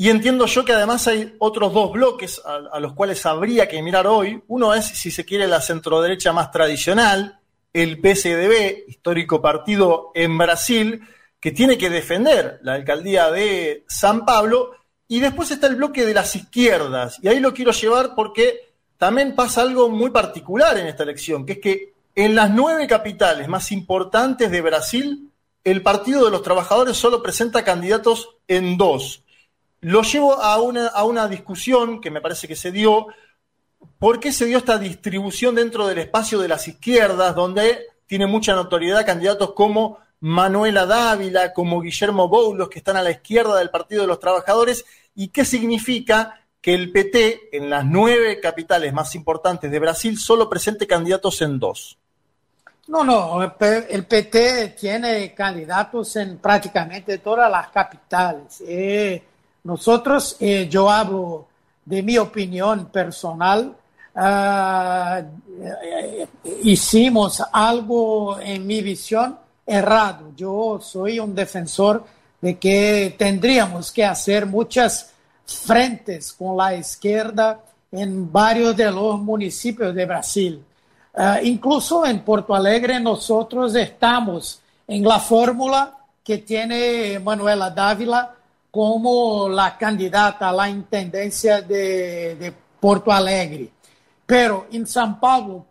[0.00, 4.06] y entiendo yo que además hay otros dos bloques a, los cuales habría que mirar
[4.06, 4.40] hoy.
[4.46, 7.40] Uno es, si se quiere, la centroderecha más tradicional,
[7.72, 11.02] el PSDB, histórico partido en Brasil,
[11.40, 14.70] que tiene que defender la alcaldía de San Pablo.
[15.08, 17.18] Y después está el bloque de las izquierdas.
[17.20, 18.68] Y ahí lo quiero llevar porque
[18.98, 23.48] también pasa algo muy particular en esta elección, que es que en las nueve capitales
[23.48, 25.32] más importantes de Brasil,
[25.64, 29.24] el Partido de los Trabajadores solo presenta candidatos en dos
[29.80, 33.06] lo llevo a una, a una discusión que me parece que se dio.
[33.98, 38.54] ¿Por qué se dio esta distribución dentro del espacio de las izquierdas, donde tiene mucha
[38.54, 44.02] notoriedad candidatos como Manuela Dávila, como Guillermo Boulos, que están a la izquierda del Partido
[44.02, 44.84] de los Trabajadores?
[45.14, 50.48] ¿Y qué significa que el PT, en las nueve capitales más importantes de Brasil, solo
[50.48, 51.98] presente candidatos en dos?
[52.88, 58.62] No, no, el PT tiene candidatos en prácticamente todas las capitales.
[58.66, 59.22] Eh,
[59.64, 61.46] nosotros, eh, yo hablo
[61.84, 63.74] de mi opinión personal,
[64.14, 65.24] uh,
[66.62, 70.32] hicimos algo en mi visión errado.
[70.36, 72.04] Yo soy un defensor
[72.40, 75.12] de que tendríamos que hacer muchas
[75.46, 77.60] frentes con la izquierda
[77.90, 80.62] en varios de los municipios de Brasil.
[81.14, 88.34] Uh, incluso en Porto Alegre nosotros estamos en la fórmula que tiene Manuela Dávila
[88.70, 93.70] como la candidata a la intendencia de, de Porto Alegre.
[94.26, 95.64] Pero en San Paulo,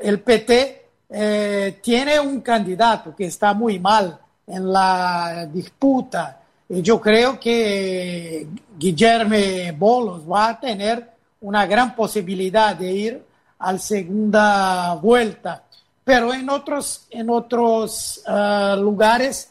[0.00, 6.40] el PT eh, tiene un candidato que está muy mal en la disputa.
[6.68, 8.46] Y yo creo que
[8.78, 9.36] Guillermo
[9.76, 13.24] Bolos va a tener una gran posibilidad de ir
[13.58, 15.64] a la segunda vuelta.
[16.04, 19.50] Pero en otros, en otros uh, lugares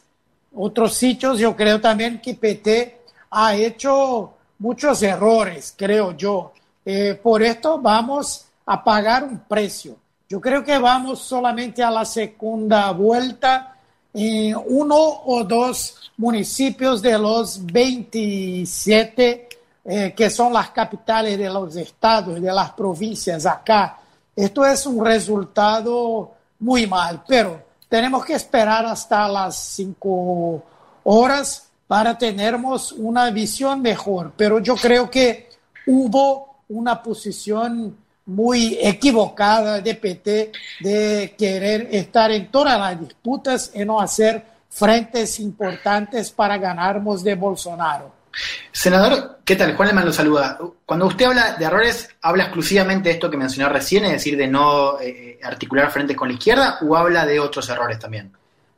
[0.54, 3.00] otros sitios, yo creo también que PT
[3.30, 6.52] ha hecho muchos errores, creo yo.
[6.84, 9.96] Eh, por esto vamos a pagar un precio.
[10.28, 13.76] Yo creo que vamos solamente a la segunda vuelta
[14.12, 19.48] en uno o dos municipios de los 27
[19.82, 23.98] eh, que son las capitales de los estados, de las provincias acá.
[24.36, 30.62] Esto es un resultado muy mal, pero tenemos que esperar hasta las cinco
[31.02, 34.32] horas para tenermos una visión mejor.
[34.36, 35.50] Pero yo creo que
[35.88, 37.96] hubo una posición
[38.26, 45.40] muy equivocada de PT de querer estar en todas las disputas y no hacer frentes
[45.40, 48.19] importantes para ganarnos de Bolsonaro.
[48.72, 49.76] Senador, ¿qué tal?
[49.76, 50.58] Juan Leman lo saluda.
[50.86, 54.46] Cuando usted habla de errores, ¿habla exclusivamente de esto que mencionó recién, es decir, de
[54.46, 58.32] no eh, articular frente con la izquierda, o habla de otros errores también?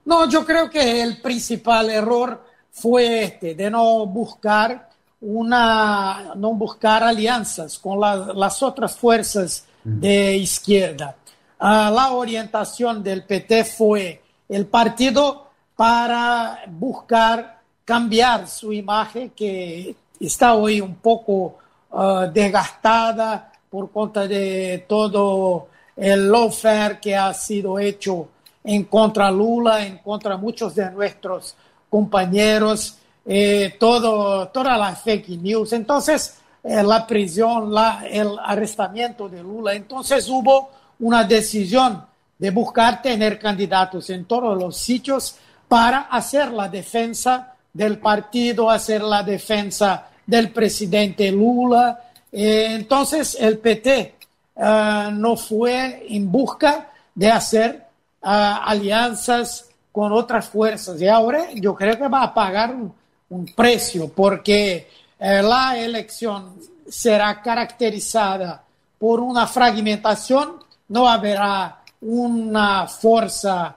[0.05, 4.89] No, yo creo que el principal error fue este, de no buscar
[5.20, 11.16] una, no buscar alianzas con las otras fuerzas de izquierda.
[11.61, 17.52] Uh, la orientación del PT fue el partido para buscar
[17.85, 21.59] cambiar su imagen que está hoy un poco
[21.91, 28.29] uh, desgastada por cuenta de todo el lawfare que ha sido hecho
[28.65, 31.57] en contra Lula, en contra muchos de nuestros
[31.89, 35.73] compañeros, eh, todo, toda la fake news.
[35.73, 39.75] Entonces, eh, la prisión, la, el arrestamiento de Lula.
[39.75, 42.05] Entonces hubo una decisión
[42.39, 45.37] de buscar tener candidatos en todos los sitios
[45.69, 52.11] para hacer la defensa del partido, hacer la defensa del presidente Lula.
[52.31, 54.15] Eh, entonces el PT
[54.57, 57.85] eh, no fue en busca de hacer eh,
[58.23, 62.93] alianzas con otras fuerzas y ahora yo creo que va a pagar un,
[63.31, 64.89] un precio porque
[65.19, 66.55] la elección
[66.89, 68.65] será caracterizada
[68.99, 70.57] por una fragmentación,
[70.89, 73.77] no habrá una fuerza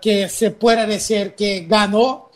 [0.00, 2.30] que se pueda decir que ganó,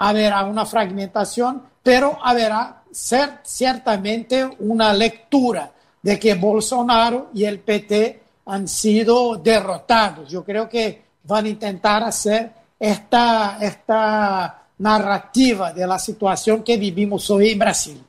[0.00, 5.70] habrá una fragmentación, pero habrá ciertamente una lectura
[6.02, 10.30] de que Bolsonaro y el PT han sido derrotados.
[10.30, 17.28] Yo creo que van a intentar hacer esta, esta narrativa de la situación que vivimos
[17.30, 18.02] hoy en Brasil.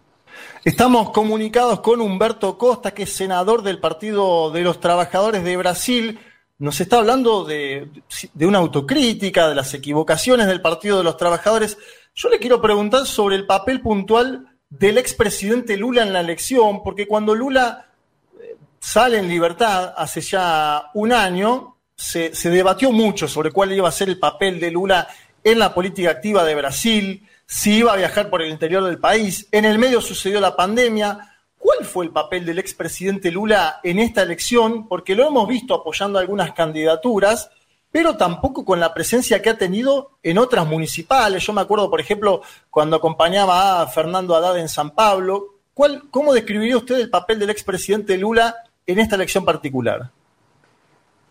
[0.64, 6.20] Estamos comunicados con Humberto Costa, que es senador del Partido de los Trabajadores de Brasil
[6.62, 7.90] nos está hablando de,
[8.40, 11.76] una autocrítica, de las equivocaciones del Partido de los Trabajadores.
[12.14, 17.08] Yo le quiero preguntar sobre el papel puntual del expresidente Lula en la elección, porque
[17.08, 17.90] cuando Lula
[18.40, 23.90] eh, sale en libertad hace ya un año, se, se, debatió mucho sobre cuál iba
[23.90, 25.08] a ser el papel de Lula
[25.44, 29.48] en la política activa de Brasil, si iba a viajar por el interior del país.
[29.52, 31.31] En el medio sucedió la pandemia.
[31.62, 34.88] ¿Cuál fue el papel del expresidente Lula en esta elección?
[34.88, 37.52] Porque lo hemos visto apoyando algunas candidaturas,
[37.92, 41.46] pero tampoco con la presencia que ha tenido en otras municipales.
[41.46, 45.60] Yo me acuerdo, por ejemplo, cuando acompañaba a Fernando Haddad en San Pablo.
[45.76, 48.56] ¿Cuál, ¿Cómo describiría usted el papel del expresidente Lula
[48.88, 50.10] en esta elección particular?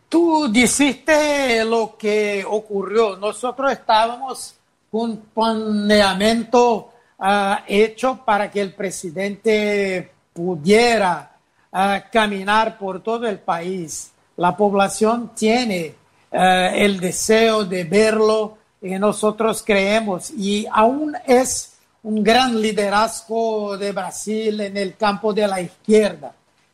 [0.09, 3.17] Tú dijiste lo que ocurrió.
[3.17, 4.55] Nosotros estábamos
[4.93, 11.33] con planeamiento ah, hecho para que el presidente pudiera
[11.71, 14.11] ah, caminar por todo el país.
[14.39, 15.95] La población tiene
[16.33, 23.93] ah, el deseo de verlo y nosotros creemos y aún es un gran liderazgo de
[23.93, 26.33] Brasil en el campo de la izquierda.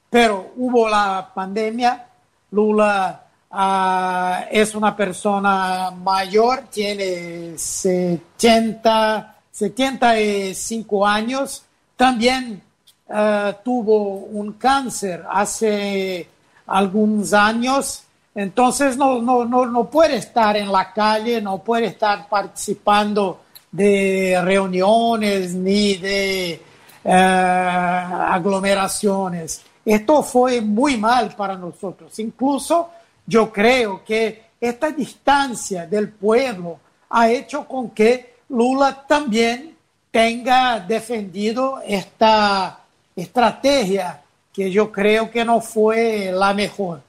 [0.08, 2.06] Pero hubo la pandemia,
[2.52, 11.64] Lula ah, es una persona mayor, tiene 70, 75 años,
[11.96, 12.62] también
[13.08, 16.28] ah, tuvo un cáncer hace
[16.66, 18.02] algunos años,
[18.34, 24.40] entonces no, no, no, no puede estar en la calle, no puede estar participando de
[24.42, 26.60] reuniones ni de
[27.04, 29.62] eh, aglomeraciones.
[29.84, 32.18] Esto fue muy mal para nosotros.
[32.18, 32.90] Incluso
[33.24, 36.78] yo creo que esta distancia del pueblo
[37.10, 39.76] ha hecho con que Lula también
[40.10, 42.80] tenga defendido esta
[43.16, 44.20] estrategia
[44.52, 47.00] que yo creo que no fue la mejor.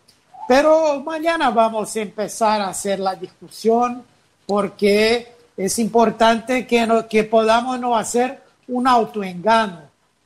[0.47, 4.03] Pero mañana vamos a empezar a hacer la discusión
[4.45, 9.81] porque es importante que, no, que podamos no hacer un autoengano.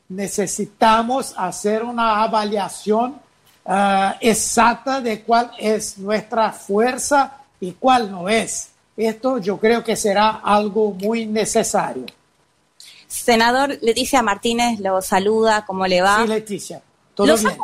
[0.10, 3.16] Necesitamos hacer una avaliación
[3.66, 8.70] uh, exacta de cuál es nuestra fuerza y cuál no es.
[8.96, 12.06] Esto yo creo que será algo muy necesario.
[13.12, 16.22] Senador Leticia Martínez lo saluda, ¿cómo le va?
[16.22, 16.82] Sí, Leticia,
[17.14, 17.58] todo bien.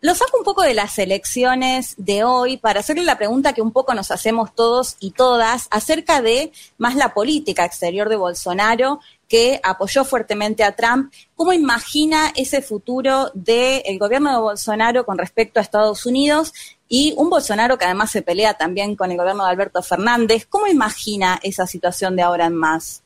[0.00, 3.72] Lo saco un poco de las elecciones de hoy para hacerle la pregunta que un
[3.72, 9.58] poco nos hacemos todos y todas acerca de más la política exterior de Bolsonaro que
[9.62, 11.12] apoyó fuertemente a Trump.
[11.34, 16.52] ¿Cómo imagina ese futuro del gobierno de Bolsonaro con respecto a Estados Unidos
[16.88, 20.46] y un Bolsonaro que además se pelea también con el gobierno de Alberto Fernández?
[20.48, 23.02] ¿Cómo imagina esa situación de ahora en más?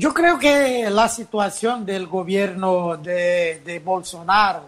[0.00, 4.62] Yo creo que la situación del gobierno de, Bolsonaro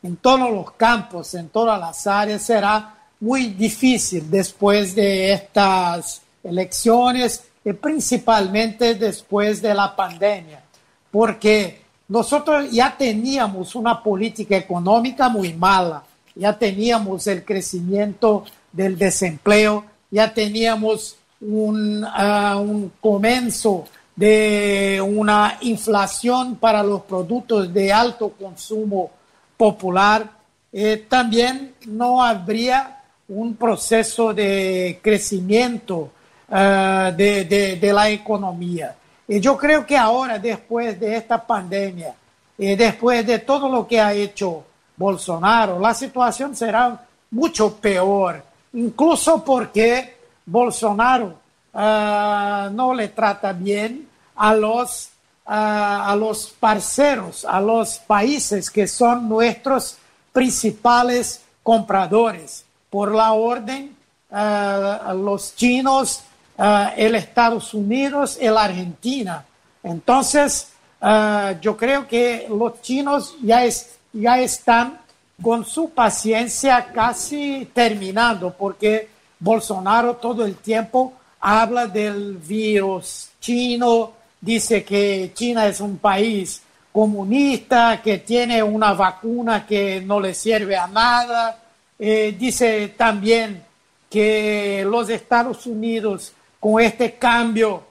[0.00, 7.42] en todos los campos, en todas las áreas, será muy difícil después de estas elecciones
[7.64, 10.62] y principalmente después de la pandemia,
[11.10, 16.04] porque nosotros ya teníamos una política económica muy mala,
[16.36, 23.84] ya teníamos el crecimiento del desempleo, ya teníamos un, uh, un comienzo
[24.16, 29.10] de una inflación para los productos de alto consumo
[29.56, 30.28] popular,
[30.72, 36.10] eh, también no habría un proceso de crecimiento
[36.48, 38.94] uh, de, de, la economía.
[39.28, 42.14] Y yo creo que ahora, después de esta pandemia,
[42.58, 44.64] y después de todo lo que ha hecho
[44.96, 50.16] Bolsonaro, la situación será mucho peor, incluso porque
[50.46, 51.34] Bolsonaro
[51.74, 54.05] no le trata bien
[54.36, 55.10] a los
[55.46, 59.96] a, los parceros, a los países que son nuestros
[60.32, 62.64] principales compradores.
[62.90, 63.96] Por la orden,
[64.30, 66.22] uh, los chinos,
[66.58, 69.44] uh, el Estados Unidos la Argentina.
[69.82, 74.98] Entonces, uh, yo creo que los chinos ya, es, ya están
[75.42, 79.08] con su paciencia casi terminando, porque
[79.38, 84.15] Bolsonaro todo el tiempo habla del virus chino,
[84.46, 86.62] dice que China es un país
[86.92, 91.58] comunista, que tiene una vacuna que no le sirve a nada.
[91.98, 93.64] Eh, dice también
[94.08, 97.82] que los Estados Unidos, con este cambio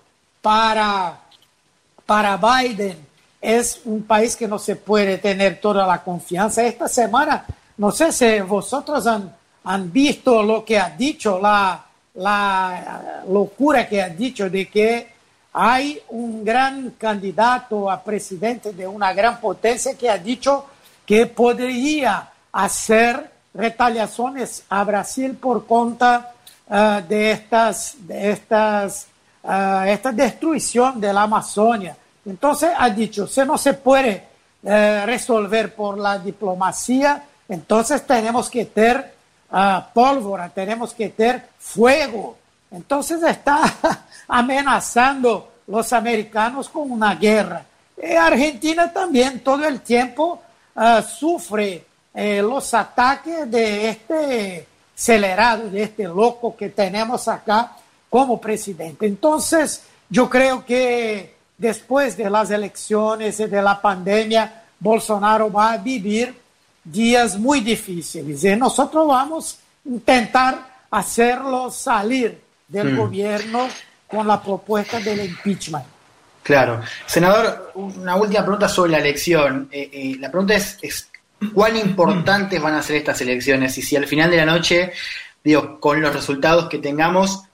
[0.42, 1.20] para,
[2.06, 3.06] para Biden,
[3.42, 6.64] es un país que no se puede tener toda la confianza.
[6.64, 7.46] Esta semana,
[7.78, 14.02] no sé si vosotros han, han visto lo que ha dicho, la, la locura que
[14.02, 15.15] ha dicho de que
[15.58, 20.66] hay un gran candidato a presidente de una gran potencia que ha dicho
[21.06, 26.34] que podría hacer retaliaciones a Brasil por cuenta
[26.68, 29.08] uh, de, estas, de estas,
[29.44, 31.96] uh, esta destrucción de la Amazonia.
[32.26, 34.28] Entonces ha dicho, si no se puede
[34.62, 39.16] uh, resolver por la diplomacia, entonces tenemos que tener
[39.94, 42.36] pólvora, tenemos que tener fuego.
[42.72, 43.62] Entonces está
[44.28, 47.66] amenazando los americanos con una guerra.
[48.02, 50.42] Y Argentina también todo el tiempo
[50.76, 57.72] uh, sufre eh, los ataques de este acelerado, de este loco que tenemos acá
[58.10, 59.06] como presidente.
[59.06, 65.78] Entonces, yo creo que después de las elecciones y de la pandemia, Bolsonaro va a
[65.78, 66.34] vivir
[66.84, 72.98] días muy difíciles y nosotros vamos a intentar hacerlo salir del Mm.
[72.98, 73.68] gobierno
[74.08, 75.86] con la propuesta del impeachment.
[76.46, 76.82] Claro.
[77.08, 79.68] Senador, una última pregunta sobre la elección.
[79.72, 81.10] Eh, eh, la pregunta es, es,
[81.54, 83.76] ¿cuán importantes van a ser estas elecciones?
[83.80, 84.94] Y si al final de la noche,
[85.44, 87.46] digo, con los resultados que tengamos,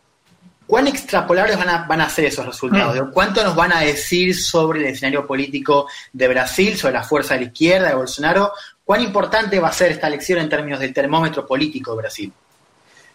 [0.67, 2.93] ¿cuán extrapolables van a, van a ser esos resultados?
[2.93, 7.35] Digo, ¿Cuánto nos van a decir sobre el escenario político de Brasil, sobre la fuerza
[7.35, 8.51] de la izquierda, de Bolsonaro?
[8.83, 12.33] ¿Cuán importante va a ser esta elección en términos del termómetro político de Brasil?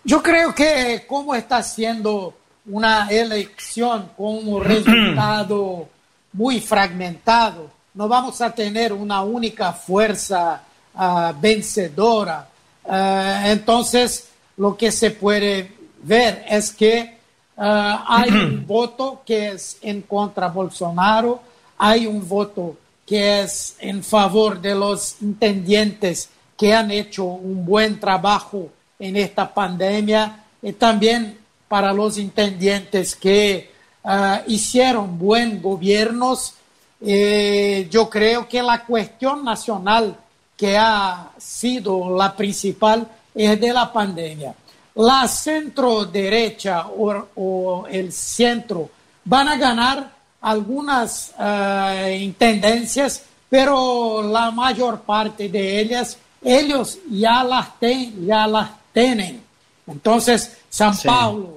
[0.05, 2.35] Yo creo que como está siendo
[2.67, 5.89] una elección con un resultado
[6.33, 10.63] muy fragmentado, no vamos a tener una única fuerza
[10.95, 12.47] uh, vencedora.
[12.85, 14.29] Uh, entonces,
[14.59, 15.73] lo que se puede
[16.03, 17.17] ver es que
[17.57, 17.63] uh,
[18.07, 21.41] hay un voto que es en contra Bolsonaro,
[21.79, 22.77] hay un voto
[23.07, 28.69] que es en favor de los intendientes que han hecho un buen trabajo
[28.99, 31.39] en esta pandemia y también
[31.69, 33.73] para los intendientes que
[34.05, 36.55] uh, hicieron buen gobiernos.
[37.01, 40.17] Eh, yo creo que la cuestión nacional
[40.57, 44.55] que ha sido la principal es de la pandemia.
[44.95, 48.89] La centro derecha o, o el centro
[49.25, 57.79] van a ganar algunas uh, intendencias, pero la mayor parte de ellas, ellos ya las,
[57.79, 59.43] ten, ya las tienen.
[59.87, 61.07] Entonces, San sí.
[61.07, 61.56] Paulo,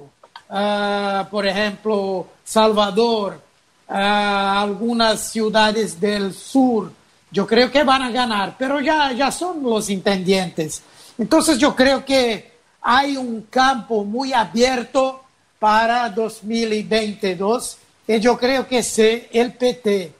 [0.50, 3.40] uh, por ejemplo, Salvador,
[3.88, 6.92] uh, algunas ciudades del sur,
[7.30, 10.82] yo creo que van a ganar, pero ya, ya son los intendientes.
[11.16, 12.50] Entonces, yo creo que
[12.82, 15.22] hay un campo muy abierto
[15.58, 17.76] para 2022
[18.08, 20.12] y yo creo que si el PT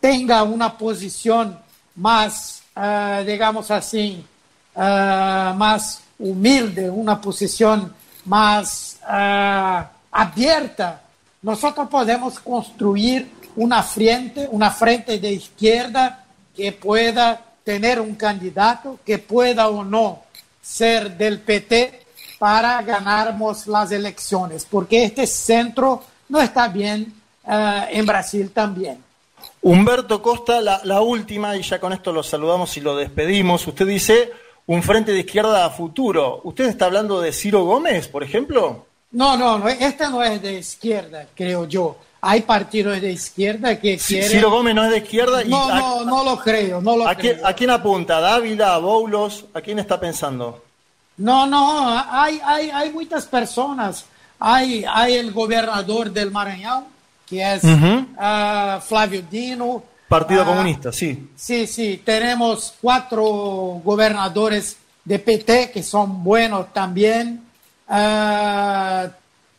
[0.00, 1.58] tenga una posición
[1.96, 4.24] más, uh, digamos así,
[4.76, 7.94] más humilde, una posición
[8.24, 11.02] más uh, abierta,
[11.42, 16.24] nosotros podemos construir una frente, una frente de izquierda
[16.54, 20.22] que pueda tener un candidato que pueda o no
[20.60, 22.06] ser del PT
[22.38, 27.14] para ganarmos las elecciones, porque este centro no está bien
[27.44, 27.50] uh,
[27.90, 29.02] en Brasil también.
[29.62, 33.66] Humberto Costa, la, la última, y ya con esto lo saludamos y lo despedimos.
[33.66, 34.32] Usted dice,
[34.66, 36.40] un frente de izquierda a futuro.
[36.44, 38.86] ¿Usted está hablando de Ciro Gómez, por ejemplo?
[39.14, 41.96] No, no, no, esta no es de izquierda, creo yo.
[42.20, 44.28] Hay partidos de izquierda que quieren...
[44.30, 45.42] Ciro Gómez no es de izquierda.
[45.44, 47.34] Y No, no, no lo creo, no lo ¿a, creo.
[47.34, 48.16] quién, ¿A quién apunta?
[48.18, 48.74] ¿A ¿Dávila?
[48.74, 49.44] ¿A Boulos?
[49.54, 50.62] ¿A quién está pensando?
[51.16, 54.04] No, no, hay, hay, hay muchas personas.
[54.40, 56.84] Hay, hay el gobernador del Maranhão,
[57.26, 57.62] que es
[58.18, 59.82] ah, Flavio Dino.
[60.08, 61.28] Partido Ah, Comunista, sí.
[61.36, 63.22] Sí, sí, tenemos cuatro
[63.84, 67.42] gobernadores de PT que son buenos también.
[67.88, 69.06] Ah,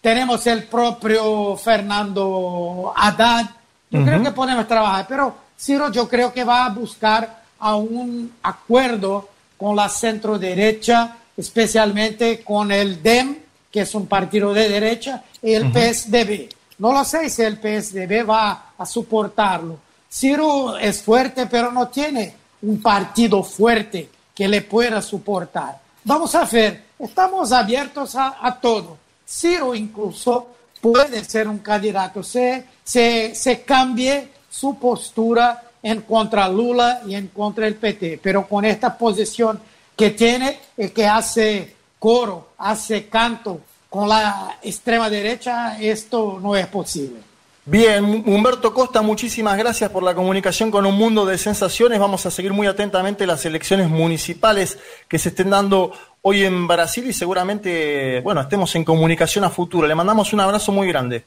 [0.01, 3.45] tenemos el propio Fernando Haddad.
[3.89, 4.07] Yo Ujú.
[4.07, 9.29] creo que podemos trabajar, pero Ciro yo creo que va a buscar a un acuerdo
[9.57, 13.37] con la centro derecha, especialmente con el DEM,
[13.71, 15.73] que es un partido de derecha, y el Ujú.
[15.79, 16.49] PSDB.
[16.79, 19.79] No lo sé si el PSDB va a soportarlo.
[20.11, 25.79] Ciro es fuerte, pero no tiene un partido fuerte que le pueda soportar.
[26.03, 28.97] Vamos a ver, estamos abiertos a, a todo.
[29.27, 30.47] Ciro incluso
[30.81, 37.27] puede ser un candidato, se, se, se cambie su postura en contra Lula y en
[37.27, 39.59] contra el PT, pero con esta posición
[39.95, 46.67] que tiene y que hace coro, hace canto con la extrema derecha, esto no es
[46.67, 47.19] posible.
[47.67, 51.99] Bien, Humberto Costa, muchísimas gracias por la comunicación con un mundo de sensaciones.
[51.99, 54.77] Vamos a seguir muy atentamente las elecciones municipales
[55.07, 59.87] que se estén dando hoy en Brasil y seguramente, bueno, estemos en comunicación a futuro.
[59.87, 61.25] Le mandamos un abrazo muy grande.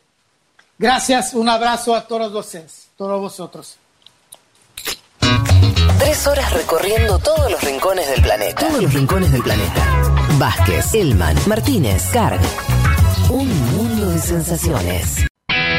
[0.79, 3.77] Gracias, un abrazo a todos ustedes, todos vosotros.
[5.99, 8.69] Tres horas recorriendo todos los rincones del planeta.
[8.69, 10.03] Todos los rincones del planeta.
[10.39, 12.41] Vázquez, Elman, Martínez, Carg.
[13.29, 15.29] Un mundo de sensaciones.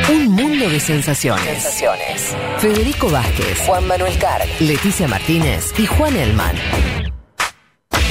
[0.10, 1.46] Un mundo de sensaciones.
[1.46, 2.36] Sensaciones.
[2.58, 6.56] Federico Vázquez, Juan Manuel Carg, Leticia Martínez y Juan Elman.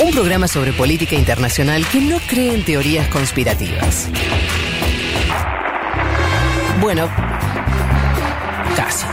[0.00, 4.08] Un programa sobre política internacional que no cree en teorías conspirativas.
[6.80, 7.08] Bueno,
[8.76, 9.06] casi.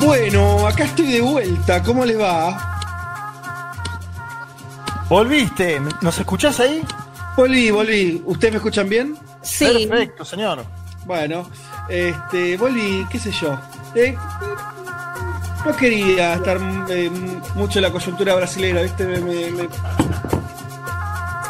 [0.00, 1.82] Bueno, acá estoy de vuelta.
[1.82, 2.71] ¿Cómo le va?
[5.12, 5.78] ¿Volviste?
[6.00, 6.82] ¿Nos escuchás ahí?
[7.36, 8.22] Volví, volví.
[8.24, 9.14] ¿Ustedes me escuchan bien?
[9.42, 9.86] Sí.
[9.86, 10.64] Perfecto, señor.
[11.04, 11.50] Bueno,
[11.86, 13.58] este, volví, qué sé yo.
[13.94, 14.16] Eh,
[15.66, 16.56] no quería estar
[16.88, 17.10] eh,
[17.54, 19.04] mucho en la coyuntura brasileña, ¿viste?
[19.04, 19.68] Me, me- me-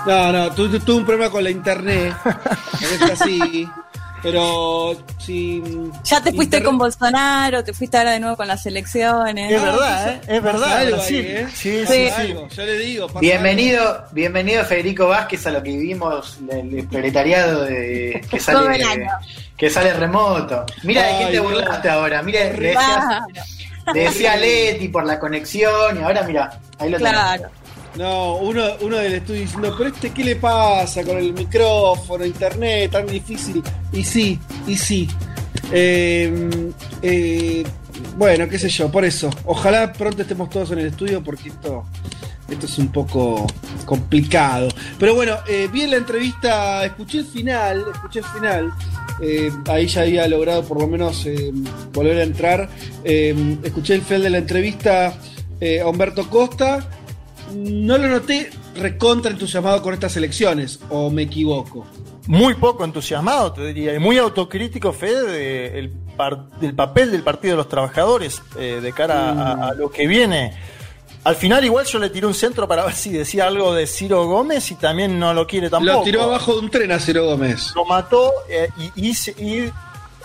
[0.08, 2.16] No, no, tu- tu- tuve un problema con la internet.
[2.80, 3.70] es así.
[4.22, 5.62] Pero si.
[6.04, 9.52] Ya te fuiste Inter- con Bolsonaro, te fuiste ahora de nuevo con las elecciones.
[9.52, 10.20] Es verdad, ¿eh?
[10.28, 10.78] Es verdad.
[10.78, 11.46] Algo ahí, ¿eh?
[11.52, 12.08] Sí, sí, sí.
[12.08, 13.08] algo, Yo le digo.
[13.20, 19.08] Bienvenido, bienvenido Federico Vázquez a lo que vivimos el, proletariado de, que sale
[19.56, 20.64] que sale remoto.
[20.84, 22.22] Mira de quién te burlaste ahora.
[22.22, 23.04] Mira, le decías,
[23.84, 27.42] Claro, decía Leti por la conexión y ahora mira, ahí lo tenés.
[27.96, 32.90] No, uno, uno del estudio diciendo, pero este, ¿qué le pasa con el micrófono, internet,
[32.90, 33.62] tan difícil?
[33.92, 35.08] Y sí, y sí.
[35.70, 36.70] Eh,
[37.02, 37.62] eh,
[38.16, 39.28] bueno, qué sé yo, por eso.
[39.44, 41.84] Ojalá pronto estemos todos en el estudio porque esto,
[42.48, 43.46] esto es un poco
[43.84, 44.68] complicado.
[44.98, 48.72] Pero bueno, eh, vi en la entrevista, escuché el final, escuché el final.
[49.20, 51.26] eh, ahí ya había logrado por lo menos
[51.92, 52.70] volver a entrar.
[53.04, 55.08] Escuché el final de la entrevista
[55.82, 56.88] a Humberto Costa.
[57.54, 61.86] No lo noté recontra entusiasmado con estas elecciones, o me equivoco.
[62.26, 67.22] Muy poco entusiasmado, te diría, y muy autocrítico, Fede, de- el par- del papel del
[67.22, 70.56] Partido de los Trabajadores eh, de cara a, a lo que viene.
[71.24, 74.26] Al final, igual yo le tiré un centro para ver si decía algo de Ciro
[74.26, 75.98] Gómez y también no lo quiere tampoco.
[75.98, 77.72] Lo tiró abajo de un tren a Ciro Gómez.
[77.76, 79.70] Lo mató eh, y, y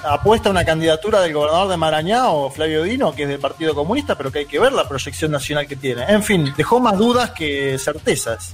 [0.03, 4.15] apuesta a una candidatura del gobernador de Marañao, Flavio Dino, que es del Partido Comunista,
[4.15, 6.03] pero que hay que ver la proyección nacional que tiene.
[6.07, 8.53] En fin, dejó más dudas que certezas.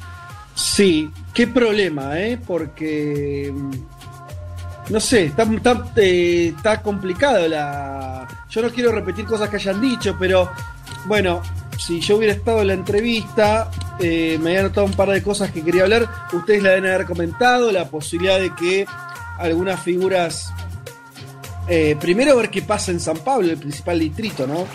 [0.55, 2.37] Sí, qué problema, ¿eh?
[2.37, 3.53] Porque.
[4.89, 8.27] No sé, está, está, eh, está complicado la.
[8.49, 10.51] Yo no quiero repetir cosas que hayan dicho, pero
[11.05, 11.41] bueno,
[11.77, 15.51] si yo hubiera estado en la entrevista, eh, me había notado un par de cosas
[15.51, 16.07] que quería hablar.
[16.31, 18.85] Ustedes la deben haber comentado, la posibilidad de que
[19.37, 20.53] algunas figuras.
[21.67, 24.65] Eh, primero ver qué pasa en San Pablo, el principal distrito, ¿no?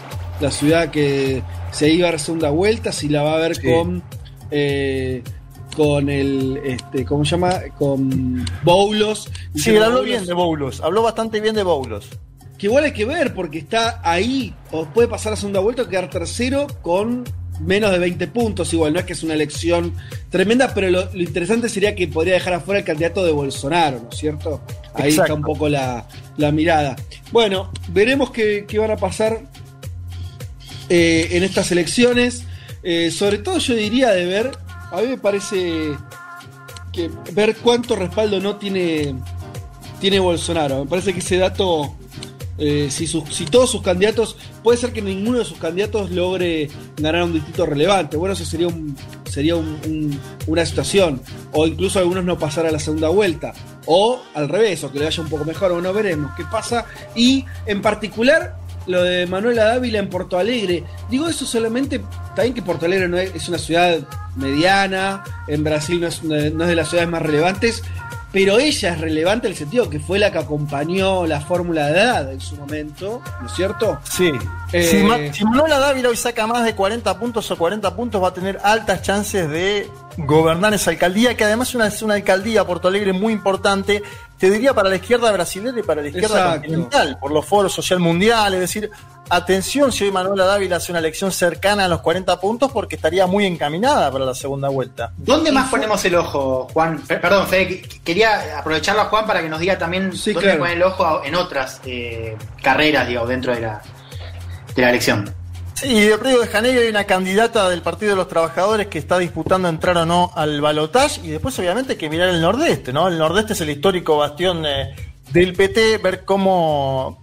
[0.41, 1.43] La ciudad que
[1.73, 3.63] se iba a dar segunda vuelta, si la va a ver Sí.
[3.71, 4.03] con.
[4.51, 5.23] eh,
[5.77, 6.61] con el.
[6.65, 7.61] Este, ¿Cómo se llama?
[7.79, 9.31] Con Boulos.
[9.55, 12.09] Sí, habló Boulos- bien de Boulos, habló bastante bien de Boulos.
[12.57, 15.87] que igual hay que ver, porque está ahí, o puede pasar a segunda vuelta o
[15.89, 17.23] quedar tercero con
[17.61, 18.73] menos de 20 puntos.
[18.73, 19.95] Igual, no es que es una elección
[20.31, 24.09] tremenda, pero lo, lo interesante sería que podría dejar afuera el candidato de Bolsonaro, ¿no
[24.11, 24.61] es cierto?
[24.95, 25.23] Ahí Exacto.
[25.23, 26.07] está un poco la,
[26.37, 26.97] la mirada.
[27.31, 29.43] Bueno, veremos qué, qué van a pasar
[30.89, 32.45] eh, en estas elecciones.
[32.83, 34.51] Eh, sobre todo yo diría de ver,
[34.91, 35.93] a mí me parece
[36.93, 39.15] que ver cuánto respaldo no tiene,
[40.01, 40.85] tiene Bolsonaro.
[40.85, 41.95] Me parece que ese dato,
[42.59, 46.69] eh, si, sus- si todos sus candidatos, puede ser que ninguno de sus candidatos logre
[46.97, 48.17] ganar un distrito relevante.
[48.17, 48.97] Bueno, eso sería, un,
[49.31, 51.21] sería un- un- una situación.
[51.53, 53.53] O incluso algunos no pasar a la segunda vuelta.
[53.87, 55.73] O al revés, o que le vaya un poco mejor.
[55.73, 56.85] Bueno, veremos qué pasa.
[57.15, 58.57] Y en particular,
[58.87, 60.83] lo de Manuela Dávila en Porto Alegre.
[61.11, 62.01] Digo eso solamente,
[62.35, 63.99] también que Porto Alegre no es, una ciudad
[64.37, 67.83] mediana, en Brasil no es, no es de las ciudades más relevantes,
[68.33, 71.93] pero ella es relevante en el sentido que fue la que acompañó la fórmula de
[72.01, 73.99] edad en su momento, ¿no es cierto?
[74.05, 74.31] Sí.
[74.73, 78.23] Eh, Si, Ma- si Manuela Dávila hoy saca más de 40 puntos o 40 puntos,
[78.23, 82.15] va a tener altas chances de gobernar esa alcaldía, que además es una, es una
[82.15, 84.03] alcaldía, Porto Alegre, muy importante,
[84.37, 86.61] te diría para la izquierda brasileña y para la izquierda Exacto.
[86.61, 88.91] continental, por los foros social mundial, es decir,
[89.31, 93.27] atención si hoy Manuela Dávila hace una elección cercana a los 40 puntos, porque estaría
[93.27, 95.13] muy encaminada para la segunda vuelta.
[95.17, 97.01] ¿Dónde más ponemos el ojo, Juan?
[97.07, 100.47] Pe- Perdón, Fede, que- quería aprovecharlo a Juan para que nos diga también Sí, dónde
[100.49, 100.61] claro.
[100.61, 103.83] pone el ojo en otras eh, carreras, digo, dentro de la,
[104.75, 105.35] de la elección.
[105.75, 109.17] Sí, de Río de Janeiro hay una candidata del Partido de los Trabajadores que está
[109.19, 113.07] disputando entrar o no al balotaje y después obviamente hay que mirar el nordeste, ¿no?
[113.07, 114.97] El nordeste es el histórico bastión eh,
[115.31, 117.23] del PT, ver cómo...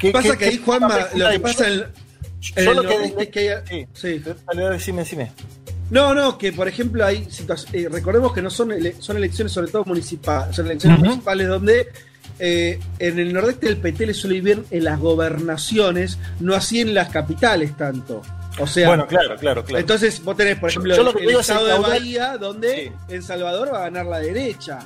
[0.00, 1.80] qué- Pasa qué- que ahí, Juanma, lo que yo- pasa en, el-
[2.56, 5.30] en yo el lo que- es que hay- Sí, dale, decime, decime.
[5.90, 9.68] No, no, que por ejemplo hay situaciones, recordemos que no son, ele- son elecciones sobre
[9.70, 11.88] todo municipales, son elecciones municipales donde
[12.42, 16.80] eh, en el nordeste del PT le suele ir bien en las gobernaciones, no así
[16.80, 18.22] en las capitales tanto.
[18.58, 19.78] O sea, bueno, claro, claro, claro.
[19.80, 22.36] entonces vos tenés, por Yo- ejemplo, yo lo el, que el el estado de Bahía,
[22.38, 24.78] donde en Salvador va a ganar la derecha.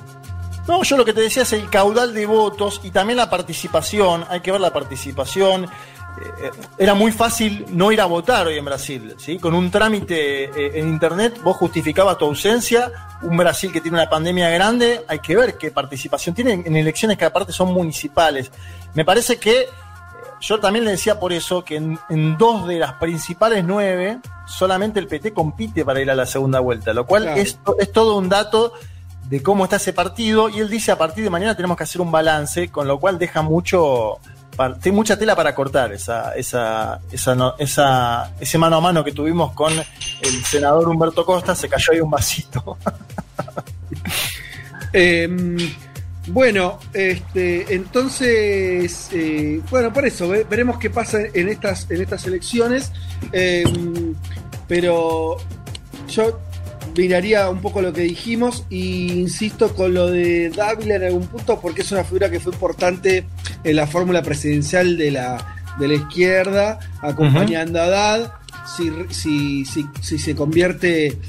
[0.67, 4.25] No, yo lo que te decía es el caudal de votos y también la participación.
[4.29, 5.65] Hay que ver la participación.
[5.65, 9.37] Eh, era muy fácil no ir a votar hoy en Brasil, ¿sí?
[9.37, 12.91] Con un trámite eh, en internet vos justificabas tu ausencia.
[13.21, 17.17] Un Brasil que tiene una pandemia grande, hay que ver qué participación tiene en elecciones
[17.17, 18.51] que aparte son municipales.
[18.95, 19.67] Me parece que eh,
[20.41, 24.17] yo también le decía por eso que en, en dos de las principales nueve
[24.47, 27.41] solamente el PT compite para ir a la segunda vuelta, lo cual Claro.
[27.41, 28.73] es, es todo un dato
[29.29, 32.01] de cómo está ese partido y él dice a partir de mañana tenemos que hacer
[32.01, 34.19] un balance, con lo cual deja mucho
[34.81, 37.01] tiene mucha tela para cortar esa, esa,
[37.59, 41.99] esa, ese mano a mano que tuvimos con el senador Humberto Costa, se cayó ahí
[41.99, 42.77] un vasito.
[44.97, 45.27] Eh,
[46.27, 52.25] bueno, este, entonces, eh, bueno, por eso, ve- veremos qué pasa en estas, en estas
[52.25, 52.93] elecciones.
[53.33, 53.63] Eh,
[54.69, 55.35] pero
[56.07, 56.39] yo
[56.95, 61.59] miraría un poco lo que dijimos e insisto con lo de Dávila en algún punto
[61.59, 63.25] porque es una figura que fue importante
[63.63, 68.31] en la fórmula presidencial de la, de la izquierda, acompañando a Haddad.
[68.75, 71.19] Si, si, si, si se convierte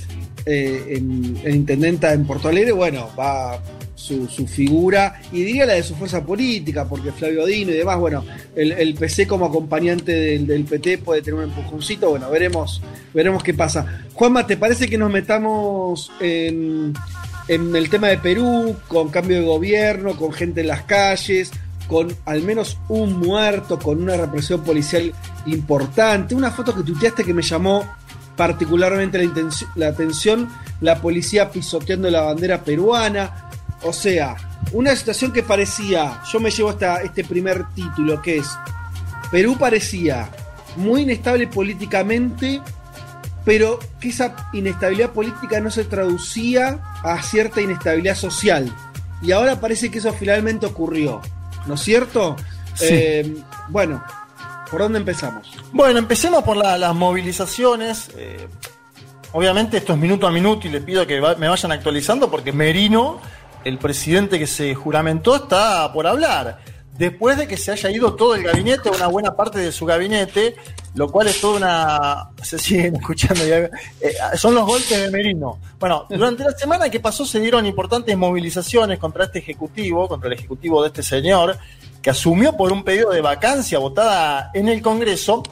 [0.47, 3.60] eh, en, en intendenta en Porto Alegre, bueno, va
[4.07, 8.24] su, figura y diría la de su fuerza política, porque Flavio Dino y demás, bueno,
[8.55, 12.81] el, PC como acompañante del, PT puede tener un empujoncito, bueno, veremos,
[13.12, 14.05] veremos qué pasa.
[14.15, 16.95] Juanma, ¿te parece que nos metamos en,
[17.49, 21.51] el tema de Perú, con cambio de gobierno, con gente en las calles,
[21.89, 25.12] con al menos un muerto, con una represión policial
[25.47, 26.35] importante?
[26.35, 27.85] Una foto que tuiteaste que me llamó
[28.37, 29.19] particularmente
[29.74, 30.49] la atención,
[30.81, 33.45] la policía pisoteando la bandera peruana.
[33.82, 34.36] O sea,
[34.73, 38.48] una situación que parecía, yo me llevo hasta este primer título, que es,
[39.31, 40.28] Perú parecía
[40.77, 42.61] muy inestable políticamente,
[43.44, 48.73] pero que esa inestabilidad política no se traducía a cierta inestabilidad social.
[49.23, 51.20] Y ahora parece que eso finalmente ocurrió,
[51.66, 52.36] ¿no es cierto?
[52.74, 52.86] Sí.
[52.90, 53.36] Eh,
[53.69, 54.03] bueno,
[54.70, 55.51] ¿por dónde empezamos?
[55.73, 58.11] Bueno, empecemos por la- las movilizaciones.
[58.16, 58.48] eh,
[59.32, 62.53] obviamente esto es minuto a minuto y le pido que va- me vayan actualizando porque
[62.53, 63.20] Merino,
[63.66, 66.60] el presidente que se juramentó, está por hablar.
[66.97, 70.55] Después de que se haya ido todo el gabinete, una buena parte de su gabinete,
[70.94, 72.30] lo cual es toda una...
[72.43, 75.59] Se siguen escuchando, ya, eh, son los golpes de Merino.
[75.80, 80.34] Bueno, durante la semana que pasó se dieron importantes movilizaciones contra este ejecutivo, contra el
[80.34, 81.59] ejecutivo de este señor,
[82.01, 85.43] que asumió por un pedido de vacancia votada en el Congreso.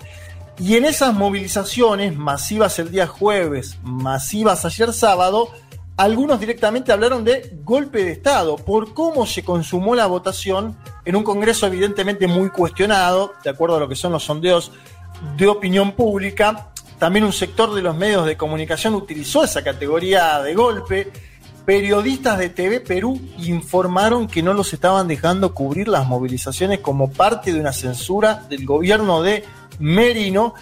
[0.57, 5.49] Y en esas movilizaciones masivas el día jueves, masivas ayer sábado,
[5.97, 11.23] algunos directamente hablaron de golpe de Estado por cómo se consumó la votación en un
[11.23, 14.73] Congreso evidentemente muy cuestionado, de acuerdo a lo que son los sondeos
[15.37, 16.71] de opinión pública.
[16.99, 21.13] También un sector de los medios de comunicación utilizó esa categoría de golpe.
[21.65, 27.53] Periodistas de TV Perú informaron que no los estaban dejando cubrir las movilizaciones como parte
[27.53, 29.45] de una censura del gobierno de
[29.79, 30.55] Merino.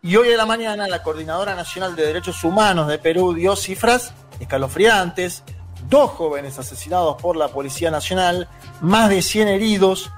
[0.00, 4.12] Y hoy a la mañana la Coordinadora Nacional de Derechos Humanos de Perú dio cifras
[4.40, 5.42] escalofriantes.
[5.88, 8.48] Dos jóvenes asesinados por la Policía Nacional,
[8.80, 10.10] más de 100 heridos,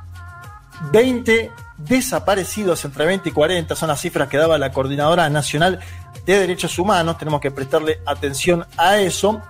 [0.93, 5.81] 20 desaparecidos entre 20 y 40, son las cifras que daba la Coordinadora Nacional
[6.25, 9.41] de Derechos Humanos, tenemos que prestarle atención a eso.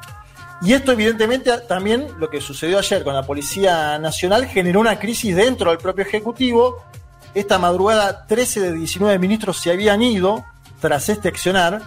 [0.62, 5.36] Y esto evidentemente también lo que sucedió ayer con la Policía Nacional generó una crisis
[5.36, 6.82] dentro del propio Ejecutivo.
[7.34, 10.44] Esta madrugada 13 de 19 ministros se habían ido
[10.80, 11.82] tras este accionar.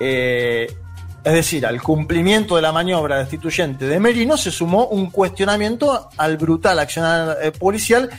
[0.00, 0.76] Eh,
[1.24, 6.36] es decir, al cumplimiento de la maniobra destituyente de Merino se sumó un cuestionamiento al
[6.36, 8.10] brutal accionar eh, policial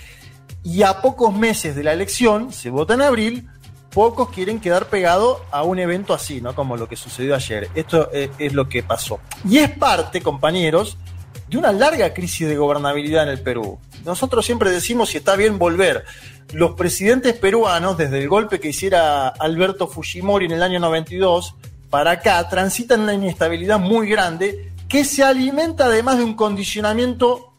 [0.63, 3.49] y a pocos meses de la elección, se vota en abril,
[3.89, 6.55] pocos quieren quedar pegados a un evento así, ¿no?
[6.55, 7.69] Como lo que sucedió ayer.
[7.75, 9.19] Esto eh, es lo que pasó.
[9.47, 10.97] Y es parte, compañeros,
[11.49, 13.79] de una larga crisis de gobernabilidad en el Perú.
[14.05, 16.05] Nosotros siempre decimos si está bien volver.
[16.53, 21.55] Los presidentes peruanos, desde el golpe que hiciera Alberto Fujimori en el año 92,
[21.93, 27.53] para acá, transitan una inestabilidad muy grande que se alimenta además de un condicionamiento,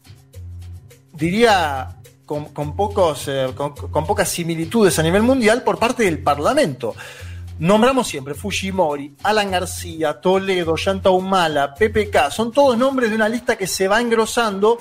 [1.12, 6.97] diría, con, pocos, eh, con pocas similitudes a nivel mundial por parte del Parlamento.
[7.61, 13.55] Nombramos siempre Fujimori, Alan García, Toledo, Yanta Humala, PPK, son todos nombres de una lista
[13.55, 14.78] que se va engrosando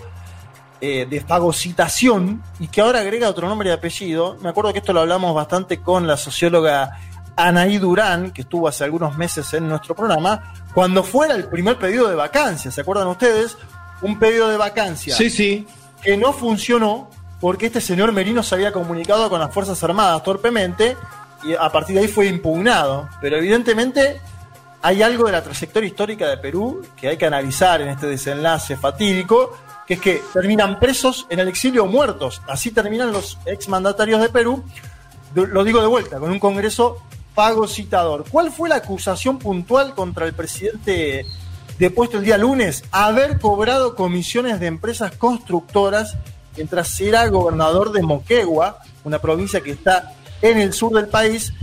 [0.81, 4.35] eh, de fagocitación y que ahora agrega otro nombre y apellido.
[4.41, 6.97] Me acuerdo que esto lo hablamos bastante con la socióloga
[7.35, 12.07] Anaí Durán, que estuvo hace algunos meses en nuestro programa, cuando fuera el primer pedido
[12.07, 13.57] de vacancia, ¿se acuerdan ustedes?
[14.01, 15.67] Un pedido de vacancia Sí, sí.
[16.01, 20.95] que no funcionó porque este señor Merino se había comunicado con las Fuerzas Armadas torpemente
[21.43, 23.09] y a partir de ahí fue impugnado.
[23.19, 24.21] Pero evidentemente
[24.81, 28.77] hay algo de la trayectoria histórica de Perú que hay que analizar en este desenlace
[28.77, 29.57] fatídico,
[29.87, 32.41] que es que terminan presos en el exilio o muertos.
[32.47, 34.63] Así terminan los exmandatarios de Perú,
[35.35, 37.01] lo digo de vuelta, con un Congreso
[37.33, 38.25] fagocitador.
[38.29, 41.25] ¿Cuál fue la acusación puntual contra el presidente
[41.79, 42.83] depuesto el día lunes?
[42.91, 46.17] Haber cobrado comisiones de empresas constructoras
[46.55, 51.53] mientras era gobernador de Moquegua, una provincia que está en el sur del país.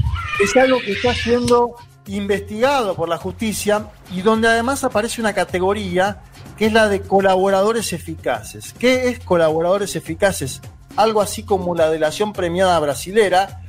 [0.42, 1.76] Es algo que está siendo
[2.06, 6.22] investigado por la justicia y donde además aparece una categoría
[6.58, 8.74] que es la de colaboradores eficaces.
[8.78, 10.60] ¿Qué es colaboradores eficaces?
[10.96, 13.62] algo así como la delación premiada brasilera,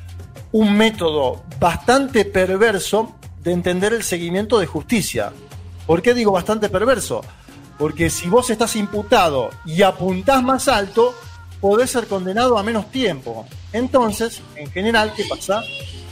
[0.52, 5.32] un método bastante perverso de entender el seguimiento de justicia.
[5.86, 7.22] ¿Por qué digo bastante perverso?
[7.78, 11.15] Porque si vos estás imputado y apuntás más alto,
[11.60, 13.48] podés ser condenado a menos tiempo.
[13.73, 15.64] Entonces, en general, ¿qué pasa?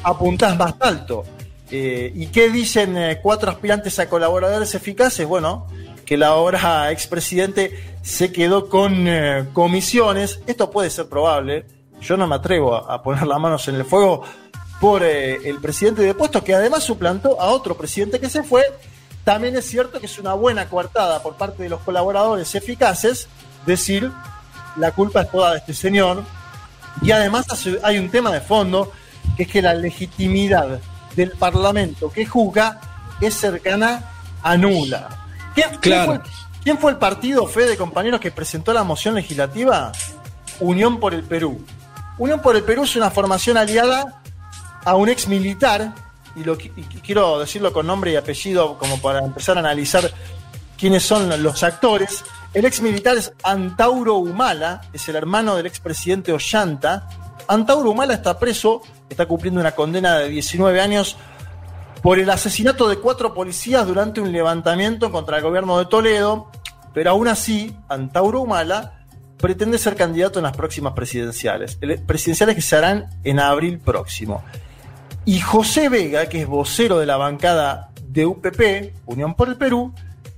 [0.03, 1.26] Apuntás más alto.
[1.72, 5.28] Eh, ¿Y qué dicen eh, cuatro aspirantes a colaboradores eficaces?
[5.28, 5.68] Bueno,
[6.06, 10.40] que la ahora expresidente se quedó con eh, comisiones.
[10.48, 11.66] Esto puede ser probable.
[12.02, 14.24] Yo no me atrevo a, a poner las manos en el fuego
[14.80, 18.64] por el presidente de puesto, que además suplantó a otro presidente que se fue.
[19.24, 23.28] También es cierto que es una buena coartada por parte de los colaboradores eficaces
[23.66, 24.12] decir
[24.78, 26.24] la culpa es toda de este señor.
[27.02, 27.46] Y además
[27.84, 28.92] hay un tema de fondo,
[29.36, 30.80] que es que la legitimidad
[31.16, 32.80] del Parlamento que juzga
[33.20, 34.04] es cercana
[34.42, 35.10] a nula.
[35.54, 35.70] ¿Quién,
[36.06, 36.22] fue,
[36.64, 39.92] ¿Quién, fue, el partido, fe de compañeros, que presentó la moción legislativa?
[40.62, 41.64] Unión por el Perú.
[42.20, 44.22] Unión por el Perú es una formación aliada
[44.84, 45.96] a un ex militar,
[46.36, 46.44] y,
[47.00, 50.12] quiero decirlo con nombre y apellido como para empezar a analizar
[50.78, 52.26] quiénes son los actores.
[52.54, 57.08] El ex militar es Antauro Humala, es el hermano del expresidente Ollanta.
[57.48, 61.16] Antauro Humala está preso, está cumpliendo una condena de 19 años
[62.04, 66.52] por el asesinato de cuatro policías durante un levantamiento contra el gobierno de Toledo,
[66.94, 68.99] pero aún así, Antauro Humala
[69.41, 74.44] pretende ser candidato en las próximas presidenciales, presidenciales que se harán en abril próximo.
[75.26, 79.94] Y José Vega, que es vocero de la bancada de UPP, Unión por el Perú,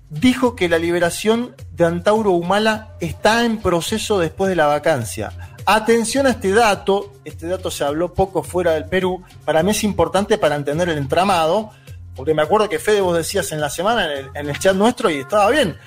[0.09, 5.31] dijo que la liberación de Antauro Humala está en proceso después de la vacancia.
[5.65, 9.83] Atención a este dato, este dato se habló poco fuera del Perú, para mí es
[9.83, 11.71] importante para entender el entramado,
[12.15, 15.19] porque me acuerdo que Fede vos decías en la semana en el, chat nuestro y
[15.19, 15.77] estaba bien.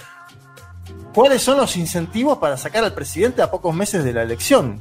[1.15, 4.81] ¿Cuáles son los incentivos para sacar al presidente a pocos meses de la elección?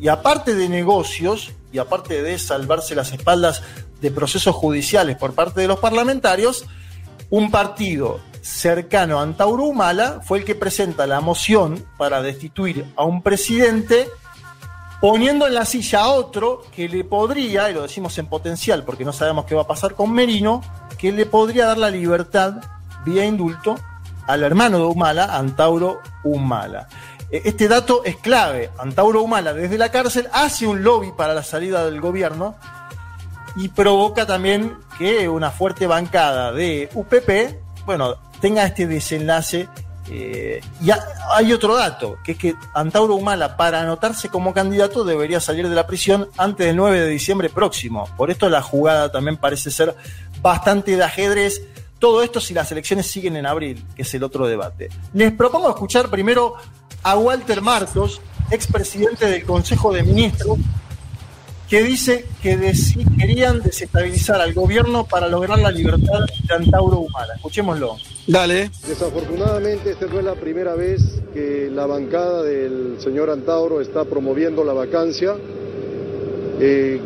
[0.00, 3.62] Y aparte de negocios, y aparte de salvarse las espaldas
[4.00, 6.64] de procesos judiciales por parte de los parlamentarios,
[7.30, 13.04] un partido cercano a Antauro Humala fue el que presenta la moción para destituir a
[13.04, 14.08] un presidente
[15.00, 19.04] poniendo en la silla a otro que le podría, y lo decimos en potencial porque
[19.04, 20.62] no sabemos qué va a pasar con Merino,
[20.96, 22.62] que le podría dar la libertad
[23.04, 23.76] vía indulto
[24.26, 26.88] al hermano de Humala, Antauro Humala.
[27.30, 28.70] E, este dato es clave.
[28.78, 32.56] Antauro Humala desde la cárcel hace un lobby para la salida del gobierno
[33.56, 39.68] y provoca también que una fuerte bancada de UPP, bueno, tenga este desenlace.
[40.08, 40.90] Eh, y
[41.32, 45.74] hay otro dato, que es que Antauro Humala, para anotarse como candidato, debería salir de
[45.74, 48.08] la prisión antes del 9 de diciembre próximo.
[48.16, 49.96] Por esto la jugada también parece ser
[50.40, 51.62] bastante de ajedrez.
[51.98, 54.90] Todo esto si las elecciones siguen en abril, que es el otro debate.
[55.14, 56.54] Les propongo escuchar primero
[57.02, 58.20] a Walter Martos,
[58.50, 60.58] expresidente del Consejo de Ministros,
[61.68, 62.72] que dice que
[63.18, 67.34] querían desestabilizar al gobierno para lograr la libertad de Antauro Humala.
[67.34, 67.96] Escuchémoslo.
[68.26, 68.70] Dale.
[68.86, 71.02] Desafortunadamente, esta no es la primera vez
[71.32, 75.34] que la bancada del señor Antauro está promoviendo la vacancia.
[76.60, 77.00] Eh,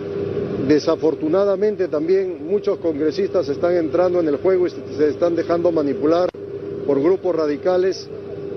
[0.71, 6.31] desafortunadamente también muchos congresistas están entrando en el juego y se están dejando manipular
[6.87, 8.09] por grupos radicales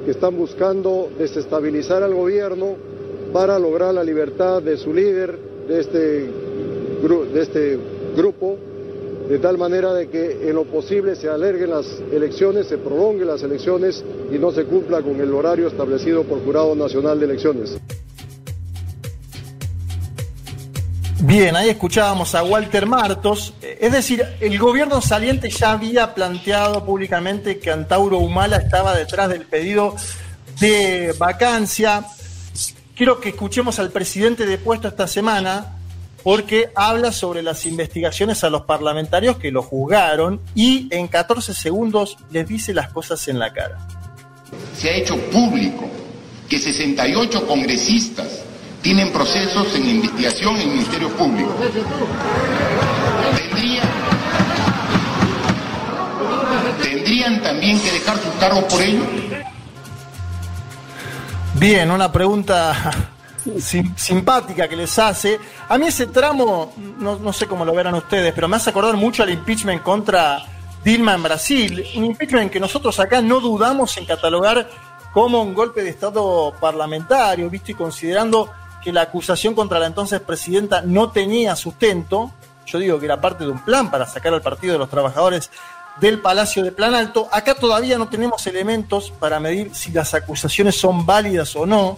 [0.06, 2.76] que están buscando desestabilizar al gobierno
[3.34, 7.80] para lograr la libertad de su líder, de este, de este
[8.16, 8.58] grupo,
[9.28, 13.42] de tal manera de que en lo posible se alerguen las elecciones, se prolonguen las
[13.42, 17.76] elecciones y no se cumpla con el horario establecido por Jurado Nacional de Elecciones.
[21.34, 23.56] Bien, ahí escuchábamos a Walter Martos.
[23.60, 29.48] Es decir, el gobierno saliente ya había planteado públicamente que Antauro Humala estaba detrás del
[29.48, 29.96] pedido
[30.60, 32.06] de vacancia.
[32.96, 35.76] Quiero que escuchemos al presidente de puesto esta semana
[36.22, 42.16] porque habla sobre las investigaciones a los parlamentarios que lo juzgaron y en 14 segundos
[42.30, 43.80] les dice las cosas en la cara.
[44.78, 45.90] Se ha hecho público
[46.48, 48.44] que 68 congresistas
[48.84, 51.56] tienen procesos en investigación en el Ministerio Público.
[53.38, 53.88] Tendrían,
[56.82, 59.02] ¿Tendrían también que dejar sus cargos por ello?
[61.56, 62.92] Bien, una pregunta
[63.96, 65.40] simpática que les hace.
[65.70, 69.24] A mí ese tramo, no, sé cómo lo verán ustedes, pero me hace acordar mucho
[69.24, 70.44] al impeachment contra
[70.84, 71.86] Dilma en Brasil.
[71.96, 74.70] Un impeachment que nosotros acá no dudamos en catalogar
[75.14, 78.50] como un golpe de Estado parlamentario, visto y considerando
[78.84, 82.32] que la acusación contra la entonces presidenta no tenía sustento.
[82.66, 85.50] Yo digo que era parte de un plan para sacar al Partido de los Trabajadores
[86.00, 87.28] del Palacio de Plan Alto.
[87.32, 91.98] Acá todavía no tenemos elementos para medir si las acusaciones son válidas o no,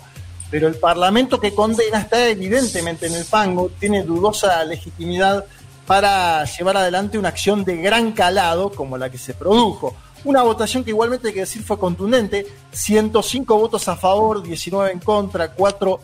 [0.49, 5.45] pero el Parlamento que condena está evidentemente en el fango, tiene dudosa legitimidad
[5.85, 9.95] para llevar adelante una acción de gran calado como la que se produjo.
[10.23, 14.99] Una votación que igualmente hay que decir fue contundente, 105 votos a favor, 19 en
[14.99, 15.99] contra, 4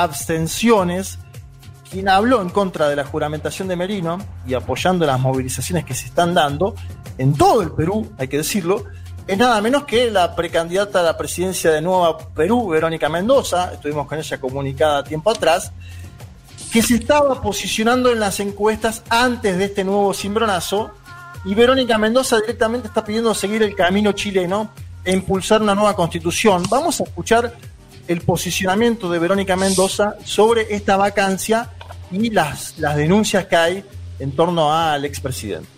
[0.00, 1.18] abstenciones.
[1.90, 6.06] Quien habló en contra de la juramentación de Merino y apoyando las movilizaciones que se
[6.06, 6.74] están dando
[7.18, 8.84] en todo el Perú, hay que decirlo,
[9.26, 14.06] es nada menos que la precandidata a la presidencia de Nueva Perú, Verónica Mendoza, estuvimos
[14.06, 15.72] con ella comunicada tiempo atrás,
[16.72, 20.90] que se estaba posicionando en las encuestas antes de este nuevo cimbronazo,
[21.44, 24.70] y Verónica Mendoza directamente está pidiendo seguir el camino chileno
[25.04, 26.62] e impulsar una nueva constitución.
[26.70, 27.52] Vamos a escuchar
[28.08, 31.70] el posicionamiento de Verónica Mendoza sobre esta vacancia
[32.10, 33.84] y las, las denuncias que hay
[34.18, 35.68] en torno al expresidente.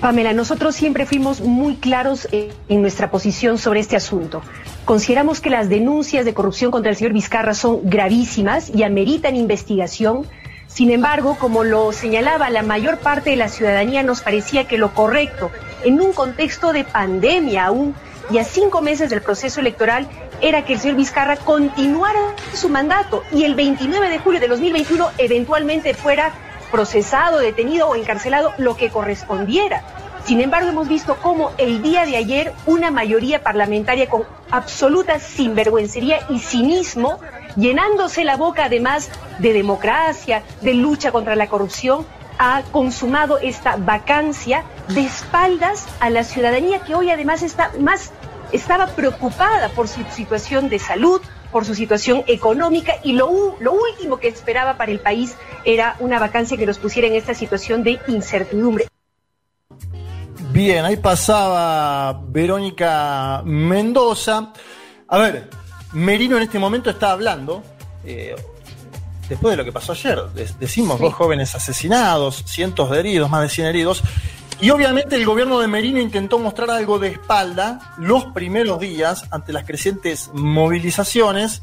[0.00, 4.42] Pamela, nosotros siempre fuimos muy claros en nuestra posición sobre este asunto.
[4.84, 10.26] Consideramos que las denuncias de corrupción contra el señor Vizcarra son gravísimas y ameritan investigación.
[10.66, 14.92] Sin embargo, como lo señalaba la mayor parte de la ciudadanía, nos parecía que lo
[14.92, 15.50] correcto,
[15.82, 17.94] en un contexto de pandemia aún
[18.30, 20.08] y a cinco meses del proceso electoral,
[20.40, 22.20] era que el señor Vizcarra continuara
[22.52, 26.32] su mandato y el 29 de julio de 2021 eventualmente fuera
[26.70, 29.82] procesado, detenido o encarcelado lo que correspondiera.
[30.24, 36.18] Sin embargo, hemos visto cómo el día de ayer una mayoría parlamentaria con absoluta sinvergüencería
[36.28, 37.20] y cinismo,
[37.54, 39.08] llenándose la boca además
[39.38, 42.04] de democracia, de lucha contra la corrupción,
[42.38, 48.10] ha consumado esta vacancia de espaldas a la ciudadanía que hoy además está más
[48.52, 51.20] estaba preocupada por su situación de salud,
[51.52, 56.18] por su situación económica y lo, lo último que esperaba para el país era una
[56.18, 58.88] vacancia que los pusiera en esta situación de incertidumbre.
[60.50, 64.52] Bien, ahí pasaba Verónica Mendoza.
[65.08, 65.50] A ver,
[65.92, 67.62] Merino en este momento está hablando,
[68.04, 68.34] eh,
[69.28, 70.18] después de lo que pasó ayer,
[70.58, 74.02] decimos dos jóvenes asesinados, cientos de heridos, más de 100 heridos,
[74.60, 79.52] y obviamente el gobierno de Merino intentó mostrar algo de espalda los primeros días ante
[79.52, 81.62] las crecientes movilizaciones,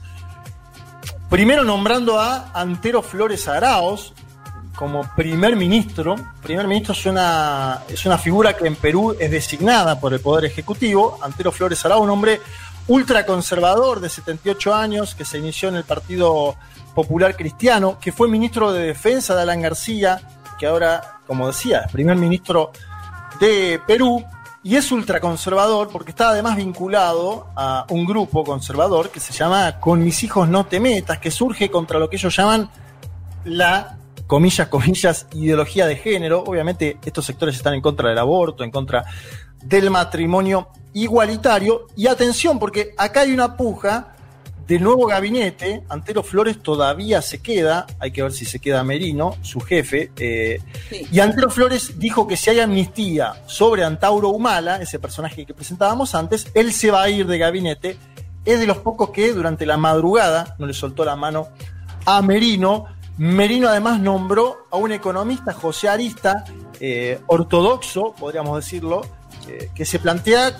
[1.30, 4.14] primero nombrando a Antero Flores Araos
[4.76, 6.16] como primer ministro.
[6.42, 10.46] Primer ministro es una, es una figura que en Perú es designada por el Poder
[10.46, 11.20] Ejecutivo.
[11.22, 12.42] Antero Flores Araos, un hombre
[12.88, 16.56] ultraconservador de 78 años que se inició en el Partido
[16.94, 20.22] Popular Cristiano, que fue ministro de Defensa de Alan García,
[20.60, 22.72] que ahora, como decía, primer ministro
[23.40, 24.24] de Perú,
[24.64, 30.02] y es ultraconservador porque está además vinculado a un grupo conservador que se llama Con
[30.02, 32.70] mis hijos no te metas, que surge contra lo que ellos llaman
[33.44, 36.44] la, comillas, comillas, ideología de género.
[36.48, 39.04] Obviamente estos sectores están en contra del aborto, en contra
[39.62, 41.88] del matrimonio igualitario.
[41.98, 44.13] Y atención, porque acá hay una puja
[44.68, 49.36] del nuevo gabinete, Antero Flores todavía se queda, hay que ver si se queda Merino,
[49.42, 50.62] su jefe, eh,
[51.12, 56.16] y Antero Flores dijo que si hay amnistía sobre Antauro Humala, ese personaje que presentábamos
[56.16, 57.98] antes, él se va a ir de gabinete,
[58.46, 61.50] es de los pocos que durante la madrugada no le soltó la mano
[62.06, 62.86] a Merino,
[63.18, 66.46] Merino además nombró a un economista, José Arista,
[66.80, 69.02] eh, ortodoxo, podríamos decirlo,
[69.48, 70.58] eh, que se plantea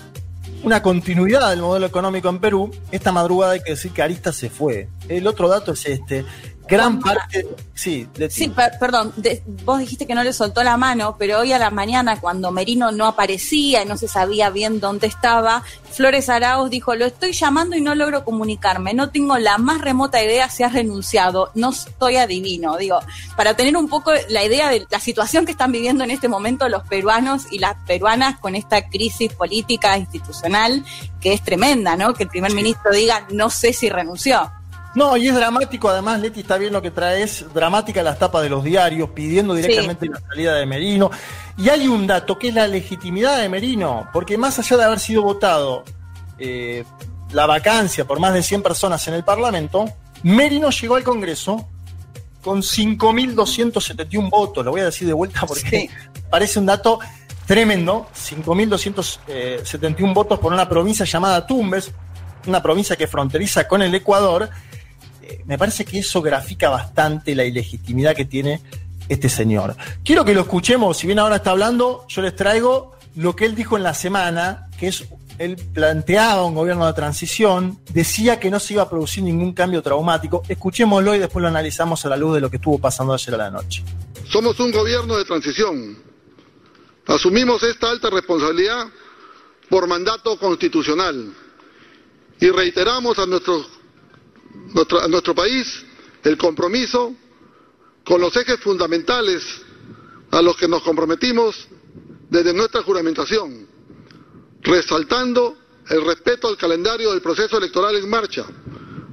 [0.64, 2.70] una continuidad del modelo económico en Perú.
[2.90, 4.88] Esta madrugada hay que decir que Arista se fue.
[5.08, 6.24] El otro dato es este
[6.68, 7.46] gran parte.
[7.74, 9.12] Sí, sí perdón,
[9.64, 12.92] vos dijiste que no le soltó la mano, pero hoy a la mañana, cuando Merino
[12.92, 17.76] no aparecía y no se sabía bien dónde estaba, Flores Arauz dijo: Lo estoy llamando
[17.76, 18.94] y no logro comunicarme.
[18.94, 21.50] No tengo la más remota idea si has renunciado.
[21.54, 22.76] No estoy adivino.
[22.76, 23.00] Digo,
[23.36, 26.68] para tener un poco la idea de la situación que están viviendo en este momento
[26.68, 30.84] los peruanos y las peruanas con esta crisis política institucional
[31.20, 32.14] que es tremenda, ¿no?
[32.14, 34.50] Que el primer ministro diga: No sé si renunció.
[34.94, 38.42] No, y es dramático, además, Leti está bien lo que trae, es dramática las tapas
[38.42, 41.10] de los diarios, pidiendo directamente la salida de Merino.
[41.56, 45.00] Y hay un dato que es la legitimidad de Merino, porque más allá de haber
[45.00, 45.84] sido votado
[46.38, 46.84] eh,
[47.32, 49.86] la vacancia por más de 100 personas en el Parlamento,
[50.22, 51.68] Merino llegó al Congreso
[52.42, 55.90] con 5.271 votos, lo voy a decir de vuelta porque
[56.30, 57.00] parece un dato
[57.46, 61.92] tremendo, 5.271 votos por una provincia llamada Tumbes,
[62.46, 64.50] una provincia que fronteriza con el Ecuador,
[65.46, 68.60] me parece que eso grafica bastante la ilegitimidad que tiene
[69.08, 69.76] este señor.
[70.04, 73.54] Quiero que lo escuchemos, si bien ahora está hablando, yo les traigo lo que él
[73.54, 75.04] dijo en la semana, que es,
[75.38, 79.82] él planteaba un gobierno de transición, decía que no se iba a producir ningún cambio
[79.82, 80.42] traumático.
[80.48, 83.38] Escuchémoslo y después lo analizamos a la luz de lo que estuvo pasando ayer a
[83.38, 83.84] la noche.
[84.28, 85.98] Somos un gobierno de transición.
[87.06, 88.86] Asumimos esta alta responsabilidad
[89.68, 91.34] por mandato constitucional
[92.40, 93.73] y reiteramos a nuestros
[95.02, 95.84] a nuestro país
[96.22, 97.14] el compromiso
[98.04, 99.42] con los ejes fundamentales
[100.30, 101.68] a los que nos comprometimos
[102.28, 103.66] desde nuestra juramentación,
[104.62, 105.56] resaltando
[105.88, 108.44] el respeto al calendario del proceso electoral en marcha,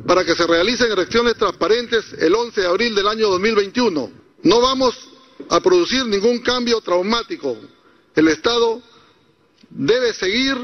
[0.08, 4.12] para que se realicen elecciones transparentes el 11 de abril del año 2021.
[4.44, 4.96] No vamos
[5.50, 7.58] a producir ningún cambio traumático.
[8.16, 8.82] El Estado
[9.70, 10.58] debe seguir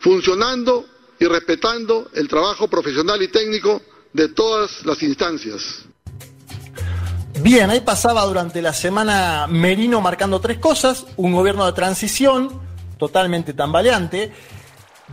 [0.00, 0.86] funcionando
[1.22, 3.80] y respetando el trabajo profesional y técnico
[4.12, 5.84] de todas las instancias.
[7.40, 12.60] Bien, ahí pasaba durante la semana Merino marcando tres cosas, un gobierno de transición
[12.98, 14.32] totalmente tambaleante,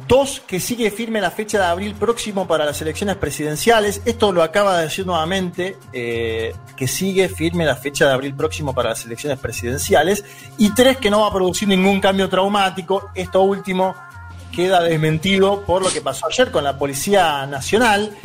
[0.08, 4.42] dos que sigue firme la fecha de abril próximo para las elecciones presidenciales, esto lo
[4.42, 9.06] acaba de decir nuevamente, eh, que sigue firme la fecha de abril próximo para las
[9.06, 10.26] elecciones presidenciales,
[10.58, 13.96] y tres que no va a producir ningún cambio traumático, esto último
[14.52, 18.16] queda desmentido por lo que pasó ayer con la Policía Nacional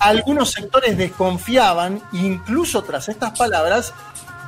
[0.00, 3.92] algunos sectores desconfiaban, incluso tras estas palabras,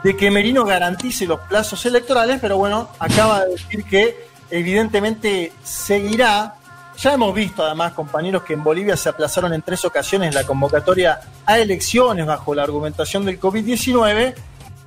[0.02, 6.54] de que Merino garantice los plazos electorales, pero bueno, acaba de decir que evidentemente seguirá.
[6.98, 11.20] Ya hemos visto además, compañeros, que en Bolivia se aplazaron en tres ocasiones la convocatoria
[11.46, 14.34] a elecciones bajo la argumentación del COVID-19.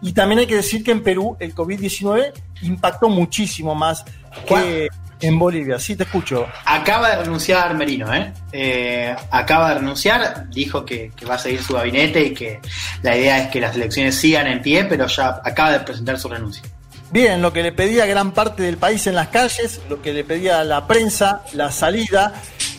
[0.01, 4.03] Y también hay que decir que en Perú el COVID-19 impactó muchísimo más
[4.47, 4.89] que,
[5.25, 6.47] en Bolivia, sí, te escucho.
[6.65, 8.31] Acaba de renunciar Merino, ¿eh?
[8.51, 12.59] eh acaba de renunciar, dijo que, va a seguir su gabinete y que
[13.01, 16.29] la idea es que las elecciones sigan en pie, pero ya acaba de presentar su
[16.29, 16.63] renuncia.
[17.11, 20.23] Bien, lo que le pedía gran parte del país en las calles, lo que le
[20.23, 22.33] pedía la prensa, la salida.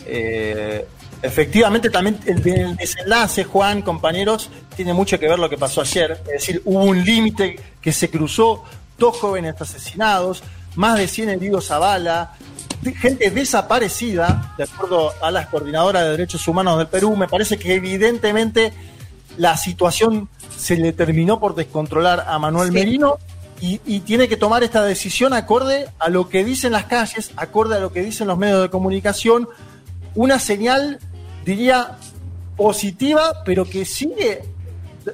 [0.05, 0.85] Eh,
[1.21, 6.21] efectivamente, también el, el, desenlace, Juan, compañeros, tiene mucho que ver lo que pasó ayer.
[6.25, 8.63] Es decir, hubo un límite que se cruzó,
[8.97, 10.43] dos jóvenes asesinados,
[10.77, 12.33] más de 100 heridos a bala,
[12.95, 17.15] gente desaparecida, de acuerdo a las coordinadoras de derechos humanos del Perú.
[17.17, 18.71] Me parece que evidentemente
[19.37, 23.17] la situación se le terminó por descontrolar a Manuel Merino
[23.59, 27.75] y, y, tiene que tomar esta decisión acorde a lo que dicen las calles, acorde
[27.75, 29.49] a lo que dicen los medios de comunicación.
[30.13, 30.99] Una señal,
[31.43, 31.97] diría,
[32.55, 34.43] positiva, pero que sigue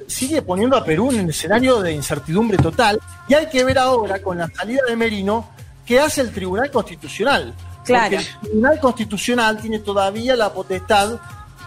[0.06, 3.00] sigue poniendo a Perú en el escenario de incertidumbre total.
[3.28, 5.53] Y hay que ver ahora, con la salida de Merino,
[5.84, 7.54] qué hace el Tribunal Constitucional.
[7.84, 8.10] Claro.
[8.10, 11.20] Porque el Tribunal Constitucional tiene todavía la potestad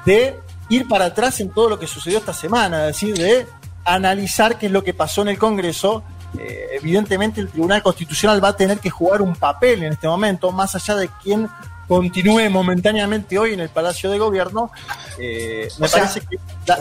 [0.06, 0.40] de
[0.70, 3.48] ir para atrás en todo lo que sucedió esta semana, es decir, de
[3.86, 6.04] analizar qué es lo que pasó en el Congreso.
[6.38, 10.52] Eh, evidentemente el Tribunal Constitucional va a tener que jugar un papel en este momento,
[10.52, 11.48] más allá de quién
[11.88, 14.72] continúe momentáneamente hoy en el Palacio de Gobierno.
[15.18, 16.76] Eh, me parece que la,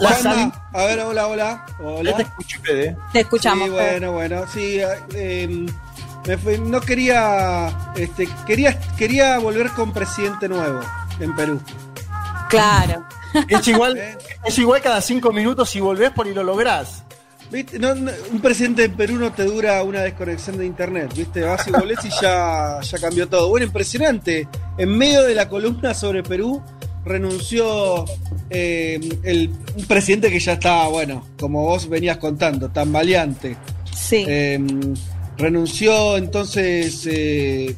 [0.73, 1.67] A ver, hola, hola.
[1.81, 2.17] hola.
[2.17, 2.97] Te escucho, Fede.
[3.13, 3.67] Te escuchamos.
[3.67, 4.81] Sí, bueno, bueno, sí.
[5.15, 5.67] Eh,
[6.61, 10.81] no quería, este, quería, quería volver con presidente nuevo
[11.21, 11.61] en Perú.
[12.49, 13.05] Claro.
[13.49, 13.99] Es igual,
[14.45, 17.03] es igual cada cinco minutos si volvés por y lo lográs.
[17.51, 17.79] ¿Viste?
[17.79, 21.43] un presidente en Perú no te dura una desconexión de internet, ¿viste?
[21.43, 23.49] Vas y volvés y ya, ya cambió todo.
[23.49, 24.49] Bueno, impresionante.
[24.77, 26.61] En medio de la columna sobre Perú
[27.05, 28.05] renunció
[28.51, 33.57] eh, el, un presidente que ya estaba, bueno, como vos venías contando, tan valiente.
[33.95, 34.25] Sí.
[34.27, 34.95] Em,
[35.39, 37.77] renunció entonces eh,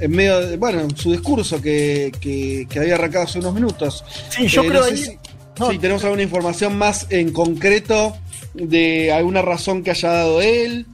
[0.00, 4.04] en medio de, bueno, su discurso que, que, había arrancado hace unos minutos.
[4.28, 5.18] Sí, yo eh, creo que si,
[5.70, 8.16] si tenemos alguna información más en concreto
[8.54, 10.86] de alguna razón que haya dado él.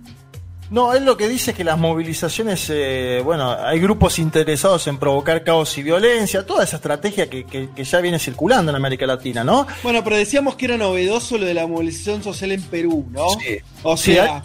[0.71, 4.97] No, él lo que dice es que las movilizaciones, eh, bueno, hay grupos interesados en
[4.97, 9.45] provocar caos y violencia, toda esa estrategia que, que, ya viene circulando en América Latina,
[9.45, 9.67] ¿no?
[9.83, 13.29] Bueno, pero decíamos que era novedoso lo de la movilización social en Perú, ¿no?
[13.39, 13.59] Sí.
[13.83, 14.43] O sea,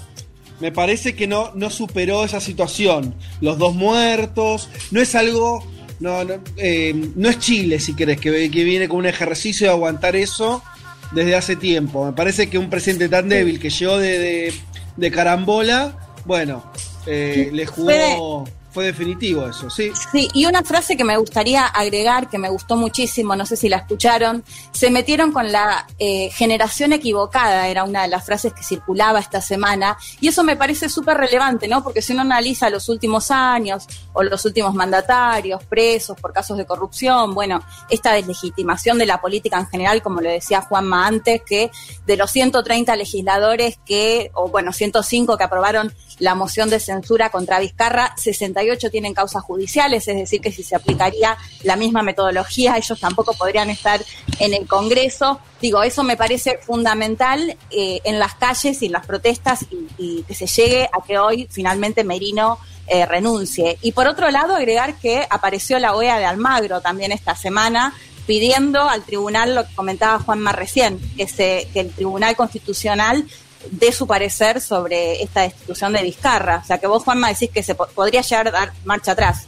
[0.60, 3.16] me parece que no, no superó esa situación.
[3.42, 5.64] Los dos muertos, no es algo
[6.00, 9.74] no, no, eh, no, es Chile, si querés, que, que, viene con un ejercicio de
[9.74, 10.64] aguantar eso
[11.12, 12.06] desde hace tiempo.
[12.06, 14.54] Me parece que un presidente tan débil que llegó de,
[14.96, 16.72] de, carambola, bueno,
[17.08, 18.46] eh, le jugó
[18.78, 19.92] fue definitivo eso, sí.
[20.12, 23.70] Sí, y una frase que me gustaría agregar, que me gustó muchísimo, no sé si
[23.70, 28.62] la escucharon, se metieron con la eh, generación equivocada, era una de las frases que
[28.62, 31.84] circulaba esta semana, y eso me parece súper relevante, ¿no?
[31.84, 36.68] Porque si uno analiza los últimos años o los últimos mandatarios presos por casos de
[36.68, 41.72] corrupción, bueno, esta deslegitimación de la política en general, como le decía Juanma antes, que
[42.06, 47.60] de los 130 legisladores que, o bueno, 105 que aprobaron la moción de censura contra
[47.60, 53.00] Vizcarra, 68 tienen causas judiciales, es decir, que si se aplicaría la misma metodología, ellos
[53.00, 54.04] tampoco podrían estar
[54.40, 55.40] en el Congreso.
[55.62, 59.66] Digo, eso me parece fundamental eh, en las calles y en las protestas
[59.98, 63.78] y, que se llegue a que hoy finalmente Merino eh, renuncie.
[63.82, 67.94] Y por otro lado, agregar que apareció la OEA de Almagro también esta semana
[68.26, 73.26] pidiendo al tribunal lo que comentaba Juanma recién, que, se, que el Tribunal Constitucional
[73.72, 76.62] dé su parecer sobre esta destitución de Vizcarra.
[76.64, 79.48] O sea, que vos, Juanma, decís que se podría llegar a dar marcha atrás.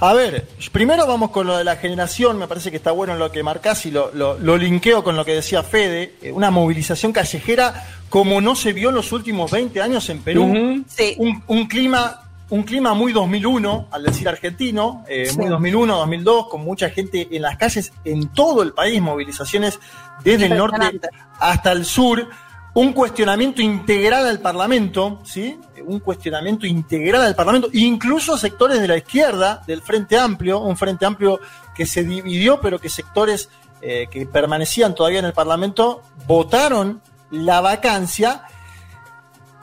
[0.00, 3.30] A ver, primero vamos con lo de la generación, me parece que está bueno lo
[3.30, 7.86] que marcás y lo, lo, linkeo con lo que decía Fede, eh, una movilización callejera
[8.08, 11.16] como no se vio en los últimos 20 años en Perú, sí.
[11.18, 16.88] un, clima un clima muy 2001, al decir argentino, eh, muy 2001, 2002, con mucha
[16.88, 19.78] gente en las calles en todo el país, movilizaciones
[20.24, 20.98] desde el norte
[21.38, 22.26] hasta el sur
[22.74, 25.58] un cuestionamiento integral al Parlamento, ¿sí?
[25.84, 31.04] Un cuestionamiento integral al Parlamento, incluso sectores de la izquierda, del Frente Amplio, un Frente
[31.04, 31.40] Amplio
[31.74, 33.48] que se dividió, pero que sectores
[33.82, 38.42] eh, que permanecían todavía en el Parlamento votaron la vacancia.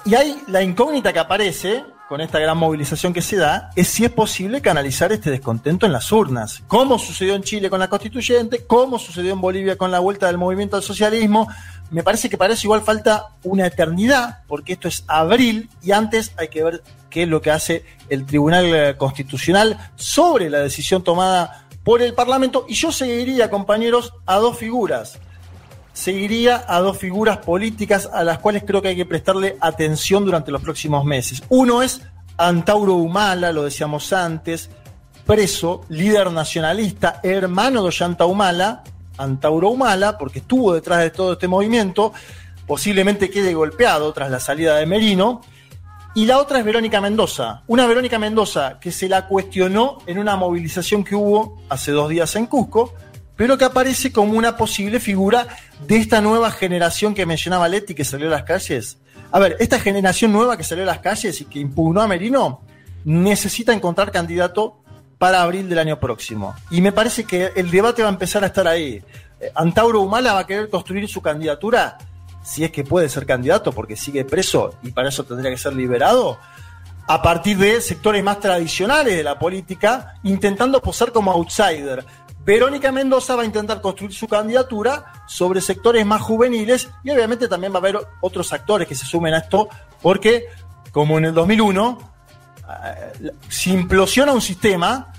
[0.05, 4.05] Y hay la incógnita que aparece con esta gran movilización que se da, es si
[4.05, 6.63] es posible canalizar este descontento en las urnas.
[6.67, 10.37] Como sucedió en Chile con la constituyente, como sucedió en Bolivia con la vuelta del
[10.37, 11.49] movimiento al socialismo,
[11.89, 16.33] me parece que para eso igual falta una eternidad, porque esto es abril y antes
[16.37, 21.03] hay que ver qué es lo que hace el Tribunal eh, Constitucional sobre la decisión
[21.03, 22.65] tomada por el Parlamento.
[22.67, 25.19] Y yo seguiría, compañeros, a dos figuras.
[25.93, 30.51] Seguiría a dos figuras políticas a las cuales creo que hay que prestarle atención durante
[30.51, 31.41] los próximos meses.
[31.49, 32.01] Uno es
[32.37, 34.69] Antauro Humala, lo decíamos antes,
[35.25, 38.83] preso, líder nacionalista, hermano de Ollanta Humala,
[39.17, 42.13] Antauro Humala, porque estuvo detrás de todo este movimiento,
[42.65, 45.41] posiblemente quede golpeado tras la salida de Merino.
[46.15, 50.35] Y la otra es Verónica Mendoza, una Verónica Mendoza que se la cuestionó en una
[50.35, 52.95] movilización que hubo hace dos días en Cusco,
[53.35, 55.47] pero que aparece como una posible figura
[55.87, 58.97] de esta nueva generación que mencionaba Leti que salió a las calles.
[59.31, 62.61] A ver, esta generación nueva que salió a las calles y que impugnó a Merino
[63.05, 64.79] necesita encontrar candidato
[65.17, 66.55] para abril del año próximo.
[66.69, 69.03] Y me parece que el debate va a empezar a estar ahí.
[69.39, 71.97] Eh, Antauro Humala va a querer construir su candidatura,
[72.43, 75.73] si es que puede ser candidato, porque sigue preso y para eso tendría que ser
[75.73, 76.37] liberado,
[77.07, 82.05] a partir de sectores más tradicionales de la política, intentando posar como outsider.
[82.43, 87.73] Verónica Mendoza va a intentar construir su candidatura sobre sectores más juveniles y obviamente también
[87.73, 89.67] va a haber otros actores que se sumen a esto,
[90.01, 90.45] porque
[90.91, 92.16] como en el 2001, eh,
[93.49, 95.13] si implosiona un sistema,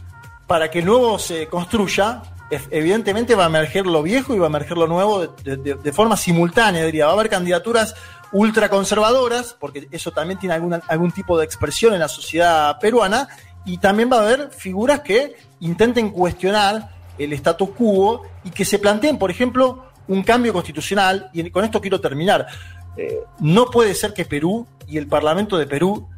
[0.46, 2.22] para que el nuevo se construya,
[2.70, 6.84] evidentemente va a emerger lo viejo y va a emerger lo nuevo de, forma simultánea,
[6.84, 7.04] diría.
[7.04, 7.94] Va a haber candidaturas
[8.32, 13.28] ultraconservadoras, porque eso también tiene algún tipo de expresión en la sociedad peruana,
[13.64, 18.78] y también va a haber figuras que intenten cuestionar el status quo y que se
[18.78, 22.46] planteen, por ejemplo, un cambio constitucional, y con esto quiero terminar.
[22.96, 26.08] Eh, no puede ser que Perú y el Parlamento de Perú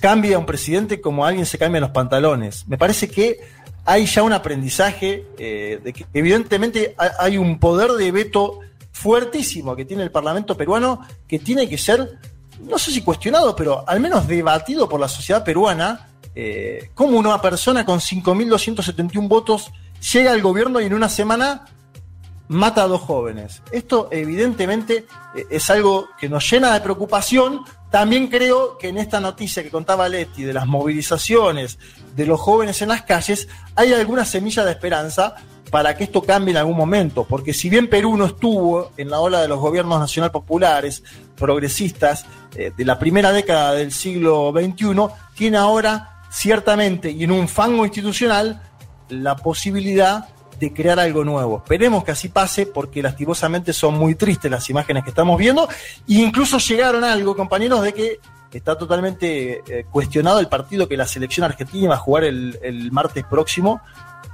[0.00, 2.66] cambia a un presidente como alguien se cambia los pantalones.
[2.68, 3.40] Me parece que
[3.84, 8.60] hay ya un aprendizaje eh, de que evidentemente hay un poder de veto
[8.92, 12.18] fuertísimo que tiene el Parlamento peruano que tiene que ser,
[12.60, 17.40] no sé si cuestionado, pero al menos debatido por la sociedad peruana, eh, como una
[17.40, 19.70] persona con 5.271 votos
[20.12, 21.66] llega al gobierno y en una semana
[22.48, 23.62] mata a dos jóvenes.
[23.72, 27.64] Esto evidentemente eh, es algo que nos llena de preocupación.
[27.92, 31.78] También creo que en esta noticia que contaba Leti de las movilizaciones
[32.16, 35.34] de los jóvenes en las calles, hay alguna semilla de esperanza
[35.70, 39.20] para que esto cambie en algún momento, porque si bien Perú no estuvo en la
[39.20, 41.04] ola de los gobiernos nacional populares,
[41.36, 42.24] progresistas,
[42.56, 47.84] eh, de la primera década del siglo XXI, tiene ahora ciertamente y en un fango
[47.84, 48.62] institucional
[49.10, 50.28] la posibilidad
[50.62, 51.56] de crear algo nuevo.
[51.56, 55.68] Esperemos que así pase porque lastimosamente son muy tristes las imágenes que estamos viendo
[56.08, 58.20] e incluso llegaron algo, compañeros, de que
[58.52, 63.24] está totalmente eh, cuestionado el partido que la selección argentina va a jugar el martes
[63.24, 63.80] próximo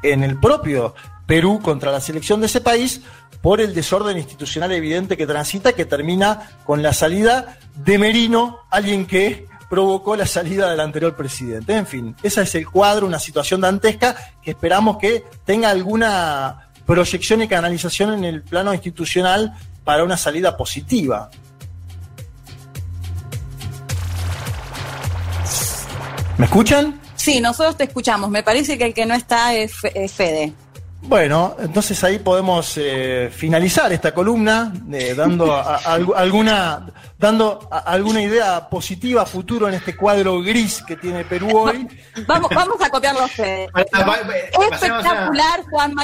[0.02, 0.94] en el propio
[1.26, 3.00] Perú contra la selección de ese país
[3.40, 9.06] por el desorden institucional evidente que transita, que termina con la salida de Merino, alguien
[9.06, 11.74] que provocó la salida del anterior presidente.
[11.74, 17.42] En fin, ese es el cuadro, una situación dantesca que esperamos que tenga alguna proyección
[17.42, 19.54] y canalización en el plano institucional
[19.84, 21.30] para una salida positiva.
[26.38, 27.00] ¿Me escuchan?
[27.16, 28.30] Sí, nosotros te escuchamos.
[28.30, 29.74] Me parece que el que no está es,
[30.14, 30.52] Fede.
[31.02, 35.54] Bueno, entonces ahí podemos eh, finalizar esta columna eh, dando
[36.14, 41.88] alguna dando alguna idea positiva a futuro en este cuadro gris que tiene Perú hoy.
[42.26, 43.68] Vamos, vamos a copiarlo a Fede.
[44.72, 45.94] Espectacular, Juan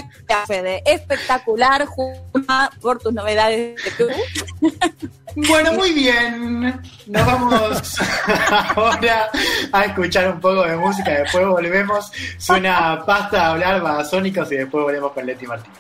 [0.47, 0.83] Fede.
[0.85, 4.13] Espectacular, Juanma, por tus novedades de Perú.
[5.37, 6.81] Bueno, muy bien.
[7.07, 7.97] Nos vamos
[8.77, 9.31] ahora
[9.73, 11.11] a escuchar un poco de música.
[11.11, 12.13] Después volvemos.
[12.39, 15.79] Suena pasta a hablar basónicos y después luego con Leti Martínez.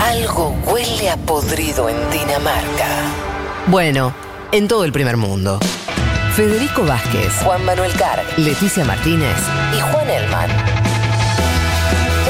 [0.00, 2.86] Algo huele a podrido en Dinamarca.
[3.66, 4.14] Bueno,
[4.52, 5.58] en todo el primer mundo.
[6.36, 9.36] Federico Vázquez, Juan Manuel Carg, Leticia Martínez
[9.74, 10.50] y Juan Elman.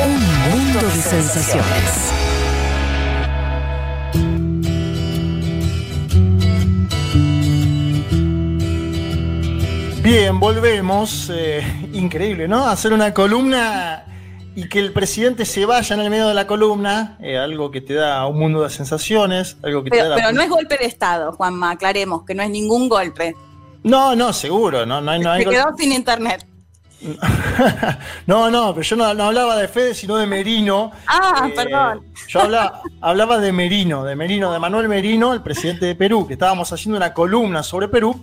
[0.04, 2.12] Un mundo de sensaciones.
[10.02, 11.30] Bien, volvemos.
[11.34, 11.62] eh,
[11.92, 12.66] increíble, ¿no?
[12.68, 14.04] Hacer una columna
[14.54, 17.80] y que el presidente se vaya en el medio de la columna, eh, algo que
[17.80, 20.48] te da un mundo de sensaciones, algo que te Pero, da la- pero no es
[20.48, 23.34] golpe de Estado, Juanma, aclaremos que no es ningún golpe.
[23.86, 26.44] No, no, seguro, no, no hay, no hay Se quedó sin internet.
[28.26, 30.90] No, no, pero yo no, no hablaba de Fede, sino de Merino.
[31.06, 32.04] Ah, Eh, perdón.
[32.26, 36.32] Yo hablaba, hablaba de Merino, de Merino, de Manuel Merino, el presidente de Perú, que
[36.32, 38.20] estábamos haciendo una columna sobre Perú.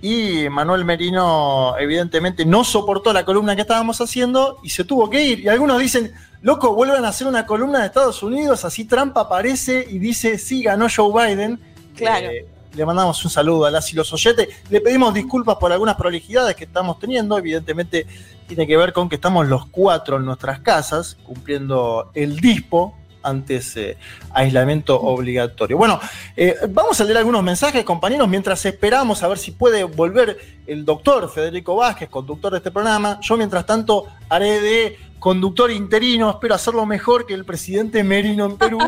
[0.00, 5.20] Y Manuel Merino, evidentemente, no soportó la columna que estábamos haciendo y se tuvo que
[5.20, 5.40] ir.
[5.40, 6.12] Y algunos dicen,
[6.42, 10.62] loco, vuelvan a hacer una columna de Estados Unidos, así Trump aparece y dice, sí,
[10.62, 11.60] ganó Joe Biden.
[11.96, 12.28] Claro.
[12.28, 14.48] Eh, le mandamos un saludo a las y los oyentes.
[14.70, 17.36] Le pedimos disculpas por algunas prolijidades que estamos teniendo.
[17.38, 18.06] Evidentemente,
[18.46, 23.76] tiene que ver con que estamos los cuatro en nuestras casas, cumpliendo el dispo antes
[23.76, 23.96] eh,
[24.30, 25.76] aislamiento obligatorio.
[25.76, 26.00] Bueno,
[26.36, 30.84] eh, vamos a leer algunos mensajes, compañeros, mientras esperamos a ver si puede volver el
[30.84, 33.20] doctor Federico Vázquez, conductor de este programa.
[33.22, 38.56] Yo, mientras tanto, haré de conductor interino, espero hacerlo mejor que el presidente Merino en
[38.56, 38.78] Perú.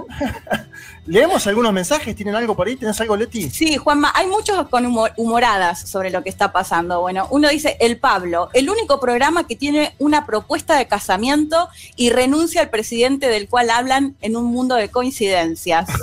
[1.06, 2.74] Leemos algunos mensajes, ¿tienen algo por ahí?
[2.74, 3.48] ¿Tienes algo, Leti?
[3.50, 7.00] Sí, Juanma, hay muchos con humor- humoradas sobre lo que está pasando.
[7.02, 12.10] Bueno, uno dice, El Pablo, el único programa que tiene una propuesta de casamiento y
[12.10, 15.86] renuncia al presidente del cual hablan en un mundo de coincidencias.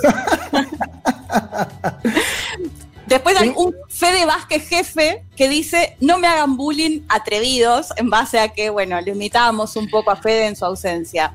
[3.06, 8.38] Después hay un Fede Vázquez jefe que dice, no me hagan bullying atrevidos, en base
[8.38, 11.34] a que, bueno, limitábamos un poco a Fede en su ausencia.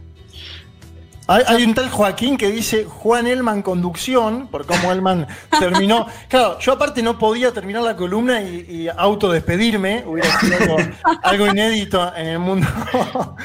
[1.29, 5.27] Hay, hay un tal Joaquín que dice Juan Elman conducción, por cómo Elman
[5.59, 6.07] terminó.
[6.29, 10.77] Claro, yo aparte no podía terminar la columna y, y autodespedirme, hubiera sido algo,
[11.23, 12.67] algo inédito en el mundo.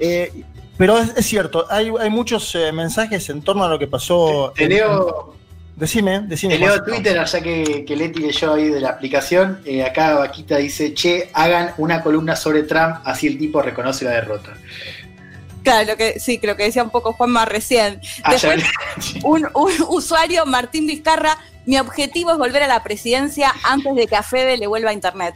[0.00, 0.44] Eh,
[0.76, 4.52] pero es, es cierto, hay, hay muchos eh, mensajes en torno a lo que pasó.
[4.54, 5.34] Te en- leo,
[5.78, 6.54] Decime, decime.
[6.54, 6.82] te leo.
[6.82, 9.60] Twitter, allá que, que Leti leyó ahí de la aplicación.
[9.64, 14.10] Eh, acá Vaquita dice, che, hagan una columna sobre Trump, así el tipo reconoce la
[14.10, 14.54] derrota.
[15.62, 18.00] Claro, lo que, sí, creo que decía un poco Juanma recién.
[18.24, 18.64] Ah, Después,
[19.24, 24.16] un, un usuario, Martín Vizcarra, mi objetivo es volver a la presidencia antes de que
[24.16, 25.34] a Fede le vuelva a internet.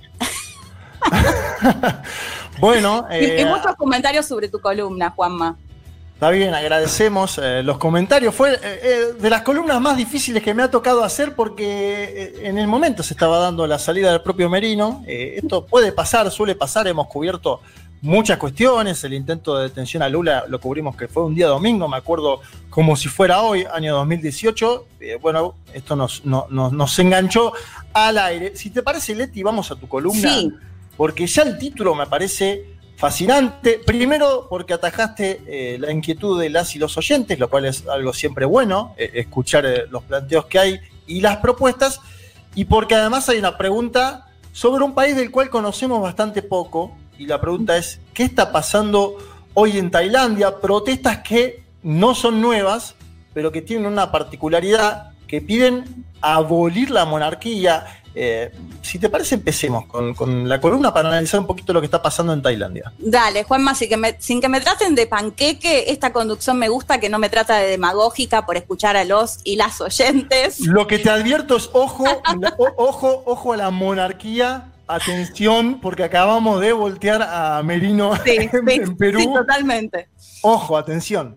[2.58, 5.56] Bueno, Y- eh, y muchos comentarios sobre tu columna, Juanma.
[6.22, 8.32] Está bien, agradecemos eh, los comentarios.
[8.32, 12.58] Fue eh, eh, de las columnas más difíciles que me ha tocado hacer porque en
[12.58, 15.02] el momento se estaba dando la salida del propio Merino.
[15.08, 16.86] Eh, esto puede pasar, suele pasar.
[16.86, 17.60] Hemos cubierto
[18.02, 19.02] muchas cuestiones.
[19.02, 22.40] El intento de detención a Lula lo cubrimos que fue un día domingo, me acuerdo
[22.70, 24.86] como si fuera hoy, año 2018.
[25.00, 27.52] Eh, bueno, esto nos, no- no- nos enganchó
[27.94, 28.54] al aire.
[28.54, 30.32] Si te parece, Leti, vamos a tu columna.
[30.32, 30.52] Sí.
[30.96, 32.64] Porque ya el título me parece
[33.02, 33.80] fascinante.
[33.84, 38.12] Primero, porque atajaste eh, la inquietud de las y los oyentes, lo cual es algo
[38.12, 42.00] siempre bueno, eh, escuchar eh, los planteos que hay y las propuestas.
[42.54, 46.96] Y porque además hay una pregunta sobre un país del cual conocemos bastante poco.
[47.18, 49.16] Y la pregunta es, ¿qué está pasando
[49.54, 50.60] hoy en Tailandia?
[50.60, 52.94] Protestas que no son nuevas,
[53.34, 58.01] pero que tienen una particularidad, que piden abolir la monarquía.
[58.14, 58.52] Eh,
[58.82, 62.02] si te parece, empecemos con, con la columna para analizar un poquito lo que está
[62.02, 62.92] pasando en Tailandia.
[62.98, 67.00] Dale, Juanma, sin que, me, sin que me traten de panqueque, esta conducción me gusta
[67.00, 70.60] que no me trata de demagógica por escuchar a los y las oyentes.
[70.60, 72.04] Lo que te advierto es ojo,
[72.38, 74.68] la- o- ojo, ojo a la monarquía.
[74.88, 79.20] Atención, porque acabamos de voltear a Merino Sí, en, sí, en Perú.
[79.20, 80.08] sí, totalmente.
[80.42, 81.36] Ojo, atención.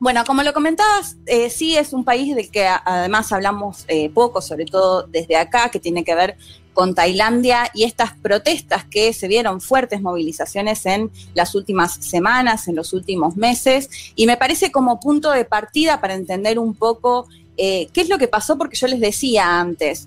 [0.00, 4.40] Bueno, como lo comentabas, eh, sí es un país del que además hablamos eh, poco,
[4.40, 6.36] sobre todo desde acá, que tiene que ver
[6.72, 12.76] con Tailandia y estas protestas que se vieron fuertes movilizaciones en las últimas semanas, en
[12.76, 17.26] los últimos meses, y me parece como punto de partida para entender un poco
[17.56, 20.06] eh, qué es lo que pasó, porque yo les decía antes,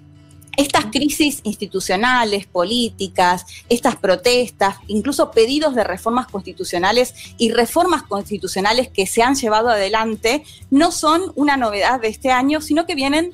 [0.57, 9.07] estas crisis institucionales, políticas, estas protestas, incluso pedidos de reformas constitucionales y reformas constitucionales que
[9.07, 13.33] se han llevado adelante, no son una novedad de este año, sino que vienen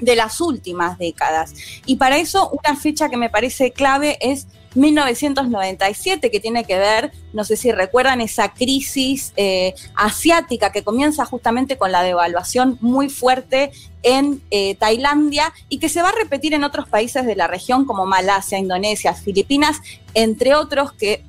[0.00, 1.54] de las últimas décadas.
[1.86, 7.12] Y para eso una fecha que me parece clave es 1997, que tiene que ver,
[7.32, 13.08] no sé si recuerdan, esa crisis eh, asiática que comienza justamente con la devaluación muy
[13.08, 13.72] fuerte
[14.02, 17.86] en eh, Tailandia y que se va a repetir en otros países de la región
[17.86, 19.80] como Malasia, Indonesia, Filipinas,
[20.14, 21.24] entre otros que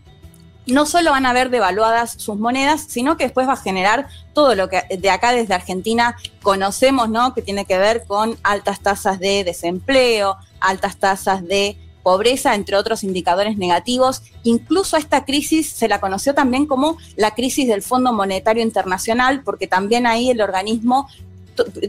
[0.68, 4.54] no solo van a ver devaluadas sus monedas, sino que después va a generar todo
[4.54, 7.34] lo que de acá desde Argentina conocemos, ¿no?
[7.34, 11.78] Que tiene que ver con altas tasas de desempleo, altas tasas de
[12.08, 14.22] pobreza, entre otros indicadores negativos.
[14.44, 19.68] Incluso esta crisis se la conoció también como la crisis del Fondo Monetario Internacional, porque
[19.68, 21.10] también ahí el organismo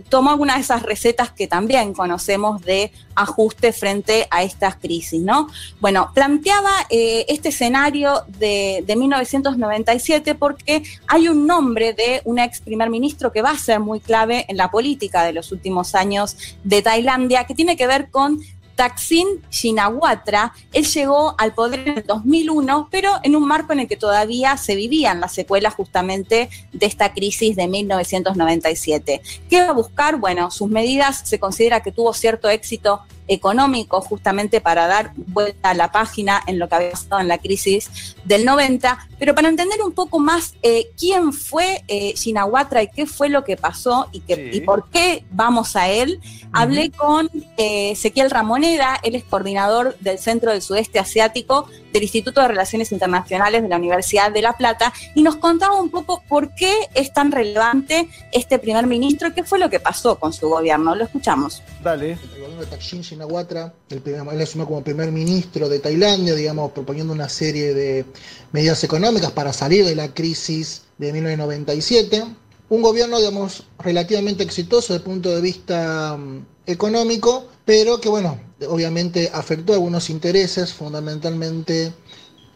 [0.09, 5.49] tomó algunas de esas recetas que también conocemos de ajuste frente a estas crisis, ¿no?
[5.81, 12.91] Bueno, planteaba eh, este escenario de, 1997 porque hay un nombre de un ex primer
[12.91, 16.83] ministro que va a ser muy clave en la política de los últimos años de
[16.83, 18.41] Tailandia, que tiene que ver con
[18.79, 23.89] Taksin Shinawatra, él llegó al poder en el 2001, pero en un marco en el
[23.89, 29.21] que todavía se vivían las secuelas justamente de esta crisis de 1997.
[29.51, 30.21] ¿Qué va a buscar?
[30.21, 35.75] Bueno, sus medidas se considera que tuvo cierto éxito económico justamente para dar vuelta a
[35.75, 39.81] la página en lo que había pasado en la crisis del 90, pero para entender
[39.83, 44.21] un poco más eh, quién fue eh, Shinawatra y qué fue lo que pasó y,
[44.21, 46.21] que, y por qué vamos a él,
[46.53, 52.41] hablé con eh, Ezequiel Ramoneda, él es coordinador del Centro del Sudeste Asiático del Instituto
[52.41, 56.55] de Relaciones Internacionales de la Universidad de La Plata y nos contaba un poco por
[56.55, 60.49] qué es tan relevante este primer ministro y qué fue lo que pasó con su
[60.49, 60.95] gobierno.
[60.95, 61.63] Lo escuchamos.
[61.83, 62.13] Dale.
[62.13, 67.13] El gobierno de Thaksin Shinawatra, el él asumió como primer ministro de Tailandia, digamos, proponiendo
[67.13, 68.05] una serie de
[68.53, 72.25] medidas económicas para salir de la crisis de 1997.
[72.69, 78.39] Un gobierno, digamos, relativamente exitoso desde el punto de vista mm, económico, pero que, bueno,
[78.69, 81.93] obviamente afectó algunos intereses, fundamentalmente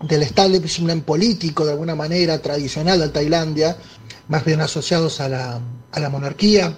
[0.03, 3.77] del establishment político, de alguna manera, tradicional de Tailandia,
[4.29, 5.61] más bien asociados a la,
[5.91, 6.77] a la monarquía.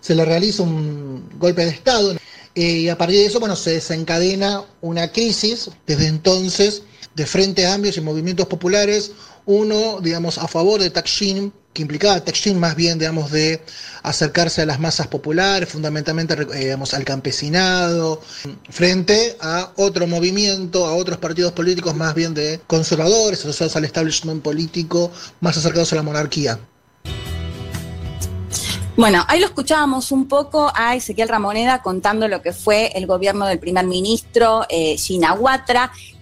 [0.00, 2.16] Se le realiza un golpe de Estado
[2.56, 5.70] eh, y a partir de eso, bueno, se desencadena una crisis.
[5.86, 6.82] Desde entonces,
[7.14, 9.12] de frentes amplios y movimientos populares,
[9.44, 13.60] uno, digamos, a favor de Taksin, que implicaba Taksin más bien, digamos, de
[14.02, 18.22] acercarse a las masas populares, fundamentalmente, eh, digamos, al campesinado,
[18.70, 24.42] frente a otro movimiento, a otros partidos políticos más bien de conservadores, asociados al establishment
[24.42, 26.58] político, más acercados a la monarquía.
[28.96, 33.44] Bueno, ahí lo escuchábamos un poco a Ezequiel Ramoneda contando lo que fue el gobierno
[33.44, 34.96] del primer ministro eh,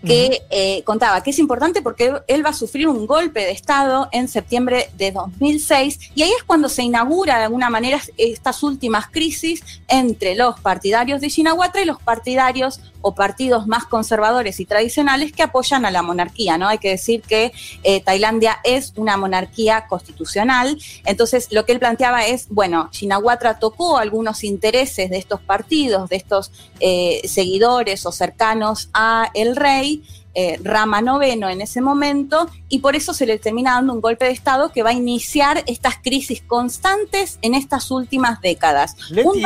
[0.05, 4.09] que eh, contaba que es importante porque él va a sufrir un golpe de Estado
[4.12, 9.09] en septiembre de 2006 y ahí es cuando se inaugura de alguna manera estas últimas
[9.09, 15.31] crisis entre los partidarios de Shinawatra y los partidarios o partidos más conservadores y tradicionales
[15.31, 16.68] que apoyan a la monarquía, ¿no?
[16.68, 17.52] Hay que decir que
[17.82, 23.98] eh, Tailandia es una monarquía constitucional, entonces lo que él planteaba es, bueno, Shinawatra tocó
[23.98, 26.51] algunos intereses de estos partidos, de estos
[26.81, 29.94] eh, seguidores o cercanos a el rey,
[30.35, 34.25] eh, Rama noveno en ese momento, y por eso se le termina dando un golpe
[34.25, 38.97] de Estado que va a iniciar estas crisis constantes en estas últimas décadas.
[39.11, 39.45] Leti,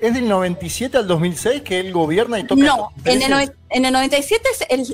[0.00, 2.62] ¿es, del 97 al 2006 que él gobierna y toca?
[2.62, 4.48] No, en el, en el, 97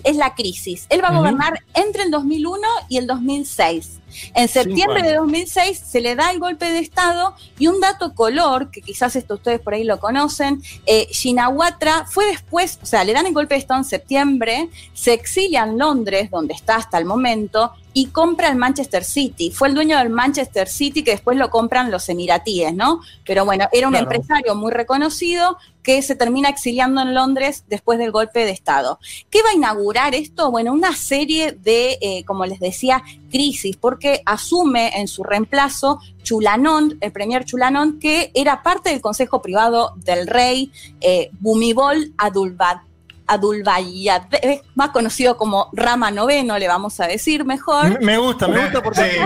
[0.05, 0.86] es, la crisis.
[0.88, 4.01] Él va a gobernar entre el 2001 y el 2006.
[4.34, 8.70] En septiembre de 2006 se le da el golpe de Estado y un dato color,
[8.70, 13.12] que quizás esto ustedes por ahí lo conocen, eh, Shinawatra fue después, o sea, le
[13.12, 17.05] dan el golpe de Estado en septiembre, se exilia en Londres, donde está hasta el
[17.05, 19.52] momento, y compra el Manchester City.
[19.52, 23.00] Fue el dueño del Manchester City que después lo compran los emiratíes, ¿no?
[23.24, 28.10] Pero bueno, era un empresario muy reconocido que se termina exiliando en Londres después del
[28.10, 28.98] golpe de Estado.
[29.30, 30.50] ¿Qué va a inaugurar esto?
[30.50, 36.98] Bueno, una serie de, eh, como les decía, crisis, porque asume en su reemplazo Chulanón,
[37.00, 42.78] el premier Chulanón, que era parte del Consejo Privado del Rey eh, Bumibol Adulbad
[43.26, 44.34] Adulbayat,
[44.74, 48.01] más conocido como Rama Noveno, le vamos a decir mejor.
[48.01, 49.18] Me gusta, me gusta porque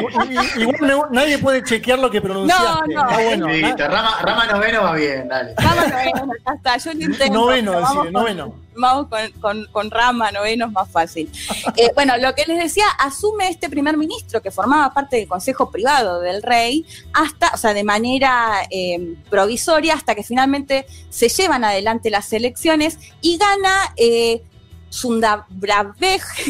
[0.58, 2.94] igual nadie puede chequear lo que pronunciaste.
[2.94, 3.48] No, no.
[3.88, 5.54] Rama, Rama, Noveno va bien, dale.
[5.56, 7.34] Rama Noveno, ya está, yo lo intento.
[7.34, 9.08] Noveno, decir, noveno vamos
[9.72, 11.30] con, rama, noveno es más fácil.
[11.76, 15.70] Eh, bueno, lo que les decía, asume este primer ministro que formaba parte del Consejo
[15.70, 21.64] Privado del Rey, hasta, o sea, de manera eh, provisoria, hasta que finalmente se llevan
[21.64, 24.42] adelante las elecciones y gana eh,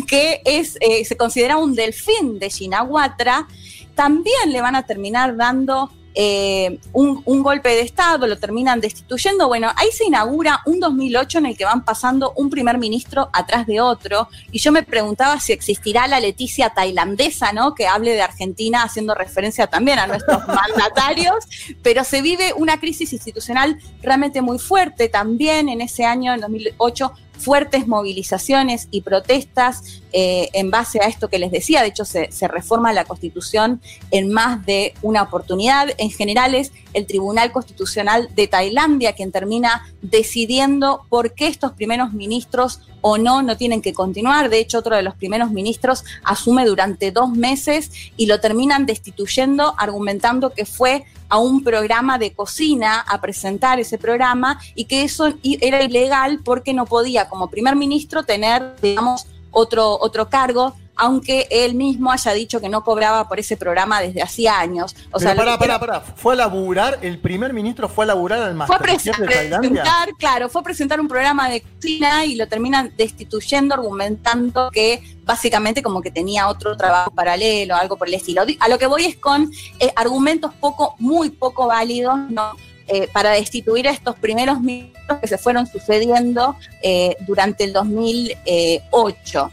[0.07, 3.49] que es, eh, se considera un delfín de Shinawatra.
[3.95, 5.91] También le van a terminar dando
[6.21, 9.47] eh, un, golpe de Estado, lo terminan destituyendo.
[9.47, 13.67] Bueno, ahí se inaugura un 2008 en el que van pasando un primer ministro atrás
[13.67, 14.29] de otro.
[14.51, 17.75] Y yo me preguntaba si existirá la Leticia tailandesa, ¿no?
[17.75, 21.45] Que hable de Argentina haciendo referencia también a nuestros mandatarios.
[21.83, 25.09] Pero se vive una crisis institucional realmente muy fuerte.
[25.09, 31.29] También en ese año, en 2008, fuertes movilizaciones y protestas eh, en base a esto
[31.29, 31.83] que les decía.
[31.83, 35.89] De hecho, se, se, reforma la Constitución en más de una oportunidad.
[35.99, 42.13] En general es el Tribunal Constitucional de Tailandia quien termina decidiendo por qué estos primeros
[42.13, 44.49] ministros o no no tienen que continuar.
[44.49, 49.75] De hecho, otro de los primeros ministros asume durante dos meses y lo terminan destituyendo
[49.79, 55.35] argumentando que fue a un programa de cocina a presentar ese programa y que eso
[55.43, 61.75] era ilegal porque no podía como primer ministro tener, digamos, otro, otro cargo aunque él
[61.75, 64.95] mismo haya dicho que no cobraba por ese programa desde hacía años.
[65.13, 66.01] O sea, pará, pará, pará.
[66.01, 69.85] Fue a laburar, el primer ministro fue a laburar al Masterchef de Tailandia.
[70.19, 75.83] Claro, fue a presentar un programa de cocina y lo terminan destituyendo argumentando que básicamente
[75.83, 78.43] como que tenía otro trabajo paralelo, algo por el estilo.
[78.59, 82.55] A lo que voy es con eh, argumentos poco, muy poco válidos, ¿no?
[82.91, 89.51] Eh, para destituir a estos primeros ministros que se fueron sucediendo eh, durante el 2008.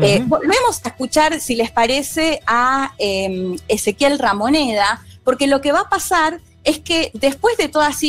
[0.00, 5.80] Eh, volvemos a escuchar, si les parece, a em, Ezequiel Ramoneda, porque lo que va
[5.80, 8.02] a pasar es que después de todas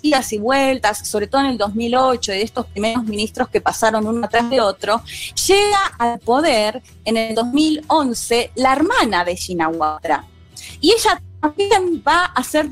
[0.00, 4.26] idas y vueltas, sobre todo en el 2008, de estos primeros ministros que pasaron uno
[4.30, 5.02] tras de otro,
[5.46, 10.24] llega al poder en el 2011 la hermana de Shinawatra.
[10.80, 12.70] Y ella también va a ser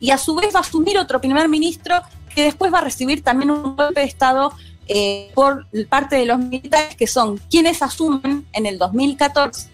[0.00, 1.96] y a su vez va a asumir otro primer ministro
[2.34, 4.52] que después va a recibir también un golpe de Estado
[4.88, 9.70] eh, por parte de los militares, que son quienes asumen en el 2014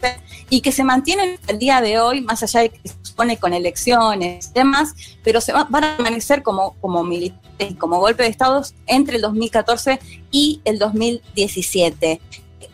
[0.51, 3.55] y que se mantienen el día de hoy, más allá de que se supone con
[3.55, 4.95] elecciones y demás,
[5.25, 9.99] pero se van a permanecer como, como militares, como golpe de Estado entre el 2014
[10.31, 12.21] y el 2017.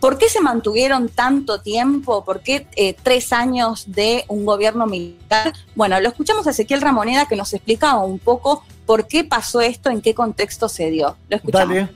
[0.01, 2.24] ¿Por qué se mantuvieron tanto tiempo?
[2.24, 5.52] ¿Por qué eh, tres años de un gobierno militar?
[5.74, 9.90] Bueno, lo escuchamos a Ezequiel Ramoneda que nos explicaba un poco por qué pasó esto,
[9.90, 11.16] en qué contexto se dio.
[11.28, 11.89] Lo escuchamos.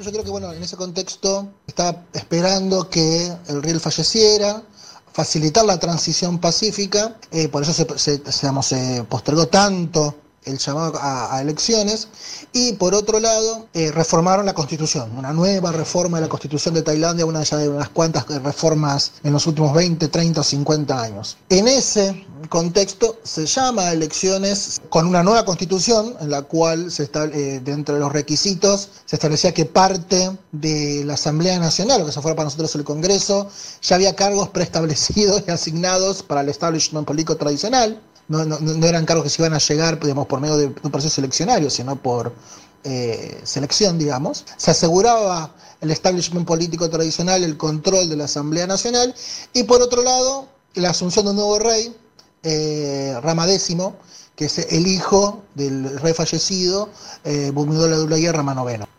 [0.00, 4.62] Yo creo que bueno, en ese contexto estaba esperando que el Riel falleciera,
[5.12, 10.14] facilitar la transición pacífica, eh, por eso se, se postergó tanto
[10.48, 12.08] el llamado a, elecciones,
[12.52, 16.82] y por otro lado, eh, reformaron la constitución, una nueva reforma de la constitución de
[16.82, 21.36] Tailandia, una de unas cuantas reformas en los últimos 20, 30 o 50 años.
[21.48, 27.04] En ese contexto se llama a elecciones con una nueva constitución, en la cual se
[27.04, 32.06] está, eh, dentro de los requisitos se establecía que parte de la Asamblea Nacional, lo
[32.06, 33.48] que se fuera para nosotros el Congreso,
[33.82, 39.04] ya había cargos preestablecidos y asignados para el establishment político tradicional no, no, no, eran
[39.04, 42.32] cargos que se iban a llegar digamos, por medio de un proceso seleccionario, sino por
[42.84, 44.44] eh, selección, digamos.
[44.56, 49.14] Se aseguraba el establishment político tradicional, el control de la Asamblea Nacional,
[49.52, 51.94] y por otro lado, la asunción de un nuevo rey,
[52.42, 53.76] eh, Rama X,
[54.36, 56.88] que es el hijo del rey fallecido,
[57.24, 58.97] eh, Bumidol la Rama IX.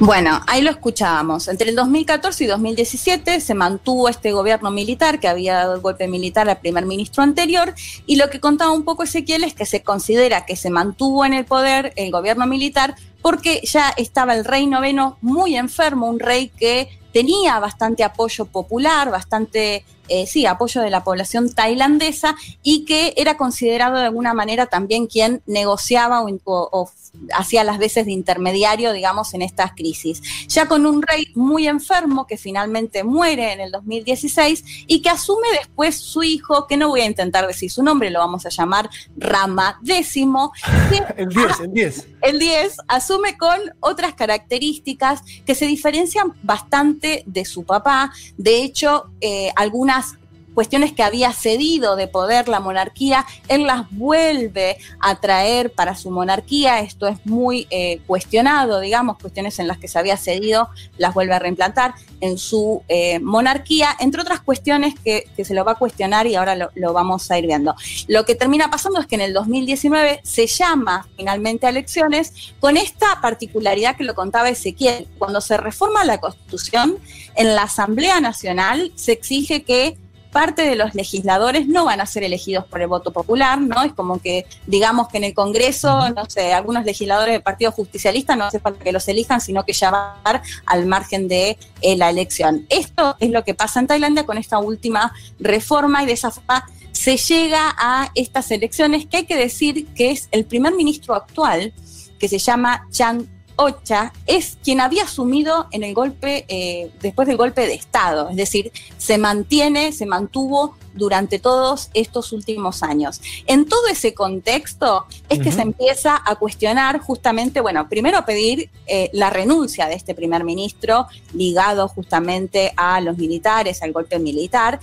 [0.00, 1.48] Bueno, ahí lo escuchábamos.
[1.48, 6.06] Entre el 2014 y 2017 se mantuvo este gobierno militar que había dado el golpe
[6.06, 7.74] militar al primer ministro anterior
[8.06, 11.34] y lo que contaba un poco Ezequiel es que se considera que se mantuvo en
[11.34, 16.48] el poder el gobierno militar porque ya estaba el rey noveno muy enfermo, un rey
[16.48, 23.14] que tenía bastante apoyo popular, bastante, eh, sí, apoyo de la población tailandesa y que
[23.16, 26.90] era considerado de alguna manera también quien negociaba o,
[27.32, 30.22] hacía las veces de intermediario, digamos, en estas crisis.
[30.48, 35.48] Ya con un rey muy enfermo que finalmente muere en el 2016 y que asume
[35.58, 38.88] después su hijo, que no voy a intentar decir su nombre, lo vamos a llamar
[39.16, 40.16] Rama X.
[41.16, 42.06] el 10, el 10.
[42.22, 48.12] El 10 asume con otras características que se diferencian bastante de su papá.
[48.36, 50.18] De hecho, eh, algunas
[50.58, 56.10] cuestiones que había cedido de poder la monarquía, él las vuelve a traer para su
[56.10, 56.80] monarquía.
[56.80, 61.34] Esto es muy eh, cuestionado, digamos, cuestiones en las que se había cedido, las vuelve
[61.34, 66.26] a reimplantar en su eh, monarquía, entre otras cuestiones que, se lo va a cuestionar
[66.26, 67.76] y ahora lo, lo, vamos a ir viendo.
[68.08, 72.76] Lo que termina pasando es que en el 2019 se llama finalmente a elecciones con
[72.76, 75.06] esta particularidad que lo contaba Ezequiel.
[75.18, 76.98] Cuando se reforma la Constitución,
[77.36, 79.96] en la Asamblea Nacional se exige que
[80.30, 83.82] parte de los legisladores no van a ser elegidos por el voto popular, ¿no?
[83.82, 88.36] Es como que, digamos que en el Congreso, no sé, algunos legisladores del Partido Justicialista
[88.36, 92.10] no hace falta que los elijan, sino que ya van al margen de eh, la
[92.10, 92.66] elección.
[92.68, 96.66] Esto es lo que pasa en Tailandia con esta última reforma y de esa forma
[96.92, 101.72] se llega a estas elecciones que hay que decir que es el primer ministro actual,
[102.18, 103.28] que se llama Chan
[103.60, 108.36] Ocha es quien había asumido en el golpe, eh, después del golpe de Estado, es
[108.36, 113.20] decir, se mantiene, se mantuvo durante todos estos últimos años.
[113.46, 118.70] En todo ese contexto es que se empieza a cuestionar justamente, bueno, primero a pedir
[118.86, 124.78] eh, la renuncia de este primer ministro ligado justamente a los militares, al golpe militar,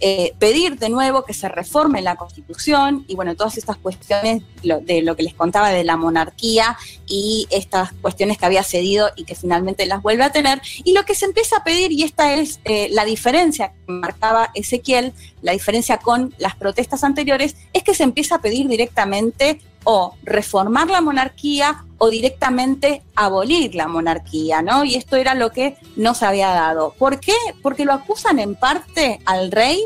[0.00, 5.02] eh, pedir de nuevo que se reforme la constitución y bueno, todas estas cuestiones de
[5.02, 9.34] lo que les contaba de la monarquía y estas cuestiones que había cedido y que
[9.34, 10.62] finalmente las vuelve a tener.
[10.84, 14.50] Y lo que se empieza a pedir, y esta es eh, la diferencia que marcaba
[14.54, 15.12] Ezequiel,
[15.42, 20.88] la diferencia con las protestas anteriores, es que se empieza a pedir directamente o reformar
[20.88, 24.84] la monarquía o directamente abolir la monarquía, ¿no?
[24.84, 26.94] Y esto era lo que no se había dado.
[26.98, 27.34] ¿Por qué?
[27.62, 29.84] Porque lo acusan en parte al rey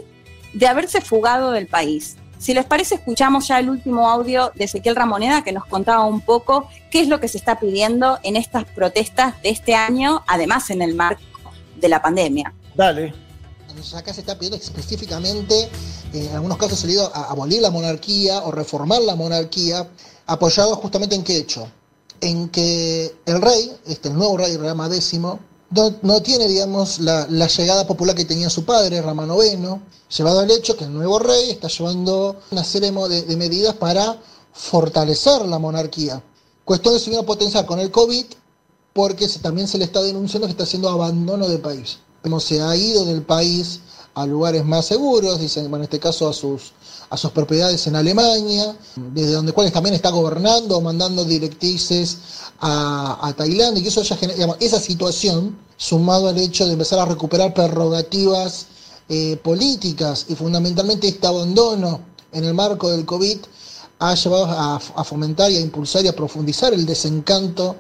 [0.52, 2.16] de haberse fugado del país.
[2.38, 6.20] Si les parece, escuchamos ya el último audio de Ezequiel Ramoneda que nos contaba un
[6.20, 10.70] poco qué es lo que se está pidiendo en estas protestas de este año, además
[10.70, 11.22] en el marco
[11.76, 12.52] de la pandemia.
[12.74, 13.23] Dale.
[13.94, 15.68] Acá se está pidiendo específicamente,
[16.12, 19.88] en algunos casos se ido a abolir la monarquía o reformar la monarquía,
[20.26, 21.68] apoyado justamente en qué hecho
[22.24, 25.12] en que el rey, este, el nuevo rey Rama X,
[26.02, 29.80] no, tiene, digamos, la, llegada popular que tenía su padre, Rama IX,
[30.16, 34.18] llevado al hecho que el nuevo rey está llevando una serie de, medidas para
[34.52, 36.22] fortalecer la monarquía.
[36.64, 38.24] Cuestión de subir a potenciar con el COVID,
[38.92, 41.98] porque también se le está denunciando que está haciendo abandono del país.
[42.40, 43.80] Se ha ido del país
[44.14, 46.72] a lugares más seguros, dicen, bueno, en este caso a sus,
[47.10, 52.18] a sus propiedades en Alemania, desde donde cuales también está gobernando, mandando directrices
[52.60, 57.52] a, Tailandia, y eso ya genera, esa situación, sumado al hecho de empezar a recuperar
[57.52, 58.66] prerrogativas
[59.08, 62.00] eh, políticas y fundamentalmente este abandono
[62.32, 63.38] en el marco del COVID,
[63.98, 67.76] ha llevado a, a fomentar y a impulsar y a profundizar el desencanto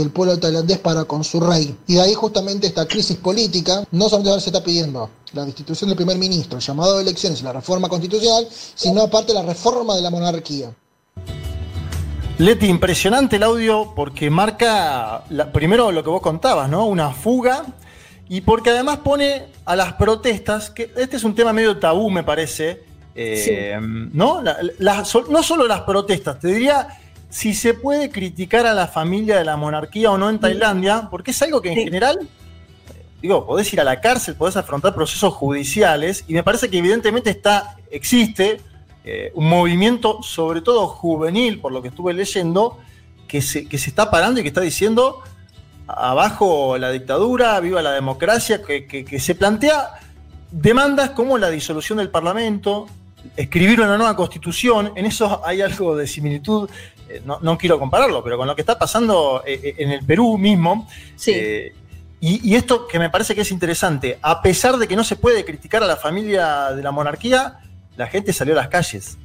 [0.00, 1.76] del pueblo tailandés para con su rey.
[1.86, 5.96] Y de ahí justamente esta crisis política, no solamente se está pidiendo la destitución del
[5.96, 10.02] primer ministro, el llamado de elecciones y la reforma constitucional, sino aparte la reforma de
[10.02, 10.72] la monarquía.
[12.38, 16.86] Leti, impresionante el audio porque marca primero lo que vos contabas, ¿no?
[16.86, 17.64] Una fuga
[18.28, 22.24] y porque además pone a las protestas, que este es un tema medio tabú, me
[22.24, 22.82] parece,
[23.14, 24.42] eh, ¿no?
[24.42, 26.88] no solo las protestas, te diría
[27.34, 31.32] si se puede criticar a la familia de la monarquía o no en Tailandia, porque
[31.32, 32.28] es algo que en general,
[33.20, 37.30] digo, podés ir a la cárcel, podés afrontar procesos judiciales, y me parece que evidentemente
[37.30, 38.60] está, existe
[39.04, 42.78] eh, un movimiento, sobre todo juvenil, por lo que estuve leyendo,
[43.26, 45.20] que se, que se está parando y que está diciendo
[45.88, 49.94] abajo la dictadura, viva la democracia, que, que se plantea
[50.52, 52.86] demandas como la disolución del Parlamento,
[53.36, 56.70] escribir una nueva constitución, en eso hay algo de similitud
[57.08, 60.38] eh, no, quiero compararlo, pero con lo que está pasando eh, eh, en el Perú
[60.38, 60.88] mismo.
[62.20, 65.44] y, esto que me parece que es interesante, a pesar de que no se puede
[65.44, 67.58] criticar a la familia de la monarquía,
[67.96, 69.18] la gente salió a las calles.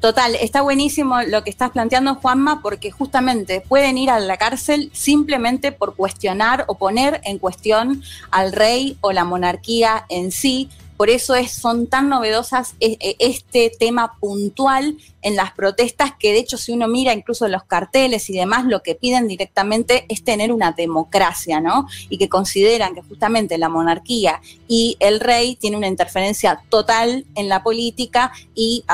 [0.00, 4.90] Total, está buenísimo lo que estás planteando, Juanma, porque justamente pueden ir a la cárcel
[4.92, 11.10] simplemente por cuestionar o poner en cuestión al rey o la monarquía en sí, por
[11.10, 16.38] eso es, son tan novedosas e, e, este tema puntual en las protestas que de
[16.38, 20.52] hecho si uno mira incluso los carteles y demás, lo que piden directamente es tener
[20.52, 21.88] una democracia, ¿no?
[22.08, 27.48] Y que consideran que justamente la monarquía y el rey tienen una interferencia total en
[27.48, 28.84] la política y,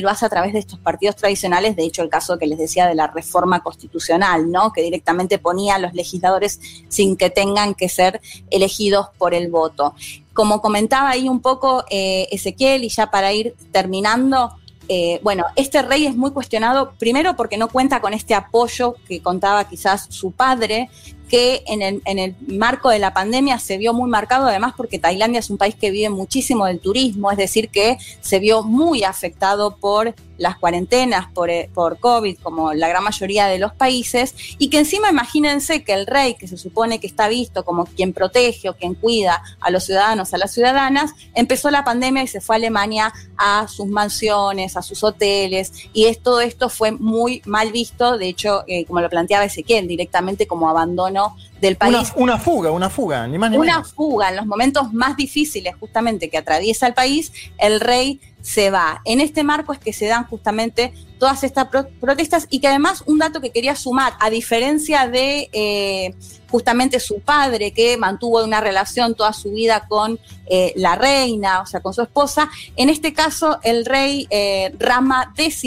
[0.00, 2.86] lo hace a través de estos partidos tradicionales, de hecho el caso que les decía
[2.86, 4.72] de la reforma constitucional, ¿no?
[4.72, 8.20] Que directamente ponía a los legisladores sin que tengan que ser
[8.50, 9.94] elegidos por el voto.
[10.38, 14.52] Como comentaba ahí un poco eh, Ezequiel, y ya para ir terminando,
[14.88, 19.20] eh, bueno, este rey es muy cuestionado, primero porque no cuenta con este apoyo que
[19.20, 20.90] contaba quizás su padre,
[21.28, 24.98] que en el, en el, marco de la pandemia se vio muy marcado, además porque
[24.98, 29.04] Tailandia es un país que vive muchísimo del turismo, es decir, que se vio muy
[29.04, 34.34] afectado por las cuarentenas por, eh, por COVID, como la gran mayoría de los países,
[34.58, 38.12] y que encima imagínense que el rey, que se supone que está visto como quien
[38.12, 42.40] protege o quien cuida a los ciudadanos, a las ciudadanas, empezó la pandemia y se
[42.40, 47.72] fue a Alemania a sus mansiones, a sus hoteles, y todo esto fue muy mal
[47.72, 51.36] visto, de hecho, eh, como lo planteaba Ezequiel, directamente como abandono ¿no?
[51.60, 52.12] Del país.
[52.14, 53.92] Una, una fuga, una fuga, ni más ni una menos.
[53.92, 59.02] fuga en los momentos más difíciles justamente que atraviesa el país, el rey se va.
[59.04, 63.02] En este marco es que se dan justamente todas estas pro- protestas y que además
[63.06, 66.14] un dato que quería sumar, a diferencia de eh,
[66.48, 71.66] justamente su padre que mantuvo una relación toda su vida con eh, la reina, o
[71.66, 75.64] sea, con su esposa, en este caso el rey eh, Rama X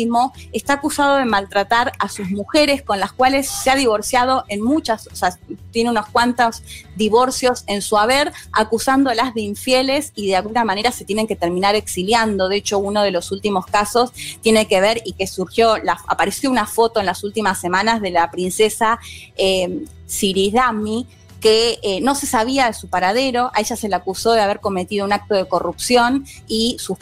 [0.53, 5.07] está acusado de maltratar a sus mujeres con las cuales se ha divorciado en muchas,
[5.07, 5.37] o sea,
[5.81, 6.61] tiene unos cuantos
[6.95, 11.73] divorcios en su haber, acusándolas de infieles y de alguna manera se tienen que terminar
[11.73, 12.49] exiliando.
[12.49, 14.11] De hecho, uno de los últimos casos
[14.41, 18.11] tiene que ver y que surgió, la- apareció una foto en las últimas semanas de
[18.11, 18.99] la princesa
[19.35, 21.07] eh, Siridami,
[21.41, 24.59] que eh, no se sabía de su paradero, a ella se le acusó de haber
[24.59, 26.97] cometido un acto de corrupción y sus,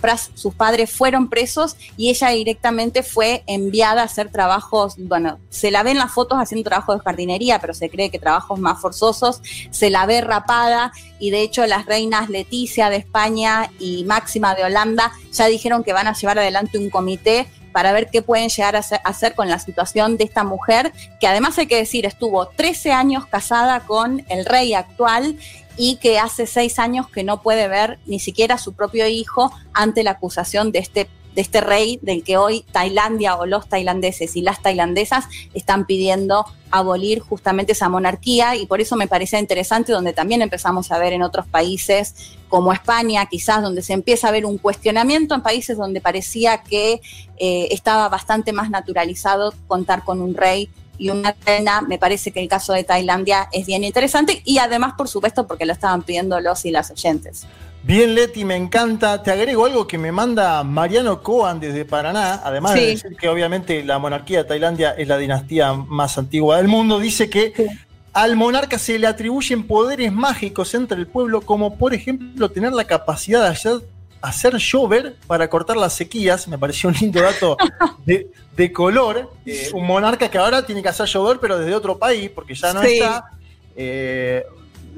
[0.56, 5.92] padres fueron presos y ella directamente fue enviada a hacer trabajos, bueno, se la ve
[5.92, 9.90] en las fotos haciendo trabajos de jardinería, pero se cree que trabajos más forzosos, se
[9.90, 15.11] la ve rapada y de hecho las reinas Leticia de España y Máxima de Holanda
[15.34, 18.80] ya dijeron que van a llevar adelante un comité para ver qué pueden llegar a
[18.80, 23.26] hacer, con la situación de esta mujer, que además hay que decir, estuvo 13 años
[23.26, 25.38] casada con el rey actual
[25.78, 29.52] y que hace seis años que no puede ver ni siquiera a su propio hijo
[29.74, 34.35] ante la acusación de este, de este rey del que hoy Tailandia o los tailandeses
[34.35, 39.93] y las tailandesas están pidiendo abolir justamente esa monarquía y por eso me parece interesante
[39.93, 44.32] donde también empezamos a ver en otros países como España, quizás donde se empieza a
[44.32, 47.00] ver un cuestionamiento en países donde parecía que
[47.38, 51.80] eh, estaba bastante más naturalizado contar con un rey y una reina.
[51.80, 55.66] Me parece que el caso de Tailandia es bien interesante y además, por supuesto, porque
[55.66, 57.48] lo estaban pidiendo los y las oyentes.
[57.83, 59.24] Bien, Leti, me encanta.
[59.24, 63.83] Te agrego algo que me manda Mariano Coan desde Paraná, además de decir que obviamente
[63.83, 67.53] la monarquía de Tailandia es la dinastía más antigua del mundo, dice que
[68.11, 72.83] al monarca se le atribuyen poderes mágicos entre el pueblo, como por ejemplo tener la
[72.83, 73.74] capacidad de hacer,
[74.22, 76.48] hacer llover para cortar las sequías.
[76.49, 77.56] Me pareció un lindo dato
[78.06, 79.32] de, de color.
[79.45, 82.74] Eh, un monarca que ahora tiene que hacer llover, pero desde otro país, porque ya
[82.74, 82.95] no Sí.
[82.95, 83.24] está.
[83.75, 84.43] Eh,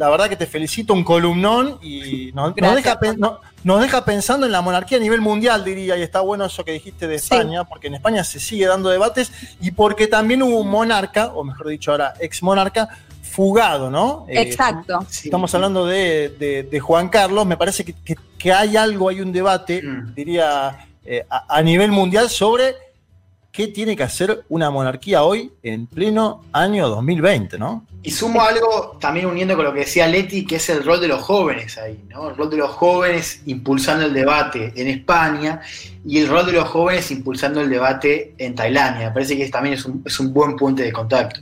[0.01, 2.99] la verdad que te felicito, un columnón y nos, nos deja,
[3.63, 6.71] nos deja pensando en la monarquía a nivel mundial, diría, y está bueno eso que
[6.73, 9.31] dijiste de España, porque en España se sigue dando debates
[9.61, 12.89] y porque también hubo un monarca, o mejor dicho ahora, ex monarca,
[13.21, 14.25] fugado, ¿no?
[14.27, 15.05] Eh, Exacto.
[15.27, 19.21] Estamos hablando de, de- de Juan Carlos, me parece que, que- que hay algo, hay
[19.21, 19.81] un debate,
[20.15, 22.75] diría, eh, a, a nivel mundial sobre
[23.51, 27.85] qué tiene que hacer una monarquía hoy en pleno año 2020, ¿no?
[28.03, 31.07] Y sumo algo también uniendo con lo que decía Leti, que es el rol de
[31.07, 32.29] los jóvenes ahí, ¿no?
[32.29, 35.61] El rol de los jóvenes impulsando el debate en España
[36.05, 39.07] y el rol de los jóvenes impulsando el debate en Tailandia.
[39.07, 41.41] Me parece que también es un, es un buen puente de contacto.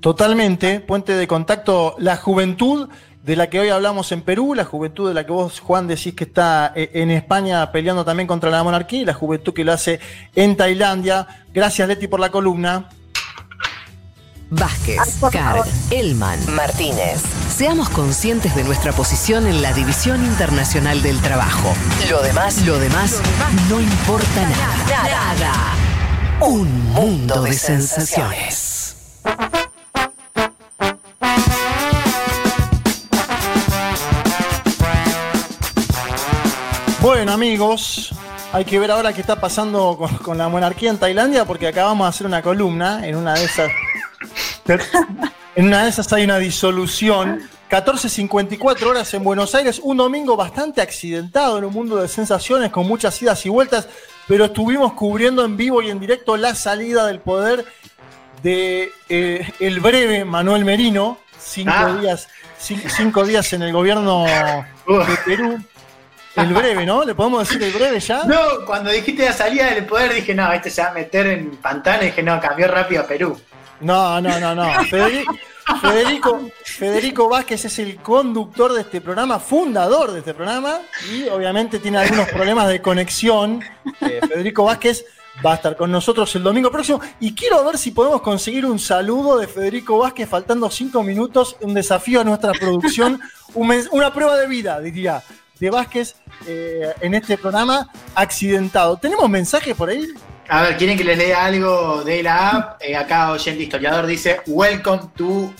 [0.00, 2.88] Totalmente, puente de contacto, la juventud
[3.22, 6.14] de la que hoy hablamos en Perú, la juventud de la que vos, Juan, decís
[6.14, 9.72] que está eh, en España peleando también contra la monarquía y la juventud que lo
[9.72, 10.00] hace
[10.34, 11.44] en Tailandia.
[11.54, 12.88] Gracias, Leti, por la columna.
[14.50, 14.98] Vázquez,
[15.30, 17.22] Carg, Elman, Martínez.
[17.48, 21.72] Seamos conscientes de nuestra posición en la División Internacional del Trabajo.
[22.10, 23.22] Lo demás, lo demás,
[23.70, 25.04] no importa nada.
[25.04, 25.52] Nada.
[26.40, 28.96] Un mundo de sensaciones.
[37.22, 38.10] Bueno, amigos,
[38.52, 42.04] hay que ver ahora qué está pasando con, con la monarquía en Tailandia, porque acabamos
[42.04, 43.70] de hacer una columna en una de esas.
[45.54, 47.48] En una de esas hay una disolución.
[47.70, 52.88] 14.54 horas en Buenos Aires, un domingo bastante accidentado en un mundo de sensaciones con
[52.88, 53.86] muchas idas y vueltas,
[54.26, 57.64] pero estuvimos cubriendo en vivo y en directo la salida del poder
[58.42, 61.98] de eh, el breve Manuel Merino, cinco, Ah.
[62.00, 62.26] días,
[62.60, 65.62] cin- cinco días en el gobierno de Perú.
[66.34, 67.04] El breve, ¿no?
[67.04, 68.24] ¿Le podemos decir el breve ya?
[68.24, 71.56] No, cuando dijiste la salida del poder dije, no, este se va a meter en
[71.56, 73.38] pantano y dije, no, cambió rápido a Perú.
[73.80, 74.84] No, no, no, no.
[74.84, 75.34] Federico,
[75.80, 80.78] Federico, Federico Vázquez es el conductor de este programa, fundador de este programa,
[81.12, 83.62] y obviamente tiene algunos problemas de conexión.
[84.00, 85.04] Eh, Federico Vázquez
[85.44, 87.00] va a estar con nosotros el domingo próximo.
[87.20, 91.74] Y quiero ver si podemos conseguir un saludo de Federico Vázquez faltando cinco minutos, un
[91.74, 93.20] desafío a nuestra producción,
[93.54, 95.22] un una prueba de vida, diría,
[95.62, 96.16] de Vázquez
[96.48, 98.96] eh, en este programa accidentado.
[98.96, 100.08] ¿Tenemos mensajes por ahí?
[100.48, 102.82] A ver, ¿quieren que les lea algo de la app?
[102.82, 105.54] Eh, acá oyente historiador dice, Welcome to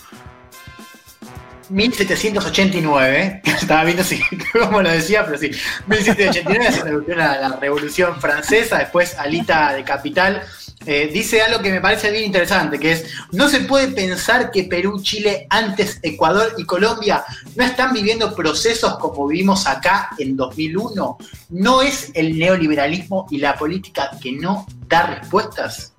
[1.69, 3.43] 1789.
[3.45, 4.21] Estaba viendo si,
[4.53, 5.53] cómo lo decía, pero sí.
[5.87, 10.43] 1789 se revolución la Revolución Francesa, después Alita de Capital
[10.87, 14.65] eh, dice algo que me parece bien interesante, que es, no se puede pensar que
[14.65, 17.25] Perú, Chile, antes Ecuador y Colombia
[17.57, 21.19] no están viviendo procesos como vivimos acá en 2001.
[21.51, 25.93] ¿No es el neoliberalismo y la política que no da respuestas?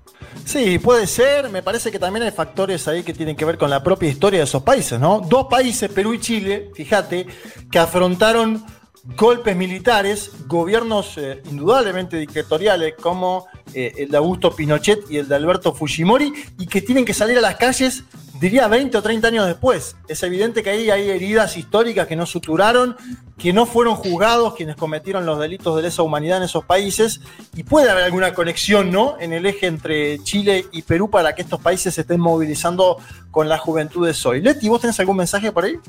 [0.45, 1.50] Sí, puede ser.
[1.50, 4.40] Me parece que también hay factores ahí que tienen que ver con la propia historia
[4.40, 5.20] de esos países, ¿no?
[5.22, 7.28] Dos países, Perú y Chile, fíjate,
[7.72, 8.64] que afrontaron
[9.03, 15.35] golpes militares, gobiernos eh, indudablemente dictatoriales como eh, el de Augusto Pinochet y el de
[15.35, 18.03] Alberto Fujimori, y que tienen que salir a las calles,
[18.40, 19.98] diría 20 o 30 años después.
[20.07, 22.95] Es evidente que ahí hay heridas históricas que no suturaron,
[23.38, 27.22] que no fueron juzgados quienes cometieron los delitos de lesa humanidad en esos países,
[27.56, 31.42] y puede haber alguna conexión, ¿no?, en el eje entre Chile y Perú para que
[31.42, 32.98] estos países se estén movilizando
[33.32, 34.42] con las juventudes hoy.
[34.42, 35.80] Leti, ¿vos tenés algún mensaje por ahí?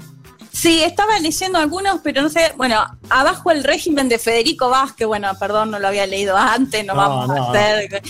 [0.55, 5.29] Sí, estaba leyendo algunos, pero no sé, bueno, abajo el régimen de Federico Vázquez, bueno,
[5.39, 8.03] perdón, no lo había leído antes, no, vamos a hacer.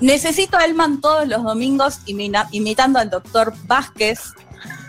[0.00, 4.20] Necesito a Elman todos los domingos imitando al doctor Vázquez.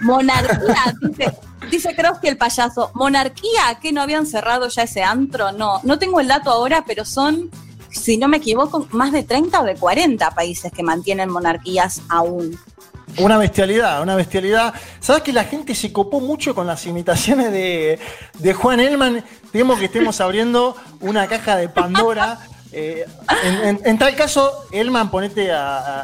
[0.01, 1.38] Monarquía, dice,
[1.69, 2.91] dice que el payaso.
[2.93, 7.05] Monarquía, que no habían cerrado ya ese antro, no, no tengo el dato ahora, pero
[7.05, 7.49] son,
[7.89, 12.57] si no me equivoco, más de 30 o de 40 países que mantienen monarquías aún.
[13.17, 14.73] Una bestialidad, una bestialidad.
[14.99, 17.99] ¿Sabes que la gente se copó mucho con las imitaciones de,
[18.38, 19.25] de Juan Elman?
[19.51, 22.39] Temo que estemos abriendo una caja de Pandora
[22.72, 23.06] eh,
[23.83, 25.49] en, tal caso, Elman, ponete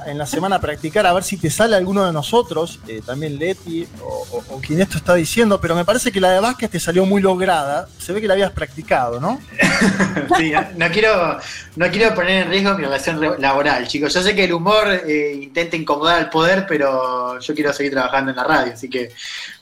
[0.08, 3.38] en la semana a practicar a ver si te sale alguno de nosotros, eh, también
[3.38, 7.06] Leti o, quien esto está diciendo, pero me parece que la de Vázquez te salió
[7.06, 7.88] muy lograda.
[8.00, 9.40] Se ve que la habías practicado, ¿no?
[10.38, 11.40] sí, no, quiero,
[11.76, 14.14] no quiero poner en riesgo mi relación laboral, chicos.
[14.14, 18.32] Yo sé que el humor eh, intenta incomodar al poder, pero yo quiero seguir trabajando
[18.32, 19.12] en la radio, así que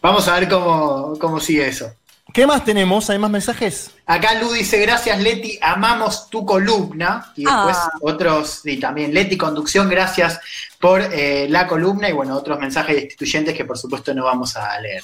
[0.01, 1.93] vamos a ver cómo, cómo sigue eso.
[2.34, 3.12] ¿Qué más tenemos?
[3.12, 3.92] ¿Hay más mensajes?
[4.08, 7.32] Acá Lu dice, gracias Leti, amamos tu columna.
[7.36, 7.92] Y después Ah.
[8.02, 10.40] otros, y también Leti Conducción, gracias
[10.80, 12.10] por eh, la columna.
[12.10, 15.03] Y bueno, otros mensajes destituyentes que por supuesto no vamos a leer.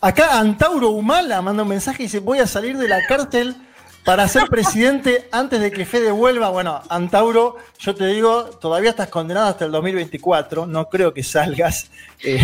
[0.00, 3.56] Acá Antauro Humala manda un mensaje y dice, voy a salir de la cárcel
[4.04, 6.48] para ser presidente antes de que Fede vuelva.
[6.50, 11.90] Bueno, Antauro, yo te digo, todavía estás condenado hasta el 2024, no creo que salgas.
[12.22, 12.38] Eh,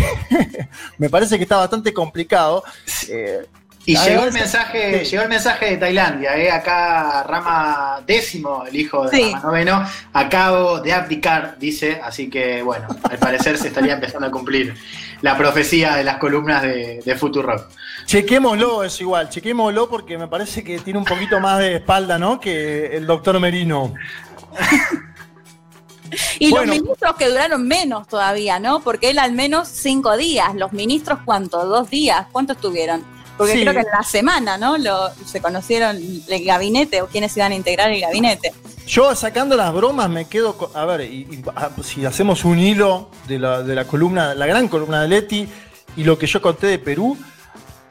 [0.99, 2.65] me parece que está bastante complicado.
[3.09, 3.47] Eh,
[3.87, 5.11] Y llegó el mensaje, sí.
[5.11, 9.25] llegó el mensaje de Tailandia, eh, acá Rama décimo, el hijo de Sí.
[9.33, 14.31] Rama noveno, acabo de abdicar, dice, así que bueno, al parecer se estaría empezando a
[14.31, 14.75] cumplir
[15.21, 17.69] la profecía de las columnas de, de Futurock.
[18.07, 22.41] Chequémoslo, es igual, chequémoslo porque me parece que tiene un poquito más de espalda, ¿no?
[22.41, 23.93] Que el doctor Merino.
[26.39, 26.67] Y Bueno.
[26.67, 28.81] los ministros que duraron menos todavía, ¿no?
[28.81, 30.55] Porque él al menos cinco días.
[30.55, 31.65] Los ministros, ¿cuánto?
[31.65, 32.27] ¿Dos días?
[32.31, 33.05] ¿Cuánto estuvieron?
[33.37, 33.61] Porque Sí.
[33.63, 34.79] creo que en la semana, ¿no?
[34.79, 35.99] Lo, se conocieron
[36.29, 38.53] el gabinete o quienes iban a integrar el gabinete.
[38.87, 42.59] Yo sacando las bromas me quedo con, a ver, y, y, ah, si hacemos un
[42.59, 45.49] hilo de la, de la columna, la gran columna de Leti
[45.97, 47.17] y lo que yo conté de Perú,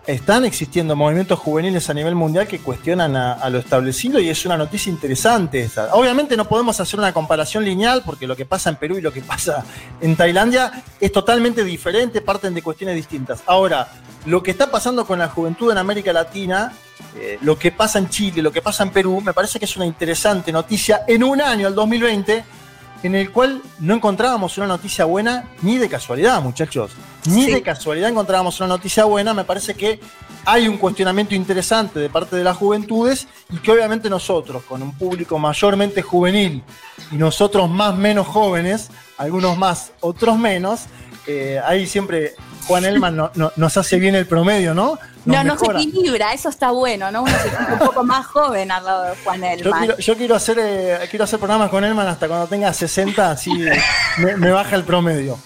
[0.05, 4.57] están existiendo movimientos juveniles a nivel mundial que cuestionan a, lo establecido y es una
[4.57, 5.93] noticia interesante esta.
[5.93, 9.13] Obviamente no podemos hacer una comparación lineal porque lo que pasa en Perú y lo
[9.13, 9.63] que pasa
[10.01, 13.43] en Tailandia es totalmente diferente, parten de cuestiones distintas.
[13.45, 13.87] Ahora,
[14.25, 16.73] lo que está pasando con la juventud en América Latina,
[17.17, 19.75] eh, lo que pasa en Chile, lo que pasa en Perú, me parece que es
[19.77, 22.43] una interesante noticia en un año, el 2020,
[23.03, 26.91] en el cual no encontrábamos una noticia buena ni de casualidad, muchachos.
[27.25, 27.51] Ni Sí.
[27.51, 29.33] de casualidad encontrábamos una noticia buena.
[29.33, 29.99] Me parece que
[30.45, 34.93] hay un cuestionamiento interesante de parte de las juventudes y que obviamente nosotros, con un
[34.97, 36.63] público mayormente juvenil
[37.11, 40.81] y nosotros más menos jóvenes, algunos más, otros menos,
[41.27, 42.33] eh, ahí siempre
[42.67, 44.97] Juan Elman no- no- nos hace bien el promedio, ¿no?
[45.25, 47.23] No, no se equilibra, eso está bueno, ¿no?
[47.23, 49.79] Uno se siente un poco más joven al lado de Juan Yo Elman.
[49.79, 53.51] quiero, yo quiero hacer, eh, quiero hacer programas con Elman hasta cuando tenga 60, así
[54.17, 55.37] me, me baja el promedio.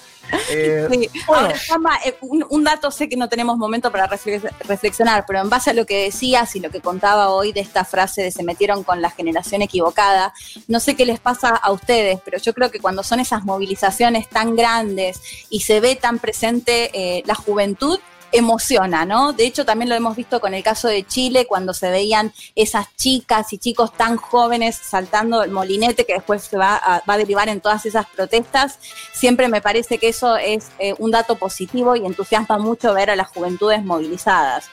[0.49, 1.09] Eh, Sí.
[1.25, 1.43] bueno.
[1.45, 5.39] Ahora, Juanma, eh, un, un dato, sé que no tenemos momento para reflex- reflexionar, pero
[5.39, 8.31] en base a lo que decías y lo que contaba hoy de esta frase de
[8.31, 10.33] se metieron con la generación equivocada,
[10.67, 14.27] no sé qué les pasa a ustedes, pero yo creo que cuando son esas movilizaciones
[14.27, 17.97] tan grandes y se ve tan presente eh, la juventud,
[18.31, 19.33] emociona, ¿no?
[19.33, 22.87] De hecho, también lo hemos visto con el caso de Chile, cuando se veían esas
[22.95, 27.17] chicas y chicos tan jóvenes saltando el molinete que después se va a, va a
[27.17, 28.79] derivar en todas esas protestas.
[29.13, 33.15] Siempre me parece que eso es eh, un dato positivo y entusiasma mucho ver a
[33.15, 34.69] las juventudes movilizadas.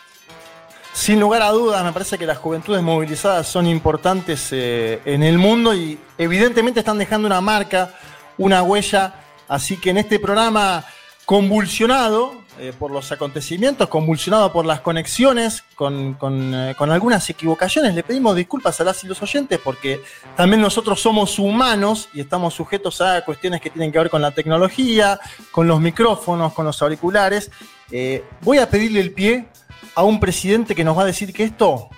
[0.92, 5.38] Sin lugar a dudas, me parece que las juventudes movilizadas son importantes eh, en el
[5.38, 7.92] mundo y evidentemente están dejando una marca,
[8.38, 9.14] una huella.
[9.48, 10.84] Así que en este programa
[11.24, 17.94] convulsionado, eh, por los acontecimientos, convulsionado por las conexiones, con, eh, con algunas equivocaciones.
[17.94, 20.00] Le pedimos disculpas a las y los oyentes porque
[20.36, 24.30] también nosotros somos humanos y estamos sujetos a cuestiones que tienen que ver con la
[24.30, 25.18] tecnología,
[25.50, 27.50] con los micrófonos, con los auriculares.
[27.90, 29.48] Eh, voy a pedirle el pie
[29.94, 31.88] a un presidente que nos va a decir que esto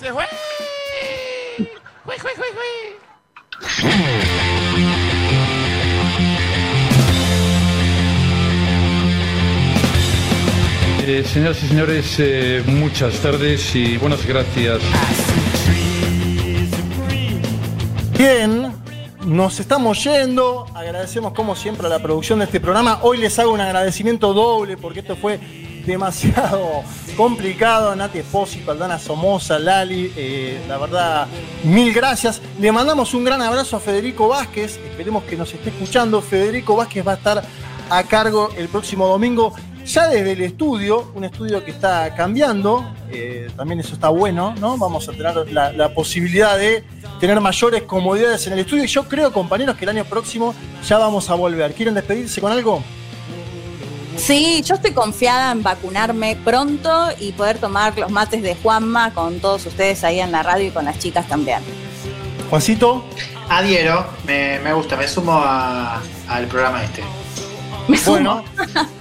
[0.00, 0.26] ¡Se fue!
[2.04, 2.46] ¡Jue, jue, jue,
[3.80, 4.57] jue!
[11.10, 14.82] Eh, señoras y señores, eh, muchas tardes y buenas gracias.
[18.18, 18.74] Bien,
[19.24, 20.66] nos estamos yendo.
[20.74, 22.98] Agradecemos como siempre a la producción de este programa.
[23.00, 25.40] Hoy les hago un agradecimiento doble porque esto fue
[25.86, 26.82] demasiado
[27.16, 27.96] complicado.
[27.96, 31.26] Nati Espósito, Aldana Somoza, Lali, eh, la verdad,
[31.64, 32.42] mil gracias.
[32.60, 34.76] Le mandamos un gran abrazo a Federico Vázquez.
[34.76, 36.20] Esperemos que nos esté escuchando.
[36.20, 37.42] Federico Vázquez va a estar
[37.88, 39.54] a cargo el próximo domingo.
[39.88, 44.76] Ya desde el estudio, un estudio que está cambiando, eh, también eso está bueno, ¿no?
[44.76, 46.84] Vamos a tener la, la posibilidad de
[47.18, 48.84] tener mayores comodidades en el estudio.
[48.84, 50.54] Y yo creo, compañeros, que el año próximo
[50.86, 51.72] ya vamos a volver.
[51.72, 52.82] ¿Quieren despedirse con algo?
[54.16, 59.38] Sí, yo estoy confiada en vacunarme pronto y poder tomar los mates de Juanma con
[59.40, 61.60] todos ustedes ahí en la radio y con las chicas también.
[62.50, 63.04] Juancito.
[63.48, 67.02] Adhiero, me, me gusta, me sumo a- al programa este.
[68.04, 68.44] Bueno,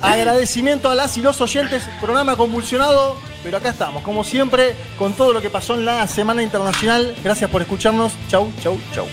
[0.00, 5.32] agradecimiento a las y los oyentes, programa convulsionado, pero acá estamos, como siempre, con todo
[5.32, 7.14] lo que pasó en la Semana Internacional.
[7.22, 8.12] Gracias por escucharnos.
[8.28, 9.06] Chau, chau, chau.